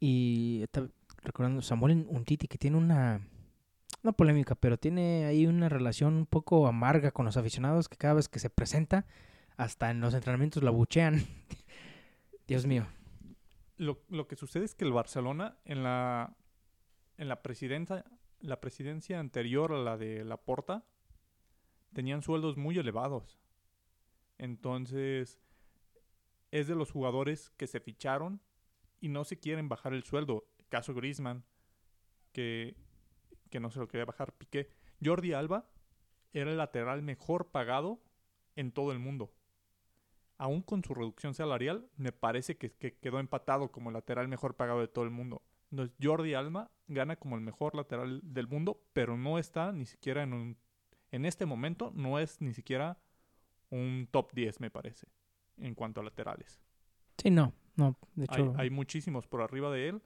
Y 0.00 0.62
está 0.64 0.88
recordando 1.22 1.62
Samuel 1.62 2.06
Untiti 2.08 2.48
que 2.48 2.58
tiene 2.58 2.76
una 2.76 3.20
no 4.02 4.12
polémica, 4.14 4.56
pero 4.56 4.78
tiene 4.78 5.26
ahí 5.26 5.46
una 5.46 5.68
relación 5.68 6.14
un 6.14 6.26
poco 6.26 6.66
amarga 6.66 7.12
con 7.12 7.24
los 7.24 7.36
aficionados 7.36 7.88
que 7.88 7.96
cada 7.96 8.14
vez 8.14 8.28
que 8.28 8.40
se 8.40 8.50
presenta, 8.50 9.06
hasta 9.56 9.92
en 9.92 10.00
los 10.00 10.12
entrenamientos 10.12 10.64
la 10.64 10.72
buchean. 10.72 11.22
Dios 12.48 12.66
mío 12.66 12.84
lo, 13.82 14.28
que 14.28 14.36
sucede 14.36 14.64
es 14.64 14.74
que 14.74 14.84
el 14.84 14.92
Barcelona 14.92 15.56
en 15.64 15.82
la, 15.82 16.34
en 17.16 17.28
la 17.28 17.42
presidencia, 17.42 18.04
la 18.40 18.60
presidencia 18.60 19.20
anterior 19.20 19.72
a 19.72 19.78
la 19.78 19.96
de 19.96 20.24
Laporta 20.24 20.84
tenían 21.92 22.22
sueldos 22.22 22.56
muy 22.56 22.78
elevados. 22.78 23.38
Entonces, 24.38 25.40
es 26.50 26.66
de 26.66 26.74
los 26.74 26.90
jugadores 26.90 27.50
que 27.50 27.66
se 27.66 27.80
ficharon 27.80 28.40
y 29.00 29.08
no 29.08 29.24
se 29.24 29.38
quieren 29.38 29.68
bajar 29.68 29.92
el 29.94 30.04
sueldo. 30.04 30.46
Caso 30.68 30.94
Griezmann, 30.94 31.44
que, 32.32 32.76
que 33.50 33.60
no 33.60 33.70
se 33.70 33.78
lo 33.78 33.88
quería 33.88 34.04
bajar 34.04 34.32
Piqué. 34.32 34.70
Jordi 35.04 35.32
Alba 35.32 35.68
era 36.32 36.50
el 36.50 36.56
lateral 36.56 37.02
mejor 37.02 37.50
pagado 37.50 38.02
en 38.56 38.72
todo 38.72 38.92
el 38.92 38.98
mundo 38.98 39.32
aún 40.42 40.60
con 40.60 40.82
su 40.82 40.92
reducción 40.92 41.34
salarial, 41.34 41.88
me 41.96 42.10
parece 42.10 42.56
que, 42.56 42.72
quedó 42.72 43.20
empatado 43.20 43.70
como 43.70 43.92
lateral 43.92 44.26
mejor 44.26 44.56
pagado 44.56 44.80
de 44.80 44.88
todo 44.88 45.04
el 45.04 45.10
mundo. 45.10 45.40
Entonces, 45.72 45.96
Jordi 46.00 46.34
Alma 46.34 46.70
gana 46.86 47.16
como 47.16 47.34
el 47.34 47.40
mejor 47.40 47.74
lateral 47.74 48.20
del 48.22 48.46
mundo, 48.46 48.80
pero 48.92 49.16
no 49.16 49.38
está 49.38 49.72
ni 49.72 49.86
siquiera 49.86 50.22
en 50.22 50.34
un... 50.34 50.58
En 51.10 51.24
este 51.24 51.46
momento 51.46 51.90
no 51.94 52.18
es 52.18 52.40
ni 52.40 52.54
siquiera 52.54 52.98
un 53.70 54.06
top 54.10 54.32
10, 54.32 54.60
me 54.60 54.70
parece, 54.70 55.08
en 55.56 55.74
cuanto 55.74 56.00
a 56.00 56.04
laterales. 56.04 56.60
Sí, 57.18 57.30
no, 57.30 57.52
no, 57.74 57.96
de 58.14 58.24
hecho... 58.26 58.54
Hay, 58.56 58.66
hay 58.66 58.70
muchísimos 58.70 59.26
por 59.26 59.42
arriba 59.42 59.72
de 59.72 59.88
él 59.88 60.02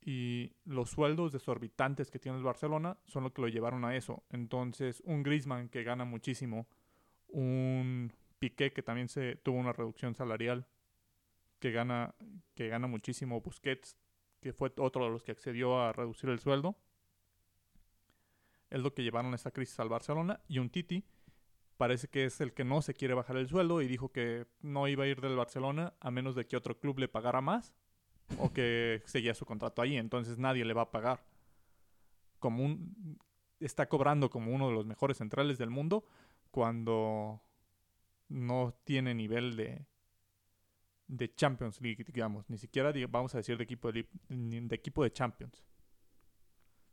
y 0.00 0.52
los 0.64 0.90
sueldos 0.90 1.32
desorbitantes 1.32 2.10
que 2.10 2.18
tiene 2.18 2.38
el 2.38 2.44
Barcelona 2.44 2.98
son 3.06 3.24
lo 3.24 3.32
que 3.32 3.42
lo 3.42 3.48
llevaron 3.48 3.84
a 3.84 3.96
eso. 3.96 4.22
Entonces, 4.30 5.02
un 5.04 5.22
Griezmann 5.22 5.68
que 5.68 5.82
gana 5.82 6.04
muchísimo, 6.04 6.68
un 7.28 8.12
Piqué, 8.38 8.72
que 8.72 8.82
también 8.82 9.08
se 9.08 9.36
tuvo 9.36 9.58
una 9.58 9.72
reducción 9.72 10.14
salarial, 10.14 10.66
que 11.58 11.72
gana, 11.72 12.14
que 12.54 12.68
gana 12.68 12.86
muchísimo. 12.86 13.40
Busquets, 13.40 13.98
que 14.40 14.52
fue 14.52 14.72
otro 14.78 15.04
de 15.04 15.10
los 15.10 15.22
que 15.22 15.32
accedió 15.32 15.80
a 15.80 15.92
reducir 15.92 16.30
el 16.30 16.40
sueldo. 16.40 16.76
Es 18.70 18.80
lo 18.80 18.94
que 18.94 19.02
llevaron 19.02 19.34
esta 19.34 19.50
crisis 19.50 19.78
al 19.80 19.88
Barcelona. 19.88 20.40
Y 20.48 20.58
un 20.58 20.70
Titi 20.70 21.04
parece 21.76 22.08
que 22.08 22.24
es 22.24 22.40
el 22.40 22.52
que 22.52 22.64
no 22.64 22.82
se 22.82 22.94
quiere 22.94 23.14
bajar 23.14 23.36
el 23.36 23.48
sueldo 23.48 23.80
y 23.82 23.86
dijo 23.86 24.12
que 24.12 24.46
no 24.60 24.86
iba 24.88 25.04
a 25.04 25.06
ir 25.06 25.20
del 25.20 25.36
Barcelona 25.36 25.94
a 26.00 26.10
menos 26.10 26.34
de 26.34 26.46
que 26.46 26.56
otro 26.56 26.78
club 26.78 26.98
le 26.98 27.08
pagara 27.08 27.40
más 27.40 27.74
o 28.38 28.52
que 28.52 29.02
seguía 29.06 29.34
su 29.34 29.44
contrato 29.44 29.82
ahí. 29.82 29.96
Entonces 29.96 30.38
nadie 30.38 30.64
le 30.64 30.74
va 30.74 30.82
a 30.82 30.90
pagar. 30.90 31.24
Como 32.38 32.64
un, 32.64 33.18
está 33.60 33.88
cobrando 33.88 34.30
como 34.30 34.52
uno 34.52 34.68
de 34.68 34.74
los 34.74 34.86
mejores 34.86 35.18
centrales 35.18 35.58
del 35.58 35.70
mundo 35.70 36.04
cuando 36.50 37.42
no 38.28 38.74
tiene 38.84 39.14
nivel 39.14 39.56
de, 39.56 39.86
de 41.10 41.34
Champions 41.34 41.80
League, 41.80 42.04
digamos. 42.12 42.48
Ni 42.48 42.56
siquiera 42.56 42.92
vamos 43.08 43.34
a 43.34 43.38
decir 43.38 43.56
de 43.56 43.64
equipo 43.64 43.90
de, 43.90 44.06
de 44.28 44.74
equipo 44.74 45.02
de 45.02 45.12
Champions. 45.12 45.62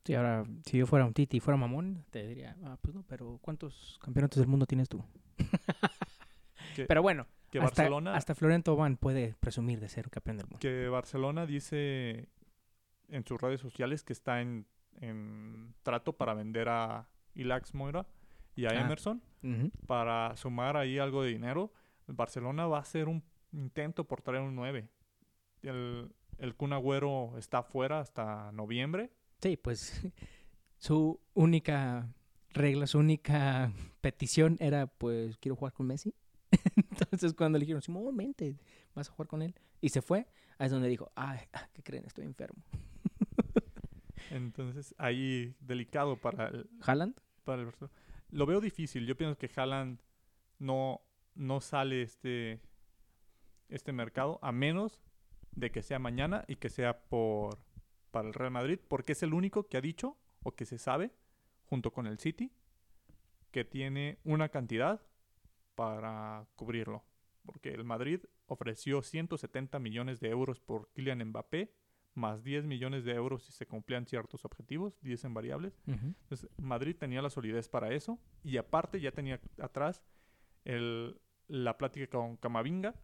Sí, 0.04 0.16
ahora, 0.16 0.46
si 0.66 0.78
yo 0.78 0.88
fuera 0.88 1.06
un 1.06 1.14
Titi 1.14 1.38
y 1.38 1.40
fuera 1.40 1.58
mamón, 1.58 2.06
te 2.10 2.26
diría, 2.26 2.56
ah, 2.64 2.78
pues 2.82 2.96
no, 2.96 3.04
pero 3.04 3.40
¿cuántos 3.42 4.00
campeonatos 4.02 4.40
del 4.40 4.48
mundo 4.48 4.66
tienes 4.66 4.90
tú? 4.90 5.04
pero 6.88 7.02
bueno, 7.02 7.28
que 7.52 7.60
hasta, 7.60 7.84
Barcelona, 7.84 8.16
hasta 8.16 8.34
Florian 8.34 8.64
puede 8.98 9.36
presumir 9.40 9.80
de 9.80 9.90
ser 9.90 10.10
campeón 10.10 10.38
del 10.38 10.48
mundo. 10.48 10.60
Que 10.60 10.88
Barcelona 10.88 11.46
dice 11.46 12.30
en 13.10 13.26
sus 13.26 13.40
redes 13.40 13.60
sociales 13.60 14.04
que 14.04 14.14
está 14.14 14.42
en, 14.42 14.66
trato 15.84 16.14
para 16.14 16.34
vender 16.34 16.70
a 16.70 17.08
Ilax 17.36 17.76
Moira 17.76 18.08
y 18.56 18.66
a 18.66 18.70
ah, 18.70 18.82
Emerson 18.82 19.22
para 19.86 20.36
sumar 20.38 20.76
ahí 20.76 20.98
algo 20.98 21.22
de 21.22 21.30
dinero. 21.30 21.72
Barcelona 22.08 22.66
va 22.66 22.78
a 22.78 22.82
hacer 22.82 23.08
un 23.08 23.22
intento 23.58 24.06
por 24.06 24.22
traer 24.22 24.44
un 24.44 24.56
9. 24.56 24.88
El, 25.64 26.12
el 26.38 26.56
Kun 26.56 26.74
Agüero 26.74 27.38
está 27.38 27.64
fuera 27.64 28.00
hasta 28.00 28.52
noviembre 28.52 29.12
Sí, 29.42 29.56
pues 29.56 30.02
su 30.78 31.20
única 31.34 32.14
regla, 32.54 32.88
su 32.88 33.00
única 33.00 33.72
petición 34.02 34.58
era, 34.60 34.88
pues, 34.88 35.38
quiero 35.38 35.56
jugar 35.56 35.74
con 35.74 35.88
Messi. 35.88 36.14
Entonces, 36.76 37.34
cuando 37.34 37.58
le 37.58 37.66
dijeron, 37.66 37.82
sí, 37.82 37.92
mente, 37.92 38.58
vas 38.96 39.10
a 39.10 39.12
jugar 39.12 39.28
con 39.28 39.42
él, 39.42 39.54
y 39.82 39.90
se 39.90 40.02
fue, 40.02 40.28
ahí 40.58 40.66
es 40.66 40.72
donde 40.72 40.88
dijo, 40.88 41.12
ay, 41.16 41.40
ah, 41.54 41.70
¿qué 41.74 41.84
creen? 41.84 42.06
Estoy 42.06 42.26
enfermo. 42.26 42.64
Entonces, 44.32 44.96
ahí 44.98 45.56
delicado 45.60 46.18
para 46.18 46.48
el... 46.48 46.70
¿Haaland? 46.82 47.16
Para 47.44 47.62
el 47.62 47.72
Lo 48.32 48.46
veo 48.46 48.60
difícil. 48.60 49.06
Yo 49.06 49.16
pienso 49.16 49.38
que 49.38 49.50
Haaland 49.56 50.00
no, 50.60 51.02
no 51.36 51.62
sale 51.62 52.02
este, 52.02 52.60
este 53.70 53.94
mercado, 53.94 54.40
a 54.42 54.52
menos 54.52 55.00
de 55.52 55.72
que 55.72 55.82
sea 55.82 56.00
mañana 56.00 56.46
y 56.48 56.58
que 56.58 56.70
sea 56.70 57.00
por 57.08 57.60
para 58.12 58.28
el 58.28 58.34
Real 58.34 58.52
Madrid 58.52 58.80
porque 58.88 59.12
es 59.12 59.24
el 59.24 59.34
único 59.34 59.68
que 59.68 59.78
ha 59.78 59.82
dicho 59.82 60.18
o 60.44 60.56
que 60.56 60.66
se 60.66 60.78
sabe, 60.78 61.12
junto 61.66 61.92
con 61.92 62.08
el 62.08 62.20
City, 62.20 62.52
que 63.52 63.66
tiene 63.66 64.18
una 64.24 64.50
cantidad 64.50 65.02
para 65.76 66.48
cubrirlo. 66.56 67.04
Porque 67.46 67.74
el 67.74 67.84
Madrid 67.84 68.22
ofreció 68.46 69.02
170 69.02 69.80
millones 69.80 70.20
de 70.20 70.30
euros 70.30 70.60
por 70.60 70.90
Kylian 70.94 71.24
Mbappé, 71.26 71.74
más 72.14 72.44
10 72.44 72.66
millones 72.66 73.04
de 73.04 73.14
euros 73.14 73.44
si 73.44 73.52
se 73.52 73.68
cumplían 73.68 74.06
ciertos 74.06 74.46
objetivos, 74.46 75.00
10 75.02 75.26
en 75.26 75.34
variables. 75.34 75.80
Entonces, 75.86 76.50
Madrid 76.58 76.96
tenía 76.96 77.22
la 77.22 77.30
solidez 77.30 77.70
para 77.70 77.94
eso 77.94 78.20
y 78.44 78.58
aparte 78.58 79.00
ya 79.00 79.12
tenía 79.12 79.40
atrás 79.62 80.04
el, 80.66 81.22
la 81.48 81.78
plática 81.78 82.08
con 82.08 82.38
Camavinga. 82.38 82.96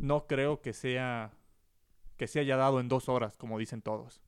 No 0.00 0.26
creo 0.26 0.60
que 0.60 0.72
sea 0.72 1.32
que 2.16 2.26
se 2.26 2.40
haya 2.40 2.56
dado 2.56 2.80
en 2.80 2.88
dos 2.88 3.08
horas, 3.08 3.36
como 3.36 3.58
dicen 3.58 3.82
todos. 3.82 4.20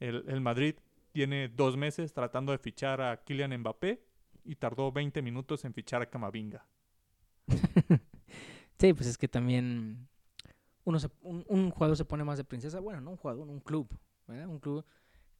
El, 0.00 0.40
Madrid 0.40 0.76
tiene 1.12 1.48
dos 1.48 1.76
meses 1.76 2.12
tratando 2.12 2.52
de 2.52 2.58
fichar 2.58 3.00
a 3.00 3.24
Kylian 3.24 3.56
Mbappé 3.58 4.02
y 4.44 4.56
tardó 4.56 4.92
20 4.92 5.22
minutos 5.22 5.64
en 5.64 5.74
fichar 5.74 6.02
a 6.02 6.06
Camavinga. 6.06 6.66
sí, 8.78 8.92
pues 8.92 9.08
es 9.08 9.18
que 9.18 9.28
también 9.28 10.08
uno 10.84 10.98
un, 11.22 11.70
jugador 11.70 11.96
se 11.96 12.04
pone 12.04 12.24
más 12.24 12.38
de 12.38 12.44
princesa. 12.44 12.80
Bueno, 12.80 13.00
no 13.00 13.10
un 13.10 13.16
jugador, 13.16 13.48
un 13.48 13.60
club. 13.60 13.88
Un 14.26 14.58
club 14.58 14.84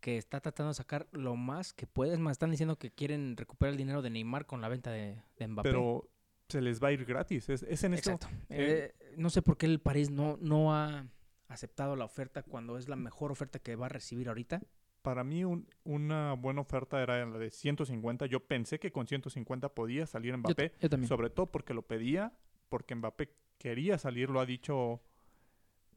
que 0.01 0.17
está 0.17 0.41
tratando 0.41 0.69
de 0.69 0.75
sacar 0.75 1.07
lo 1.13 1.37
más 1.37 1.73
que 1.73 1.87
puede. 1.87 2.15
Es 2.15 2.19
más, 2.19 2.33
están 2.33 2.51
diciendo 2.51 2.79
que 2.79 2.91
quieren 2.91 3.37
recuperar 3.37 3.73
el 3.73 3.79
dinero 3.79 4.03
de 4.03 4.11
Neymar 4.11 4.47
con 4.47 4.61
la 4.61 4.69
venta 4.69 4.91
de, 4.91 5.23
Mbappé. 5.39 5.69
Pero 5.69 6.09
se 6.49 6.63
les 6.63 6.83
va 6.83 6.89
a 6.89 6.93
ir 6.93 7.05
gratis. 7.05 7.49
Es, 7.49 7.85
en 7.85 7.95
Exacto. 7.95 8.27
Eh, 8.49 8.95
no 9.19 9.31
sé 9.31 9.43
por 9.43 9.57
qué 9.57 9.67
el 9.67 9.81
París 9.81 10.11
no, 10.11 10.39
no 10.41 10.75
ha 10.75 11.07
aceptado 11.49 11.97
la 11.97 12.05
oferta 12.05 12.43
cuando 12.43 12.79
es 12.79 12.89
la 12.89 12.97
mejor 12.97 13.33
oferta 13.33 13.59
que 13.59 13.77
va 13.77 13.87
a 13.87 13.89
recibir 13.89 14.29
ahorita? 14.29 14.61
Para 15.03 15.25
mí 15.25 15.43
una 15.85 16.35
buena 16.35 16.61
oferta 16.61 17.03
era 17.03 17.25
la 17.25 17.39
de 17.39 17.51
150. 17.51 18.27
Yo 18.27 18.41
pensé 18.41 18.79
que 18.79 18.93
con 18.93 19.07
150 19.07 19.75
podía 19.75 20.07
salir 20.07 20.37
Mbappé. 20.37 20.73
Sobre 21.07 21.31
todo 21.31 21.47
porque 21.47 21.75
lo 21.75 21.83
pedía, 21.83 22.33
porque 22.69 22.95
Mbappé 22.95 23.35
quería 23.59 23.99
salir, 23.99 24.31
lo 24.31 24.41
ha 24.41 24.47
dicho. 24.47 25.01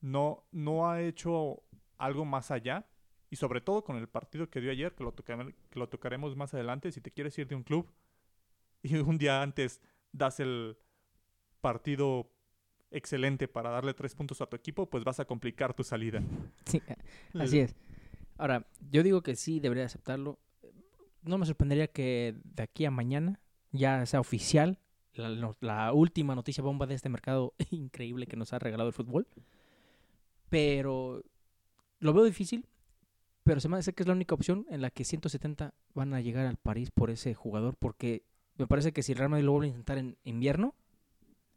No, 0.02 0.46
no 0.52 0.90
ha 0.90 1.02
hecho 1.02 1.64
algo 1.98 2.26
más 2.26 2.52
allá. 2.52 2.88
Y 3.30 3.36
sobre 3.36 3.62
todo 3.62 3.84
con 3.84 3.98
el 3.98 4.08
partido 4.08 4.50
que 4.50 4.62
dio 4.62 4.72
ayer, 4.72 4.94
que 4.94 5.04
lo, 5.04 5.14
que 5.16 5.56
lo 5.74 5.90
tocaremos 5.90 6.36
más 6.36 6.54
adelante. 6.54 6.92
Si 6.92 7.02
te 7.02 7.12
quieres 7.12 7.38
ir 7.38 7.48
de 7.48 7.56
un 7.56 7.64
club 7.64 7.92
y 8.82 8.96
un 8.96 9.18
día 9.18 9.42
antes 9.42 9.82
das 10.12 10.40
el 10.40 10.78
partido 11.62 12.32
excelente 12.92 13.48
para 13.48 13.70
darle 13.70 13.94
tres 13.94 14.16
puntos 14.16 14.42
a 14.42 14.46
tu 14.46 14.56
equipo, 14.56 14.90
pues 14.90 15.04
vas 15.04 15.20
a 15.20 15.26
complicar 15.26 15.74
tu 15.74 15.84
salida. 15.84 16.22
Sí, 16.66 16.82
así 17.40 17.60
es. 17.60 17.76
Ahora, 18.38 18.66
yo 18.92 19.04
digo 19.04 19.22
que 19.22 19.36
sí 19.36 19.60
debería 19.60 19.86
aceptarlo. 19.86 20.40
No 21.24 21.38
me 21.38 21.46
sorprendería 21.46 21.88
que 21.88 22.36
de 22.44 22.64
aquí 22.64 22.86
a 22.86 22.92
mañana 22.92 23.40
ya 23.72 24.06
sea 24.06 24.20
oficial 24.20 24.80
la, 25.14 25.94
última 25.94 26.36
noticia 26.36 26.64
bomba 26.64 26.88
de 26.88 26.96
este 26.96 27.10
mercado 27.10 27.54
increíble 27.72 28.28
que 28.28 28.38
nos 28.38 28.54
ha 28.54 28.60
regalado 28.60 28.90
el 28.90 28.94
fútbol. 28.94 29.28
Pero 30.50 31.24
lo 32.00 32.14
veo 32.14 32.24
difícil, 32.24 32.68
pero 33.44 33.60
se 33.60 33.70
me 33.70 33.78
hace 33.78 33.94
que 33.94 34.04
es 34.04 34.08
la 34.08 34.14
única 34.14 34.36
opción 34.36 34.66
en 34.70 34.82
la 34.82 34.90
que 34.90 35.04
170 35.04 35.74
van 35.94 36.14
a 36.14 36.22
llegar 36.22 36.46
al 36.46 36.58
París 36.58 36.92
por 36.92 37.10
ese 37.10 37.34
jugador, 37.34 37.76
porque 37.78 38.24
me 38.58 38.68
parece 38.68 38.92
que 38.92 39.04
si 39.04 39.14
el 39.14 39.18
Real 39.18 39.30
Madrid 39.30 39.46
lo 39.46 39.54
vuelve 39.54 39.68
a 39.68 39.70
intentar 39.70 39.98
en 39.98 40.18
invierno, 40.24 40.76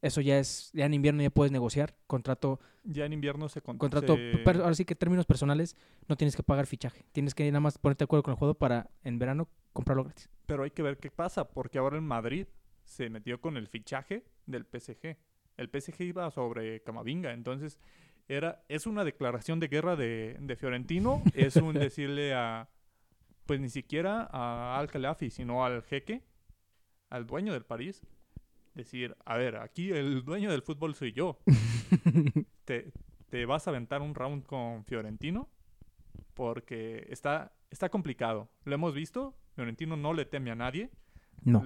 eso 0.04 0.20
ya 0.20 0.38
es, 0.38 0.70
ya 0.74 0.84
en 0.84 0.92
invierno 0.92 1.22
ya 1.22 1.30
puedes 1.30 1.50
negociar 1.50 1.96
contrato. 2.06 2.60
Ya 2.84 3.06
en 3.06 3.14
invierno 3.14 3.48
se 3.48 3.62
contrato. 3.62 4.18
ahora 4.46 4.74
sí 4.74 4.84
que 4.84 4.94
términos 4.94 5.24
personales 5.24 5.76
no 6.08 6.16
tienes 6.16 6.36
que 6.36 6.42
pagar 6.42 6.66
fichaje. 6.66 7.06
Tienes 7.12 7.34
que 7.34 7.46
nada 7.50 7.60
más 7.60 7.78
ponerte 7.78 8.02
de 8.02 8.04
acuerdo 8.04 8.22
con 8.22 8.32
el 8.32 8.38
juego 8.38 8.54
para 8.54 8.90
en 9.02 9.18
verano 9.18 9.48
comprarlo 9.72 10.04
gratis. 10.04 10.28
Pero 10.44 10.62
hay 10.62 10.70
que 10.70 10.82
ver 10.82 10.98
qué 10.98 11.10
pasa, 11.10 11.48
porque 11.48 11.78
ahora 11.78 11.96
en 11.96 12.04
Madrid 12.04 12.46
se 12.84 13.08
metió 13.08 13.40
con 13.40 13.56
el 13.56 13.66
fichaje 13.66 14.24
del 14.44 14.66
PSG. 14.66 15.16
El 15.56 15.70
PSG 15.70 16.02
iba 16.02 16.30
sobre 16.30 16.82
Camavinga, 16.82 17.32
entonces 17.32 17.78
era 18.28 18.62
es 18.68 18.86
una 18.86 19.04
declaración 19.04 19.58
de 19.58 19.68
guerra 19.68 19.96
de, 19.96 20.36
de 20.38 20.56
Fiorentino, 20.56 21.22
es 21.34 21.56
un 21.56 21.72
decirle 21.74 22.34
a 22.34 22.68
pues 23.46 23.60
ni 23.60 23.70
siquiera 23.70 24.28
a 24.30 24.78
Al 24.78 24.90
sino 25.30 25.64
al 25.64 25.82
jeque, 25.82 26.22
al 27.08 27.26
dueño 27.26 27.52
del 27.52 27.64
París, 27.64 28.02
decir, 28.74 29.16
a 29.24 29.36
ver, 29.36 29.56
aquí 29.56 29.90
el 29.90 30.24
dueño 30.24 30.50
del 30.50 30.62
fútbol 30.62 30.94
soy 30.94 31.12
yo. 31.12 31.38
te, 32.64 32.92
te, 33.30 33.46
vas 33.46 33.66
a 33.66 33.70
aventar 33.70 34.02
un 34.02 34.14
round 34.14 34.44
con 34.44 34.84
Fiorentino 34.84 35.48
porque 36.34 37.06
está, 37.08 37.52
está 37.70 37.88
complicado. 37.88 38.48
Lo 38.64 38.74
hemos 38.74 38.94
visto, 38.94 39.34
Fiorentino 39.54 39.96
no 39.96 40.12
le 40.12 40.24
teme 40.24 40.50
a 40.50 40.54
nadie. 40.54 40.90
No. 41.42 41.62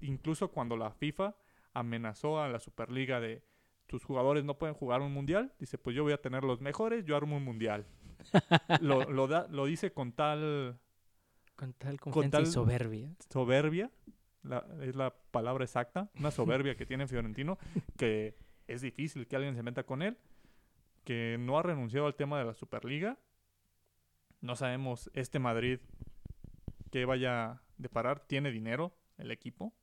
incluso 0.00 0.48
cuando 0.48 0.76
la 0.76 0.90
FIFA 0.90 1.36
amenazó 1.74 2.40
a 2.40 2.48
la 2.48 2.60
Superliga 2.60 3.20
de 3.20 3.42
tus 3.86 4.02
jugadores 4.02 4.42
no 4.44 4.56
pueden 4.58 4.74
jugar 4.74 5.02
un 5.02 5.12
mundial, 5.12 5.52
dice, 5.58 5.76
pues 5.76 5.94
yo 5.94 6.02
voy 6.02 6.14
a 6.14 6.22
tener 6.22 6.44
los 6.44 6.60
mejores, 6.62 7.04
yo 7.04 7.16
armo 7.16 7.36
un 7.36 7.44
mundial. 7.44 7.86
lo, 8.80 9.04
lo, 9.10 9.26
da, 9.26 9.46
lo 9.50 9.66
dice 9.66 9.92
con 9.92 10.12
tal... 10.12 10.78
Con 11.56 11.72
tal 11.72 11.98
confianza 11.98 12.40
y 12.42 12.46
soberbia. 12.46 13.10
Soberbia 13.28 13.90
es 14.82 14.96
la 14.96 15.14
palabra 15.30 15.64
exacta, 15.64 16.10
una 16.18 16.30
soberbia 16.30 16.76
que 16.76 16.86
tiene 16.86 17.06
Fiorentino, 17.06 17.58
que 17.96 18.36
es 18.66 18.82
difícil 18.82 19.26
que 19.26 19.36
alguien 19.36 19.54
se 19.54 19.62
meta 19.62 19.84
con 19.84 20.02
él, 20.02 20.18
que 21.04 21.36
no 21.38 21.58
ha 21.58 21.62
renunciado 21.62 22.06
al 22.06 22.14
tema 22.14 22.38
de 22.38 22.44
la 22.44 22.54
Superliga. 22.54 23.18
No 24.40 24.56
sabemos 24.56 25.10
este 25.14 25.38
Madrid 25.38 25.80
que 26.90 27.04
vaya 27.04 27.62
de 27.76 27.88
parar, 27.88 28.20
tiene 28.20 28.50
dinero 28.50 28.92
el 29.16 29.30
equipo. 29.30 29.74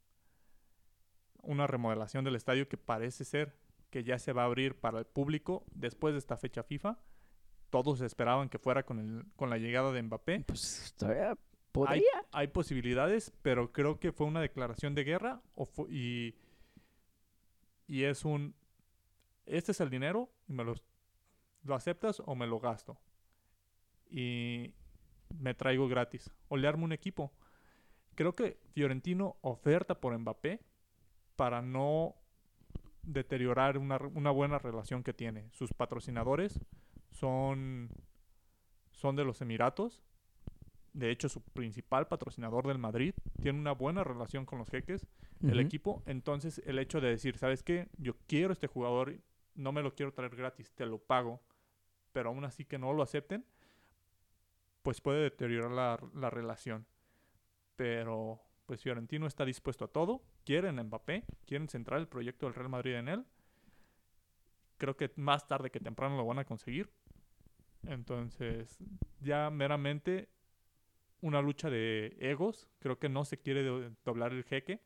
Una 1.42 1.68
remodelación 1.68 2.24
del 2.24 2.36
estadio 2.36 2.68
que 2.68 2.78
parece 2.78 3.26
ser 3.26 3.58
que 3.90 4.04
ya 4.04 4.20
se 4.20 4.34
va 4.34 4.44
a 4.44 4.46
abrir 4.46 4.80
para 4.80 5.00
el 5.00 5.06
público 5.06 5.66
después 5.74 6.14
de 6.14 6.20
esta 6.20 6.38
fecha 6.38 6.64
FIFA. 6.64 7.00
Todos 7.70 8.02
esperaban 8.02 8.50
que 8.50 8.60
fuera 8.60 8.84
con, 8.84 9.00
el, 9.00 9.26
con 9.36 9.50
la 9.50 9.58
llegada 9.58 9.92
de 9.92 10.02
Mbappé. 10.04 10.42
Pues 10.48 10.94
todavía 10.98 11.38
hay, 12.32 12.48
posibilidades, 12.48 13.34
pero 13.42 13.72
creo 13.72 14.00
que 14.00 14.12
fue 14.12 14.28
una 14.28 14.42
declaración 14.42 14.96
de 14.96 15.04
guerra 15.04 15.42
y, 15.90 16.36
es 17.88 18.26
un... 18.26 18.56
Este 19.46 19.72
es 19.72 19.82
el 19.82 19.90
dinero 19.90 20.30
y 20.48 20.54
me 20.54 20.64
lo, 20.64 20.76
lo 21.64 21.76
aceptas 21.76 22.22
o 22.26 22.36
me 22.36 22.48
lo 22.48 22.60
gasto. 22.60 22.98
y 24.10 24.74
me 25.40 25.54
traigo 25.54 25.88
gratis. 25.88 26.32
O 26.48 26.58
le 26.58 26.68
armo 26.68 26.86
un 26.86 26.94
equipo. 26.94 27.32
Creo 28.16 28.34
que 28.34 28.58
Fiorentino 28.74 29.38
oferta 29.42 30.00
por 30.00 30.18
Mbappé 30.18 30.62
para 31.36 31.62
no 31.62 32.16
deteriorar 33.04 33.78
una, 33.78 33.98
una 34.14 34.32
buena 34.32 34.58
relación 34.58 35.04
que 35.04 35.14
tiene. 35.14 35.50
Sus 35.52 35.74
patrocinadores 35.74 36.60
son, 37.12 37.90
son 38.92 39.16
de 39.16 39.26
los 39.26 39.42
Emiratos. 39.42 40.02
De 40.96 41.12
hecho, 41.12 41.28
su 41.28 41.42
principal 41.42 42.08
patrocinador 42.08 42.66
del 42.68 42.78
Madrid 42.78 43.14
tiene 43.42 43.60
una 43.60 43.74
buena 43.74 44.06
relación 44.06 44.46
con 44.46 44.60
los 44.60 44.70
jeques, 44.70 45.06
el 45.44 45.52
Ujú. 45.52 45.60
equipo. 45.60 46.04
Entonces, 46.06 46.62
el 46.66 46.80
hecho 46.80 47.02
de 47.02 47.10
decir, 47.10 47.38
¿sabes 47.38 47.64
qué? 47.64 47.90
Yo 47.98 48.16
quiero 48.28 48.54
este 48.54 48.68
jugador, 48.68 49.20
no 49.56 49.74
me 49.74 49.84
lo 49.84 49.94
quiero 49.94 50.14
traer 50.14 50.38
gratis, 50.38 50.72
te 50.72 50.86
lo 50.86 50.98
pago, 50.98 51.42
pero 52.14 52.30
aún 52.30 52.46
así 52.46 52.64
que 52.64 52.78
no 52.78 52.94
lo 52.94 53.04
acepten, 53.04 53.46
pues 54.84 55.02
puede 55.02 55.22
deteriorar 55.24 55.72
la, 55.72 56.00
la 56.14 56.30
relación. 56.30 56.86
Pero, 57.76 58.40
pues 58.66 58.82
Fiorentino 58.82 59.28
está 59.28 59.44
dispuesto 59.44 59.84
a 59.84 59.90
todo. 59.90 60.24
Quieren 60.46 60.80
a 60.80 60.84
Mbappé, 60.86 61.26
quieren 61.46 61.68
centrar 61.68 62.00
el 62.00 62.08
proyecto 62.08 62.46
del 62.46 62.56
Real 62.56 62.70
Madrid 62.70 62.94
en 62.94 63.10
él. 63.10 63.26
Creo 64.78 64.96
que 64.96 65.12
más 65.18 65.46
tarde 65.46 65.72
que 65.72 65.82
temprano 65.82 66.16
lo 66.16 66.26
van 66.26 66.40
a 66.40 66.46
conseguir. 66.46 66.90
Entonces, 67.86 68.80
ya 69.20 69.50
meramente 69.50 70.30
una 71.26 71.42
lucha 71.42 71.70
de 71.70 72.16
egos. 72.20 72.68
Creo 72.80 73.00
que 73.00 73.10
no 73.10 73.26
se 73.26 73.40
quiere 73.40 73.64
do- 73.64 73.90
doblar 74.04 74.32
el 74.32 74.44
jeque. 74.44 74.82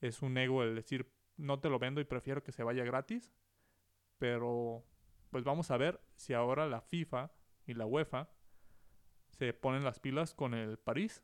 Es 0.00 0.22
un 0.22 0.36
ego 0.38 0.62
el 0.62 0.74
decir, 0.74 1.12
no 1.36 1.60
te 1.60 1.68
lo 1.68 1.78
vendo 1.78 2.00
y 2.00 2.04
prefiero 2.04 2.42
que 2.42 2.52
se 2.52 2.62
vaya 2.62 2.84
gratis. 2.84 3.32
Pero, 4.18 4.84
pues 5.30 5.44
vamos 5.44 5.70
a 5.70 5.76
ver 5.76 6.00
si 6.16 6.32
ahora 6.32 6.66
la 6.66 6.80
FIFA 6.80 7.30
y 7.66 7.74
la 7.74 7.86
UEFA 7.86 8.28
se 9.30 9.52
ponen 9.52 9.84
las 9.84 10.00
pilas 10.00 10.34
con 10.34 10.54
el 10.54 10.78
París. 10.78 11.22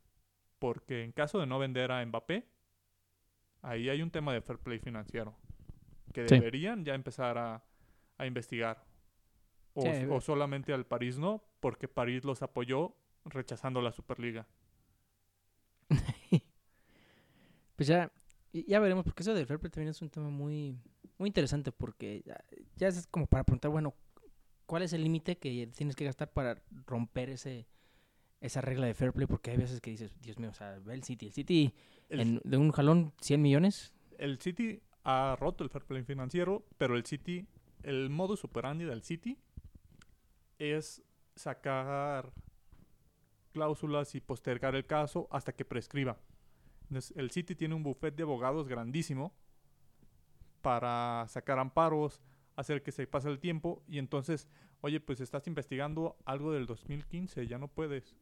Porque 0.58 1.02
en 1.02 1.12
caso 1.12 1.40
de 1.40 1.46
no 1.46 1.58
vender 1.58 1.90
a 1.90 2.04
Mbappé, 2.04 2.46
ahí 3.62 3.88
hay 3.88 4.02
un 4.02 4.10
tema 4.10 4.32
de 4.32 4.42
fair 4.42 4.58
play 4.58 4.78
financiero. 4.78 5.36
Que 6.12 6.28
Sí. 6.28 6.34
deberían 6.36 6.84
ya 6.84 6.94
empezar 6.94 7.38
a, 7.38 7.64
a 8.18 8.26
investigar. 8.26 8.84
O, 9.72 9.82
Sí, 9.82 10.06
o 10.08 10.20
solamente 10.20 10.72
al 10.72 10.86
París 10.86 11.18
no, 11.18 11.42
porque 11.60 11.88
París 11.88 12.24
los 12.24 12.42
apoyó 12.42 12.94
rechazando 13.24 13.80
la 13.82 13.92
Superliga. 13.92 14.46
Pues 17.76 17.88
ya, 17.88 18.12
ya 18.52 18.78
veremos, 18.78 19.04
porque 19.04 19.22
eso 19.22 19.34
del 19.34 19.46
fair 19.46 19.58
play 19.58 19.70
también 19.70 19.90
es 19.90 20.00
un 20.00 20.08
tema 20.08 20.30
muy, 20.30 20.78
muy 21.18 21.26
interesante, 21.26 21.72
porque 21.72 22.22
ya, 22.24 22.38
ya 22.76 22.86
es 22.88 23.06
como 23.08 23.26
para 23.26 23.42
preguntar, 23.42 23.70
bueno, 23.70 23.94
¿cuál 24.66 24.82
es 24.84 24.92
el 24.92 25.02
límite 25.02 25.38
que 25.38 25.66
tienes 25.74 25.96
que 25.96 26.04
gastar 26.04 26.32
para 26.32 26.62
romper 26.86 27.30
ese 27.30 27.66
esa 28.40 28.60
regla 28.60 28.86
de 28.86 28.94
fair 28.94 29.12
play? 29.12 29.26
Porque 29.26 29.50
hay 29.50 29.56
veces 29.56 29.80
que 29.80 29.90
dices, 29.90 30.14
Dios 30.20 30.38
mío, 30.38 30.50
o 30.50 30.54
sea, 30.54 30.78
ve 30.84 30.94
el 30.94 31.02
City, 31.02 31.26
el 31.26 31.32
City 31.32 31.74
El, 32.10 32.20
en- 32.20 32.40
de 32.44 32.56
un 32.56 32.70
jalón 32.70 33.12
100 33.20 33.42
millones. 33.42 33.92
el 34.18 34.38
City 34.40 34.80
ha 35.02 35.36
roto 35.40 35.64
el 35.64 35.70
fair 35.70 35.84
play 35.84 36.04
financiero, 36.04 36.64
pero 36.78 36.94
el 36.96 37.04
City, 37.04 37.48
el 37.82 38.08
modus 38.08 38.44
operandi 38.44 38.84
del 38.84 39.02
City 39.02 39.36
es 40.58 41.02
sacar 41.34 42.32
cláusulas 43.54 44.14
y 44.16 44.20
postergar 44.20 44.74
el 44.74 44.84
caso 44.84 45.28
hasta 45.30 45.52
que 45.54 45.64
prescriba. 45.64 46.18
Entonces, 46.88 47.16
el 47.16 47.30
City 47.30 47.54
tiene 47.54 47.74
un 47.74 47.82
buffet 47.84 48.14
de 48.14 48.24
abogados 48.24 48.68
grandísimo 48.68 49.32
para 50.60 51.24
sacar 51.28 51.58
amparos, 51.58 52.20
hacer 52.56 52.82
que 52.82 52.92
se 52.92 53.06
pase 53.06 53.28
el 53.30 53.38
tiempo 53.38 53.82
y 53.86 53.98
entonces, 53.98 54.48
oye, 54.80 55.00
pues 55.00 55.20
estás 55.20 55.46
investigando 55.46 56.16
algo 56.24 56.52
del 56.52 56.66
2015, 56.66 57.46
ya 57.46 57.58
no 57.58 57.68
puedes. 57.68 58.14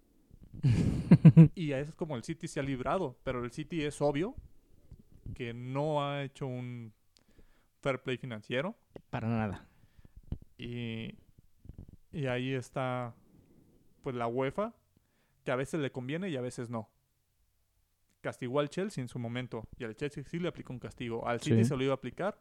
Y 1.55 1.72
a 1.72 1.80
eso 1.80 1.91
es 1.91 1.97
como 1.97 2.16
el 2.16 2.24
City 2.24 2.47
se 2.49 2.61
ha 2.61 2.62
librado, 2.62 3.16
pero 3.24 3.43
el 3.45 3.53
City 3.53 3.83
es 3.85 4.01
obvio 4.03 4.35
que 5.35 5.55
no 5.55 6.05
ha 6.05 6.24
hecho 6.24 6.47
un 6.47 6.93
fair 7.80 8.03
play 8.03 8.18
financiero 8.18 8.74
Para 9.11 9.28
nada. 9.28 9.66
y, 10.59 11.14
y 12.12 12.26
ahí 12.26 12.53
está 12.53 13.14
pues 14.03 14.16
la 14.16 14.26
UEFA 14.26 14.74
que 15.45 15.51
a 15.51 15.57
veces 15.57 15.80
le 15.80 15.90
conviene 15.93 16.28
y 16.28 16.36
a 16.36 16.40
veces 16.40 16.70
no. 16.70 16.88
Castigó 18.20 18.61
al 18.61 18.68
Chelsea 18.70 19.03
en 19.03 19.09
su 19.09 19.18
momento 19.18 19.66
y 19.78 19.84
al 19.84 19.97
Chelsea 19.97 20.22
sí 20.24 20.38
le 20.38 20.49
aplicó 20.49 20.72
un 20.72 20.78
castigo. 20.78 21.26
Al 21.26 21.40
City 21.40 21.59
Sí. 21.59 21.64
se 21.64 21.76
lo 21.76 21.82
iba 21.82 21.93
a 21.93 21.97
aplicar 21.97 22.38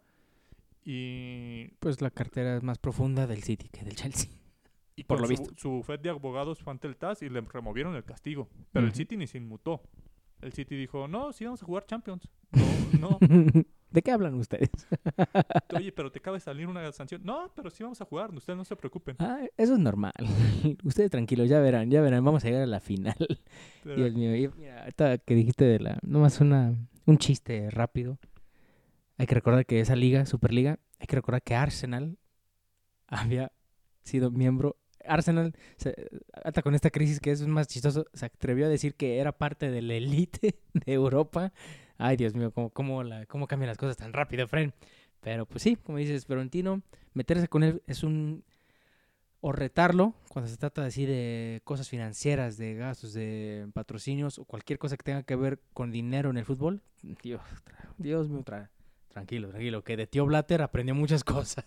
y, 0.83 1.69
Pues 1.79 2.01
la 2.01 2.09
cartera 2.11 2.55
es 2.57 2.63
más 2.63 2.77
profunda 2.77 3.27
del 3.27 3.43
City 3.43 3.67
que 3.69 3.83
del 3.83 3.95
Chelsea. 3.95 4.29
y 4.95 5.03
Por 5.03 5.19
lo 5.21 5.25
su, 5.25 5.29
visto. 5.31 5.53
su 5.57 5.69
bufete 5.71 6.03
de 6.03 6.09
abogados 6.11 6.59
fue 6.61 6.71
ante 6.71 6.87
el 6.87 6.95
TAS 6.97 7.21
y 7.23 7.29
le 7.29 7.41
removieron 7.41 7.95
el 7.95 8.03
castigo. 8.03 8.47
Pero 8.71 8.85
el. 8.85 8.93
City 8.93 9.17
ni 9.17 9.27
se 9.27 9.37
inmutó. 9.37 9.81
El 10.41 10.53
City 10.53 10.75
dijo, 10.75 11.07
no, 11.07 11.31
sí 11.33 11.45
vamos 11.45 11.61
a 11.63 11.65
jugar 11.65 11.85
Champions. 11.85 12.27
No, 12.99 13.17
no. 13.21 13.63
¿De 13.91 14.01
qué 14.01 14.11
hablan 14.11 14.35
ustedes? 14.35 14.69
Oye, 15.75 15.91
pero 15.91 16.11
te 16.11 16.19
acaba 16.19 16.37
de 16.37 16.41
salir 16.41 16.67
una 16.67 16.89
sanción. 16.93 17.21
No, 17.23 17.51
pero 17.55 17.69
sí 17.69 17.83
vamos 17.83 17.99
a 18.01 18.05
jugar, 18.05 18.33
ustedes 18.33 18.55
no 18.57 18.63
se 18.65 18.75
preocupen. 18.75 19.15
Ah, 19.19 19.41
eso 19.57 19.73
es 19.73 19.79
normal. 19.79 20.13
Ustedes 20.83 21.11
tranquilos, 21.11 21.49
ya 21.49 21.59
verán, 21.59 21.91
ya 21.91 22.01
verán, 22.01 22.23
vamos 22.23 22.43
a 22.43 22.47
llegar 22.47 22.63
a 22.63 22.67
la 22.67 22.79
final. 22.79 23.15
Pero- 23.83 23.95
Dios 23.95 24.13
mío, 24.15 24.35
y 24.35 24.47
mira, 24.57 24.81
ahorita 24.81 25.17
que 25.17 25.35
dijiste 25.35 25.65
de 25.65 25.79
la, 25.79 25.99
nomás 26.03 26.39
una, 26.39 26.73
un 27.05 27.17
chiste 27.17 27.69
rápido. 27.69 28.17
Hay 29.17 29.27
que 29.27 29.35
recordar 29.35 29.65
que 29.65 29.79
esa 29.81 29.95
liga, 29.95 30.25
Superliga, 30.25 30.79
hay 30.99 31.07
que 31.07 31.15
recordar 31.17 31.43
que 31.43 31.53
Arsenal 31.55 32.17
había 33.07 33.51
sido 34.03 34.31
miembro. 34.31 34.77
Arsenal, 35.05 35.53
se- 35.77 35.95
hasta 36.43 36.61
con 36.61 36.75
esta 36.75 36.89
crisis 36.91 37.19
que 37.19 37.31
es 37.31 37.45
más 37.45 37.67
chistoso, 37.67 38.05
se 38.13 38.25
atrevió 38.25 38.65
a 38.67 38.69
decir 38.69 38.95
que 38.95 39.17
era 39.17 39.31
parte 39.37 39.69
de 39.69 39.81
la 39.81 39.95
élite 39.95 40.55
de 40.73 40.93
Europa. 40.93 41.51
Ay, 42.03 42.17
Dios 42.17 42.33
mío, 42.33 42.51
cómo, 42.51 42.69
cómo, 42.71 43.03
la, 43.03 43.25
cómo 43.27 43.47
cambian 43.47 43.67
las 43.67 43.77
cosas 43.77 43.95
tan 43.97 44.11
rápido, 44.11 44.47
Fren. 44.47 44.73
Pero 45.19 45.45
pues 45.45 45.61
sí, 45.61 45.75
como 45.75 45.99
dices, 45.99 46.25
Florentino, 46.25 46.81
meterse 47.13 47.47
con 47.47 47.63
él 47.63 47.83
es 47.85 48.03
un... 48.03 48.43
O 49.43 49.51
retarlo 49.51 50.13
cuando 50.29 50.49
se 50.49 50.57
trata 50.57 50.85
así 50.85 51.05
de 51.05 51.61
cosas 51.63 51.89
financieras, 51.89 52.57
de 52.57 52.75
gastos, 52.75 53.13
de 53.13 53.67
patrocinios 53.73 54.37
o 54.37 54.45
cualquier 54.45 54.77
cosa 54.77 54.97
que 54.97 55.03
tenga 55.03 55.23
que 55.23 55.35
ver 55.35 55.59
con 55.73 55.91
dinero 55.91 56.29
en 56.29 56.37
el 56.37 56.45
fútbol. 56.45 56.81
Dios, 57.23 57.41
Dios 57.97 58.29
mío, 58.29 58.43
tra- 58.43 58.69
tranquilo, 59.09 59.49
tranquilo, 59.49 59.83
que 59.83 59.97
de 59.97 60.05
tío 60.05 60.25
Blatter 60.27 60.61
aprendió 60.61 60.93
muchas 60.93 61.23
cosas. 61.23 61.65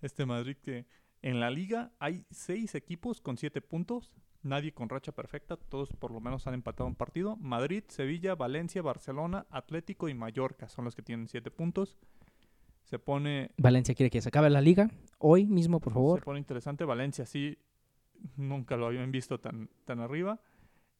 Este 0.00 0.26
Madrid 0.26 0.56
que 0.62 0.86
en 1.20 1.38
la 1.38 1.50
liga 1.50 1.92
hay 1.98 2.24
seis 2.30 2.74
equipos 2.74 3.20
con 3.20 3.36
siete 3.36 3.60
puntos, 3.60 4.10
nadie 4.42 4.72
con 4.72 4.88
racha 4.88 5.12
perfecta, 5.12 5.56
todos 5.56 5.90
por 5.92 6.10
lo 6.10 6.20
menos 6.20 6.46
han 6.46 6.54
empatado 6.54 6.86
un 6.88 6.94
partido. 6.94 7.36
Madrid, 7.36 7.84
Sevilla, 7.88 8.34
Valencia, 8.34 8.82
Barcelona, 8.82 9.46
Atlético 9.50 10.08
y 10.08 10.14
Mallorca 10.14 10.68
son 10.68 10.84
los 10.84 10.94
que 10.94 11.02
tienen 11.02 11.28
siete 11.28 11.50
puntos. 11.50 11.96
Se 12.84 12.98
pone, 12.98 13.52
Valencia 13.56 13.94
quiere 13.94 14.10
que 14.10 14.20
se 14.20 14.28
acabe 14.28 14.50
la 14.50 14.60
liga 14.60 14.90
hoy 15.18 15.46
mismo, 15.46 15.80
por 15.80 15.92
se 15.92 15.94
favor. 15.94 16.22
pone 16.24 16.38
interesante. 16.40 16.84
Valencia 16.84 17.24
sí, 17.24 17.56
nunca 18.36 18.76
lo 18.76 18.86
habían 18.86 19.10
visto 19.12 19.38
tan, 19.40 19.70
tan 19.84 20.00
arriba. 20.00 20.40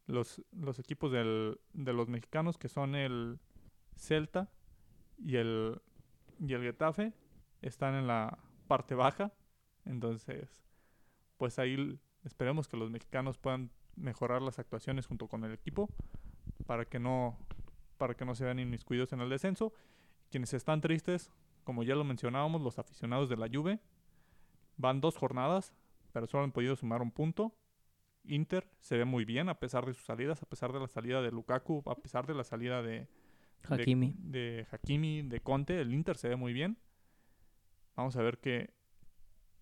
Los, 0.07 0.43
los 0.53 0.79
equipos 0.79 1.13
del- 1.13 1.59
de 1.73 1.93
los 1.93 2.09
mexicanos 2.09 2.59
que 2.59 2.69
son 2.69 2.95
el 2.95 3.39
Celta 3.97 4.51
y 5.19 5.37
el, 5.37 5.81
y 6.41 6.55
el 6.55 6.63
Getafe 6.63 7.13
están 7.61 7.95
en 7.95 8.07
la 8.07 8.39
parte 8.69 8.95
baja. 8.95 9.33
Entonces, 9.85 10.65
pues 11.37 11.59
ahí 11.59 11.99
esperemos 12.25 12.69
que 12.69 12.77
los 12.77 12.91
mexicanos 12.91 13.39
puedan 13.39 13.71
mejorar 13.97 14.43
las 14.43 14.59
actuaciones 14.59 15.07
junto 15.07 15.29
con 15.29 15.45
el 15.45 15.53
equipo 15.53 15.89
para 16.67 16.85
que 16.85 16.99
no 16.99 17.39
para 17.99 18.15
que 18.15 18.25
no 18.25 18.35
se 18.35 18.45
vean 18.45 18.59
inmiscuidos 18.59 19.13
en 19.13 19.21
el 19.21 19.29
descenso. 19.29 19.73
Quienes 20.31 20.55
están 20.55 20.81
tristes, 20.81 21.31
como 21.63 21.83
ya 21.85 21.95
lo 21.95 22.03
mencionábamos, 22.05 22.61
los 22.63 22.79
aficionados 22.81 23.29
de 23.29 23.37
la 23.37 23.49
Juve 23.53 23.79
van 24.77 25.01
dos 25.01 25.17
jornadas, 25.17 25.73
pero 26.13 26.27
solo 26.27 26.43
han 26.45 26.53
podido 26.53 26.75
sumar 26.75 27.01
un 27.03 27.13
punto. 27.13 27.55
Inter 28.25 28.69
se 28.81 28.97
ve 28.97 29.05
muy 29.05 29.25
bien 29.25 29.49
a 29.49 29.59
pesar 29.61 29.85
de 29.87 29.95
sus 29.95 30.05
salidas, 30.05 30.43
a 30.43 30.47
pesar 30.47 30.73
de 30.73 30.81
la 30.81 30.89
salida 30.89 31.23
de 31.23 31.31
Lukaku, 31.31 31.83
a 31.87 31.95
pesar 31.95 32.27
de 32.27 32.35
la 32.35 32.43
salida 32.45 32.83
de, 32.83 32.91
de- 33.01 33.09
Hakimi. 33.69 34.15
de, 34.19 34.67
Hakimi, 34.73 35.23
de 35.23 35.41
Conte, 35.41 35.81
el 35.81 35.93
Inter 35.93 36.17
se 36.17 36.29
ve 36.29 36.37
muy 36.37 36.53
bien. 36.53 36.79
Vamos 37.95 38.17
a 38.17 38.23
ver 38.23 38.39
qué, 38.39 38.73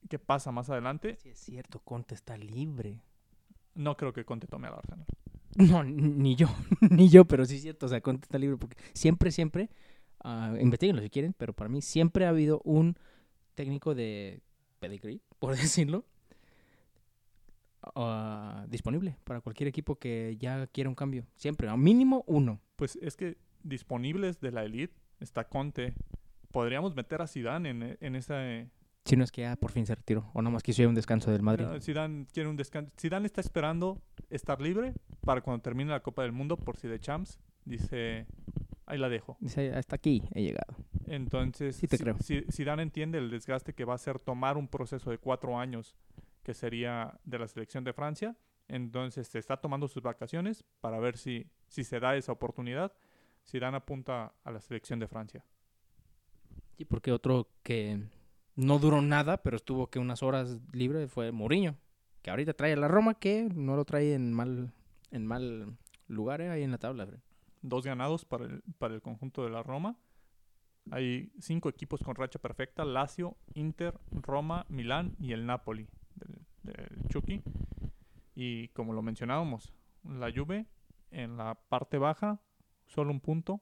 qué 0.09 0.19
pasa 0.19 0.53
más 0.53 0.71
adelante. 0.71 1.17
Sí, 1.23 1.31
es 1.31 1.39
cierto, 1.39 1.81
Conte 1.81 2.15
está 2.15 2.37
libre. 2.37 3.01
No 3.75 3.97
creo 3.97 4.13
que 4.13 4.25
Conte 4.25 4.47
tome 4.47 4.69
al 4.69 4.75
Arsenal. 4.75 5.07
No, 5.57 5.83
ni 5.83 6.37
yo, 6.37 6.47
ni 6.91 7.09
yo, 7.09 7.25
pero 7.25 7.45
sí 7.45 7.57
es 7.57 7.63
cierto, 7.63 7.87
o 7.87 7.89
sea, 7.89 8.01
Conte 8.01 8.25
está 8.25 8.39
libre 8.39 8.57
porque 8.57 8.77
siempre, 8.93 9.33
siempre, 9.33 9.69
uh, 10.25 10.57
investiguenlo 10.61 11.03
si 11.03 11.11
quieren, 11.11 11.35
pero 11.37 11.53
para 11.53 11.69
mí 11.69 11.83
siempre 11.83 12.25
ha 12.25 12.29
habido 12.29 12.61
un 12.65 12.97
técnico 13.57 13.97
de 13.97 14.43
pedigree, 14.79 15.21
por 15.41 15.57
decirlo, 15.57 16.05
ah, 17.83 18.65
disponible 18.69 19.17
para 19.25 19.41
cualquier 19.41 19.69
equipo 19.69 19.97
que 19.97 20.37
ya 20.39 20.69
quiera 20.69 20.89
un 20.89 20.95
cambio. 20.95 21.27
Siempre, 21.35 21.69
a 21.69 21.77
mínimo 21.77 22.25
uno. 22.29 22.61
Pues 22.77 22.97
es 23.03 23.17
que 23.17 23.37
disponibles 23.63 24.41
de 24.41 24.53
la 24.53 24.65
elite 24.65 24.95
está 25.19 25.49
Conte. 25.49 25.95
Podríamos 26.53 26.95
meter 26.95 27.23
a 27.23 27.27
Zidane 27.27 27.71
en, 27.71 27.99
en 28.01 28.17
esa 28.17 28.41
Si 29.05 29.17
no 29.17 29.25
es 29.25 29.33
que 29.33 29.43
ya 29.43 29.57
por 29.57 29.71
fin 29.73 29.87
se 29.87 29.95
retiró. 29.95 30.31
O 30.35 30.43
nomás 30.43 30.63
quiso 30.63 30.83
ir 30.83 30.87
a 30.87 30.89
un 30.91 30.95
descanso 30.95 31.31
del 31.31 31.43
Madrid. 31.43 31.65
No, 31.67 31.81
Zidane 31.81 32.27
quiere 32.33 32.49
un 32.49 32.57
descanso. 32.57 32.93
Zidane 32.99 33.27
está 33.27 33.41
esperando 33.41 34.01
estar 34.29 34.61
libre 34.61 34.95
para 35.23 35.41
cuando 35.41 35.63
termine 35.63 35.91
la 35.91 36.01
Copa 36.01 36.23
del 36.23 36.33
Mundo 36.33 36.57
por 36.57 36.77
si 36.77 36.87
de 36.87 37.01
Champs. 37.01 37.41
Dice, 37.65 38.27
ahí 38.87 38.99
la 38.99 39.09
dejo. 39.09 39.37
Dice, 39.41 39.73
hasta 39.73 39.97
aquí 39.97 40.23
he 40.35 40.43
llegado. 40.43 40.77
Entonces, 41.07 41.77
Sí 41.77 41.89
te 41.89 41.97
Si- 41.97 42.03
creo. 42.05 42.17
Zidane 42.53 42.83
entiende 42.83 43.19
el 43.19 43.31
desgaste 43.31 43.75
que 43.75 43.85
va 43.85 43.95
a 43.95 43.99
ser 43.99 44.19
tomar 44.19 44.57
un 44.57 44.69
proceso 44.69 45.11
de 45.11 45.19
cuatro 45.19 45.59
años, 45.59 45.97
que 46.43 46.55
sería 46.55 47.19
de 47.25 47.39
la 47.39 47.49
selección 47.49 47.85
de 47.85 47.93
Francia. 47.93 48.37
Entonces, 48.69 49.27
se 49.27 49.39
está 49.41 49.57
tomando 49.57 49.89
sus 49.89 50.03
vacaciones 50.03 50.65
para 50.81 51.01
ver 51.01 51.17
si, 51.17 51.47
si 51.69 51.83
se 51.85 51.99
da 51.99 52.17
esa 52.17 52.31
oportunidad. 52.33 52.93
Zidane 53.49 53.79
apunta 53.79 54.35
a 54.45 54.51
la 54.53 54.61
selección 54.61 55.01
de 55.01 55.09
Francia. 55.09 55.45
Y 56.79 56.85
porque 56.85 57.11
otro 57.13 57.49
que 57.63 58.01
no 58.57 58.79
duró 58.79 59.03
nada, 59.03 59.43
pero 59.43 59.57
estuvo 59.57 59.89
que 59.89 59.99
unas 59.99 60.23
horas 60.23 60.59
libre 60.73 61.09
fue 61.09 61.33
Mourinho. 61.33 61.77
Que 62.23 62.31
ahorita 62.31 62.53
trae 62.53 62.75
a 62.75 62.77
la 62.77 62.89
Roma, 62.89 63.15
que 63.15 63.49
no 63.55 63.77
lo 63.77 63.85
trae 63.85 64.15
en 64.15 64.33
mal, 64.33 64.73
en 65.11 65.27
mal 65.27 65.79
lugar 66.07 66.41
eh, 66.41 66.51
ahí 66.51 66.63
en 66.63 66.71
la 66.71 66.79
tabla. 66.79 67.09
Dos 67.63 67.85
ganados 67.85 68.25
para 68.25 68.45
el, 68.45 68.63
para 68.79 68.95
el 68.95 69.01
conjunto 69.01 69.43
de 69.43 69.51
la 69.51 69.63
Roma. 69.63 69.97
Hay 70.91 71.33
cinco 71.39 71.69
equipos 71.69 72.01
con 72.03 72.15
racha 72.15 72.39
perfecta. 72.39 72.85
Lazio, 72.85 73.37
Inter, 73.55 73.99
Roma, 74.11 74.67
Milán 74.69 75.17
y 75.19 75.33
el 75.33 75.47
Napoli 75.47 75.89
del 76.63 77.09
Chucky. 77.09 77.43
Y 78.35 78.69
como 78.69 78.93
lo 78.93 79.03
mencionábamos, 79.03 79.73
la 80.05 80.33
Juve 80.33 80.67
en 81.11 81.37
la 81.37 81.55
parte 81.55 81.99
baja, 81.99 82.41
solo 82.87 83.11
un 83.11 83.21
punto. 83.21 83.61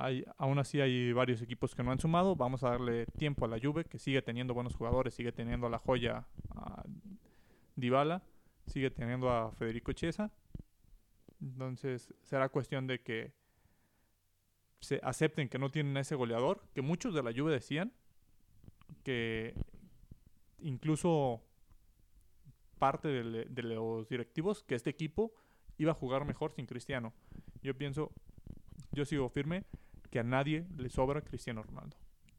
Hay, 0.00 0.24
aún 0.36 0.60
así 0.60 0.80
hay 0.80 1.12
varios 1.12 1.42
equipos 1.42 1.74
que 1.74 1.82
no 1.82 1.90
han 1.90 1.98
sumado. 1.98 2.36
Vamos 2.36 2.62
a 2.62 2.70
darle 2.70 3.06
tiempo 3.06 3.44
a 3.44 3.48
la 3.48 3.58
Juve, 3.60 3.84
que 3.84 3.98
sigue 3.98 4.22
teniendo 4.22 4.54
buenos 4.54 4.76
jugadores, 4.76 5.12
sigue 5.12 5.32
teniendo 5.32 5.66
a 5.66 5.70
la 5.70 5.78
joya 5.78 6.24
a 6.54 6.84
Dybala, 7.74 8.22
sigue 8.64 8.92
teniendo 8.92 9.28
a 9.28 9.50
Federico 9.50 9.92
Chiesa. 9.92 10.30
Entonces 11.40 12.14
será 12.22 12.48
cuestión 12.48 12.86
de 12.86 13.02
que 13.02 13.32
se 14.78 15.00
acepten 15.02 15.48
que 15.48 15.58
no 15.58 15.68
tienen 15.72 15.96
ese 15.96 16.14
goleador, 16.14 16.62
que 16.74 16.80
muchos 16.80 17.12
de 17.12 17.24
la 17.24 17.32
Juve 17.32 17.52
decían 17.52 17.92
que 19.02 19.52
incluso 20.60 21.42
parte 22.78 23.08
de, 23.08 23.46
de 23.46 23.62
los 23.64 24.08
directivos 24.08 24.62
que 24.62 24.76
este 24.76 24.90
equipo 24.90 25.32
iba 25.76 25.90
a 25.90 25.96
jugar 25.96 26.24
mejor 26.24 26.52
sin 26.52 26.66
Cristiano. 26.66 27.12
Yo 27.62 27.76
pienso, 27.76 28.12
yo 28.92 29.04
sigo 29.04 29.28
firme 29.28 29.64
que 30.10 30.18
a 30.18 30.22
nadie 30.22 30.66
le 30.76 30.88
sobra 30.88 31.20
Cristiano 31.22 31.62
Ronaldo. 31.62 31.96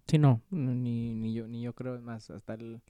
Sí, 0.08 0.18
no, 0.18 0.42
ni, 0.50 1.14
ni 1.14 1.34
yo, 1.34 1.48
ni 1.48 1.62
yo 1.62 1.74
creo, 1.74 1.96
es 1.96 2.02
más, 2.02 2.30
hasta 2.32 2.56
el, 2.56 2.82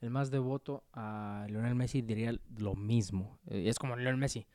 el 0.00 0.10
más 0.10 0.30
devoto 0.30 0.84
a 0.92 1.46
Lionel 1.48 1.74
Messi 1.74 2.00
diría 2.02 2.32
lo 2.58 2.74
mismo. 2.74 3.38
Eh, 3.46 3.68
es 3.68 3.78
como 3.78 3.96
Lionel 3.96 4.16
Messi. 4.16 4.46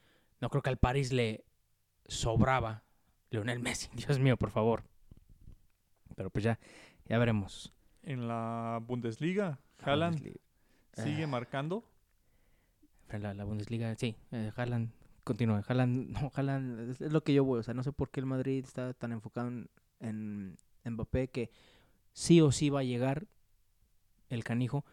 No 0.41 0.49
creo 0.49 0.61
que 0.63 0.69
al 0.69 0.77
París 0.77 1.13
le 1.13 1.43
sobraba 2.07 2.83
Lionel 3.29 3.59
Messi. 3.59 3.89
Dios 3.93 4.19
mío, 4.19 4.37
por 4.37 4.49
favor. 4.49 4.83
Pero 6.15 6.29
pues 6.31 6.43
ya, 6.43 6.59
ya 7.05 7.17
veremos. 7.19 7.73
En 8.01 8.27
la 8.27 8.79
Bundesliga, 8.81 9.59
Haaland 9.83 10.19
sigue 10.93 11.23
Ah. 11.23 11.27
marcando. 11.27 11.83
La, 13.11 13.33
la 13.33 13.43
Bundesliga, 13.43 13.95
sí, 13.95 14.15
eh, 14.31 14.51
Haaland, 14.55 14.91
continúa. 15.29 15.63
Haaland, 15.67 16.09
no, 16.09 16.31
Haaland, 16.35 16.89
es, 16.89 16.99
lo 17.11 17.23
que 17.23 17.33
yo 17.33 17.43
voy. 17.43 17.59
O 17.59 17.63
sea, 17.63 17.75
no 17.75 17.83
sé 17.83 17.91
por 17.91 18.09
qué 18.09 18.19
el 18.19 18.25
Madrid 18.25 18.63
está 18.65 18.93
tan 18.93 19.11
enfocado 19.11 19.47
en, 19.47 19.69
en 19.99 20.57
Mbappé 20.83 21.29
que 21.29 21.51
sí 22.13 22.41
o 22.41 22.51
sí 22.51 22.69
va 22.69 22.79
a 22.79 22.83
llegar 22.83 23.27
el 24.29 24.43
canijo. 24.43 24.85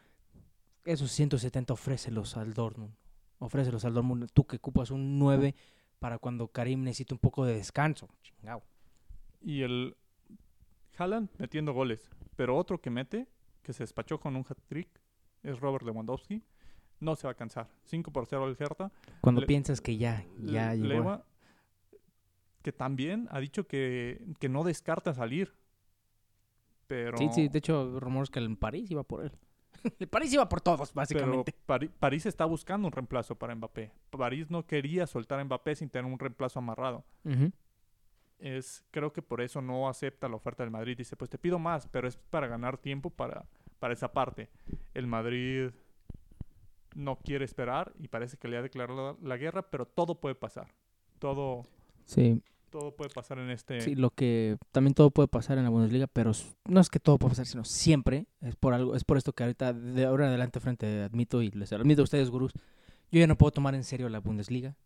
Esos 0.84 1.11
170 1.11 1.72
ofrécelos 1.72 2.37
al 2.37 2.53
Dortmund. 2.53 2.95
Ofrécelos 3.39 3.84
al 3.87 3.95
Dortmund. 3.95 4.28
Tú 4.32 4.47
que 4.47 4.57
ocupas 4.57 4.91
un 4.91 5.18
9 5.18 5.55
para 5.99 6.18
cuando 6.18 6.49
Karim 6.49 6.82
necesita 6.82 7.14
un 7.14 7.18
poco 7.18 7.47
de 7.47 7.55
descanso. 7.55 8.09
Chingao. 8.22 8.62
Y 9.41 9.62
el 9.62 9.97
Haaland 10.99 11.30
metiendo 11.39 11.72
goles. 11.72 12.11
Pero 12.37 12.57
otro 12.57 12.80
que 12.80 12.91
mete, 12.91 13.26
que 13.62 13.72
se 13.72 13.82
despachó 13.84 14.20
con 14.20 14.37
un 14.37 14.45
hat-trick, 14.47 14.89
es 15.43 15.59
Robert 15.61 15.84
Lewandowski. 15.84 16.43
No 17.01 17.15
se 17.17 17.27
va 17.27 17.33
a 17.33 17.35
cansar. 17.35 17.69
5 17.85 18.11
por 18.11 18.27
0 18.27 18.45
al 18.45 18.57
Hertha. 18.59 18.91
Cuando 19.21 19.43
Le- 19.43 19.47
piensas 19.47 19.81
que 19.81 19.97
ya, 19.97 20.25
ya 20.39 20.75
Le- 20.75 20.89
llegó. 20.89 21.23
Que 22.63 22.73
también 22.73 23.29
ha 23.31 23.39
dicho 23.39 23.67
que, 23.67 24.25
que 24.41 24.49
no 24.49 24.65
descarta 24.65 25.13
salir. 25.15 25.55
Pero, 26.87 27.17
Sí, 27.19 27.29
sí, 27.33 27.49
de 27.49 27.59
hecho, 27.59 27.99
rumores 28.01 28.31
que 28.31 28.39
el 28.39 28.57
París 28.57 28.91
iba 28.91 29.03
por 29.03 29.25
él. 29.25 29.33
el 29.99 30.09
París 30.09 30.33
iba 30.33 30.49
por 30.49 30.61
todos, 30.61 30.91
pero 30.93 30.95
básicamente. 30.95 31.55
Pari- 31.67 31.91
París 31.91 32.27
está 32.27 32.45
buscando 32.45 32.87
un 32.89 32.93
reemplazo 32.93 33.35
para 33.37 33.55
Mbappé. 33.55 33.93
París 34.11 34.51
no 34.51 34.67
quería 34.67 35.07
soltar 35.07 35.39
a 35.41 35.45
Mbappé 35.45 35.77
sin 35.77 35.91
tener 35.91 36.11
un 36.11 36.19
reemplazo 36.19 36.59
amarrado. 36.61 37.05
Es 38.39 38.85
creo 38.91 39.13
que 39.13 39.23
por 39.23 39.41
eso 39.41 39.63
no 39.63 39.89
acepta 39.89 40.29
la 40.29 40.37
oferta 40.37 40.63
del 40.63 40.71
Madrid. 40.71 40.97
Dice, 40.97 41.17
pues 41.17 41.31
te 41.31 41.39
pido 41.39 41.59
más, 41.59 41.87
pero 41.89 42.07
es 42.07 42.17
para 42.17 42.47
ganar 42.47 42.77
tiempo 42.79 43.11
para, 43.11 43.47
para 43.79 43.95
esa 43.95 44.13
parte. 44.13 44.51
El 44.95 45.07
Madrid 45.07 45.71
no 46.97 47.17
quiere 47.17 47.45
esperar 47.45 47.93
y 47.99 48.09
parece 48.09 48.37
que 48.37 48.49
le 48.49 48.57
ha 48.57 48.63
declarado 48.63 49.19
la, 49.21 49.29
la 49.29 49.37
guerra, 49.37 49.71
pero 49.71 49.87
todo 49.87 50.21
puede 50.21 50.35
pasar. 50.35 50.75
Todo, 51.19 51.65
Sí, 52.07 52.41
todo 52.71 52.95
puede 52.95 53.11
pasar 53.11 53.39
en 53.39 53.51
este... 53.51 53.81
Sí, 53.81 53.95
lo 53.95 54.11
que 54.11 54.57
también 54.71 54.95
todo 54.95 55.11
puede 55.11 55.29
pasar 55.29 55.59
en 55.59 55.65
la 55.65 55.71
Bundesliga, 55.71 56.07
pero 56.07 56.33
no 56.65 56.81
es 56.81 56.89
que 56.89 57.01
todo 57.01 57.19
pueda 57.19 57.31
pasar, 57.31 57.47
sino 57.47 57.65
siempre 57.65 58.27
es 58.41 58.55
por 58.57 58.75
algo, 58.75 58.95
es 58.95 59.05
por 59.05 59.17
esto 59.17 59.33
que 59.33 59.43
ahorita 59.43 59.73
de 59.73 60.05
ahora 60.05 60.25
en 60.25 60.31
adelante 60.31 60.61
frente 60.61 61.03
admito 61.03 61.43
y 61.43 61.51
les 61.51 61.73
admito 61.73 62.03
a 62.03 62.05
ustedes 62.05 62.31
gurús, 62.31 62.53
yo 63.11 63.21
ya 63.21 63.27
no 63.27 63.37
puedo 63.37 63.51
tomar 63.51 63.75
en 63.75 63.85
serio 63.85 64.09
la 64.09 64.21
Bundesliga. 64.21 64.77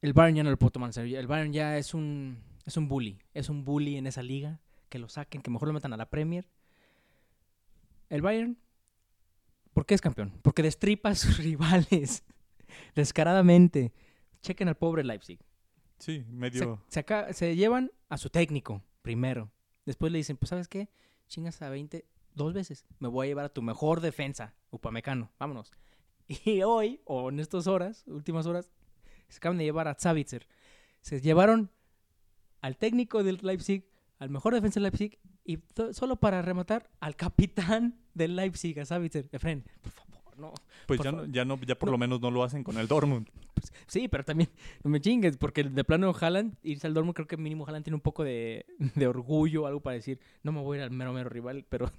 El 0.00 0.12
Bayern 0.12 0.36
ya 0.36 0.44
no 0.44 0.50
lo 0.50 0.58
puedo 0.58 0.70
tomar 0.70 0.88
en 0.88 0.92
serio. 0.92 1.18
El 1.18 1.26
Bayern 1.26 1.52
ya 1.52 1.76
es 1.76 1.92
un 1.92 2.38
es 2.64 2.76
un 2.76 2.88
bully, 2.88 3.18
es 3.34 3.48
un 3.48 3.64
bully 3.64 3.96
en 3.96 4.06
esa 4.06 4.22
liga, 4.22 4.60
que 4.88 4.98
lo 4.98 5.08
saquen, 5.08 5.42
que 5.42 5.50
mejor 5.50 5.68
lo 5.68 5.74
metan 5.74 5.92
a 5.92 5.96
la 5.96 6.08
Premier. 6.08 6.48
El 8.08 8.22
Bayern 8.22 8.56
¿Por 9.78 9.86
qué 9.86 9.94
es 9.94 10.00
campeón? 10.00 10.32
Porque 10.42 10.60
destripa 10.60 11.10
a 11.10 11.14
sus 11.14 11.38
rivales 11.38 12.24
descaradamente. 12.96 13.92
Chequen 14.42 14.66
al 14.66 14.76
pobre 14.76 15.04
Leipzig. 15.04 15.38
Sí, 16.00 16.24
medio... 16.28 16.82
se 16.88 17.54
llevan 17.54 17.92
a 18.08 18.18
su 18.18 18.28
técnico 18.28 18.82
primero. 19.02 19.52
Después 19.86 20.10
le 20.10 20.18
dicen, 20.18 20.36
pues 20.36 20.48
¿sabes 20.48 20.66
qué? 20.66 20.88
Chingas 21.28 21.62
a 21.62 21.70
20 21.70 22.04
dos 22.34 22.54
veces. 22.54 22.86
Me 22.98 23.06
voy 23.06 23.26
a 23.26 23.28
llevar 23.28 23.44
a 23.44 23.48
tu 23.50 23.62
mejor 23.62 24.00
defensa, 24.00 24.52
Upamecano. 24.72 25.30
Vámonos. 25.38 25.70
Y 26.44 26.62
hoy, 26.64 27.00
o 27.04 27.28
en 27.28 27.38
estas 27.38 27.68
horas, 27.68 28.02
últimas 28.08 28.46
horas, 28.46 28.72
se 29.28 29.36
acaban 29.36 29.58
de 29.58 29.64
llevar 29.64 29.86
a 29.86 29.96
Savitzer. 29.96 30.48
Se 31.02 31.20
llevaron 31.20 31.70
al 32.62 32.76
técnico 32.76 33.22
del 33.22 33.38
Leipzig, 33.42 33.88
al 34.18 34.30
mejor 34.30 34.54
defensa 34.54 34.80
del 34.80 34.84
Leipzig, 34.84 35.18
y 35.44 35.58
solo 35.92 36.16
para 36.16 36.42
rematar, 36.42 36.90
al 37.00 37.16
capitán 37.16 37.98
del 38.14 38.36
Leipzig, 38.36 38.78
a 38.80 38.84
Savitzer. 38.84 39.28
Efren, 39.32 39.64
por 39.82 39.92
favor, 39.92 40.38
no. 40.38 40.52
Pues 40.86 41.00
ya, 41.00 41.12
no, 41.12 41.24
ya, 41.26 41.44
no, 41.44 41.58
ya 41.60 41.74
por 41.78 41.88
No. 41.88 41.92
lo 41.92 41.98
menos 41.98 42.20
no 42.20 42.30
lo 42.30 42.42
hacen 42.42 42.62
con 42.64 42.78
el 42.78 42.88
Dortmund. 42.88 43.28
Sí, 43.86 44.08
pero 44.08 44.24
también 44.24 44.50
no 44.84 44.90
me 44.90 45.00
chingues, 45.00 45.36
porque 45.36 45.64
de 45.64 45.84
plano 45.84 46.12
Haaland, 46.18 46.56
irse 46.62 46.86
al 46.86 46.94
Dortmund, 46.94 47.14
creo 47.14 47.26
que 47.26 47.36
mínimo 47.36 47.66
Haaland 47.66 47.84
tiene 47.84 47.94
un 47.96 48.00
poco 48.00 48.24
de, 48.24 48.66
de 48.94 49.06
orgullo, 49.06 49.66
algo 49.66 49.80
para 49.80 49.94
decir, 49.94 50.20
no 50.42 50.52
me 50.52 50.60
voy 50.60 50.76
a 50.76 50.80
ir 50.80 50.84
al 50.84 50.90
mero 50.90 51.12
mero 51.12 51.28
rival, 51.28 51.64
pero 51.68 51.90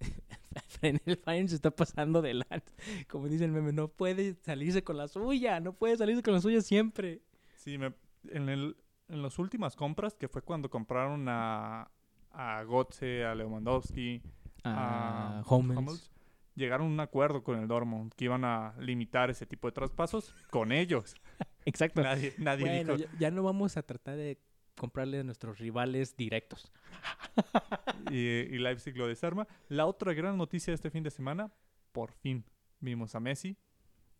en 0.82 1.00
el 1.06 1.20
Bayern 1.24 1.48
se 1.48 1.54
está 1.56 1.70
pasando 1.70 2.22
de 2.22 2.34
lanza. 2.34 2.72
Como 3.08 3.28
dice 3.28 3.44
el 3.44 3.52
meme, 3.52 3.72
no 3.72 3.88
puede 3.88 4.34
salirse 4.42 4.82
con 4.84 4.96
la 4.96 5.08
suya, 5.08 5.60
no 5.60 5.72
puede 5.72 5.96
salirse 5.96 6.22
con 6.22 6.34
la 6.34 6.40
suya 6.40 6.60
siempre. 6.60 7.20
Sí, 7.56 7.78
me- 7.78 7.92
en, 8.30 8.48
el, 8.48 8.76
en 9.08 9.22
las 9.22 9.38
últimas 9.38 9.76
compras, 9.76 10.14
que 10.16 10.28
fue 10.28 10.42
cuando 10.42 10.68
compraron 10.70 11.26
a, 11.28 11.90
a 12.32 12.64
Götze, 12.64 13.24
a 13.24 13.34
Lewandowski, 13.34 14.22
A 14.64 15.40
a 15.40 15.42
Hummels. 15.48 15.78
Hummels, 15.78 16.12
llegaron 16.54 16.88
a 16.88 16.90
un 16.90 17.00
acuerdo 17.00 17.42
con 17.42 17.58
el 17.58 17.68
Dortmund 17.68 18.12
que 18.14 18.24
iban 18.26 18.44
a 18.44 18.74
limitar 18.78 19.30
ese 19.30 19.46
tipo 19.46 19.68
de 19.68 19.72
traspasos 19.72 20.34
con 20.50 20.72
ellos. 20.72 21.14
Exacto. 21.64 22.02
Nadie, 22.02 22.34
nadie 22.38 22.64
Bueno, 22.66 22.96
dijo. 22.96 23.10
ya, 23.12 23.18
ya 23.18 23.30
no 23.30 23.42
vamos 23.42 23.76
a 23.76 23.82
tratar 23.82 24.16
de 24.16 24.40
comprarle 24.76 25.20
a 25.20 25.24
nuestros 25.24 25.58
rivales 25.58 26.16
directos. 26.16 26.70
Y, 28.10 28.16
y 28.16 28.58
Leipzig 28.58 28.96
lo 28.96 29.06
desarma. 29.06 29.46
La 29.68 29.84
otra 29.84 30.14
gran 30.14 30.38
noticia 30.38 30.70
de 30.70 30.76
este 30.76 30.88
fin 30.90 31.02
de 31.02 31.10
semana, 31.10 31.52
por 31.92 32.12
fin 32.12 32.42
vimos 32.80 33.14
a 33.14 33.20
Messi 33.20 33.58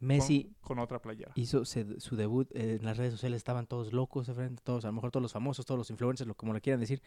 Messi 0.01 0.53
con, 0.61 0.79
otra 0.79 1.01
playera. 1.01 1.33
hizo 1.35 1.65
se- 1.65 1.99
su 2.01 2.17
debut 2.17 2.49
eh, 2.55 2.77
en 2.79 2.85
las 2.85 2.97
redes 2.97 3.13
sociales 3.13 3.39
estaban 3.39 3.67
todos 3.67 3.93
locos 3.93 4.27
frente 4.29 4.63
todos 4.63 4.85
a 4.85 4.89
lo 4.89 4.93
mejor 4.93 5.11
todos 5.11 5.23
los 5.23 5.33
famosos 5.33 5.67
todos 5.67 5.79
los 5.79 5.91
influencers 5.91 6.29
lo 6.29 6.35
como 6.35 6.53
le 6.55 6.61
quieran 6.61 6.79
decir 6.81 7.03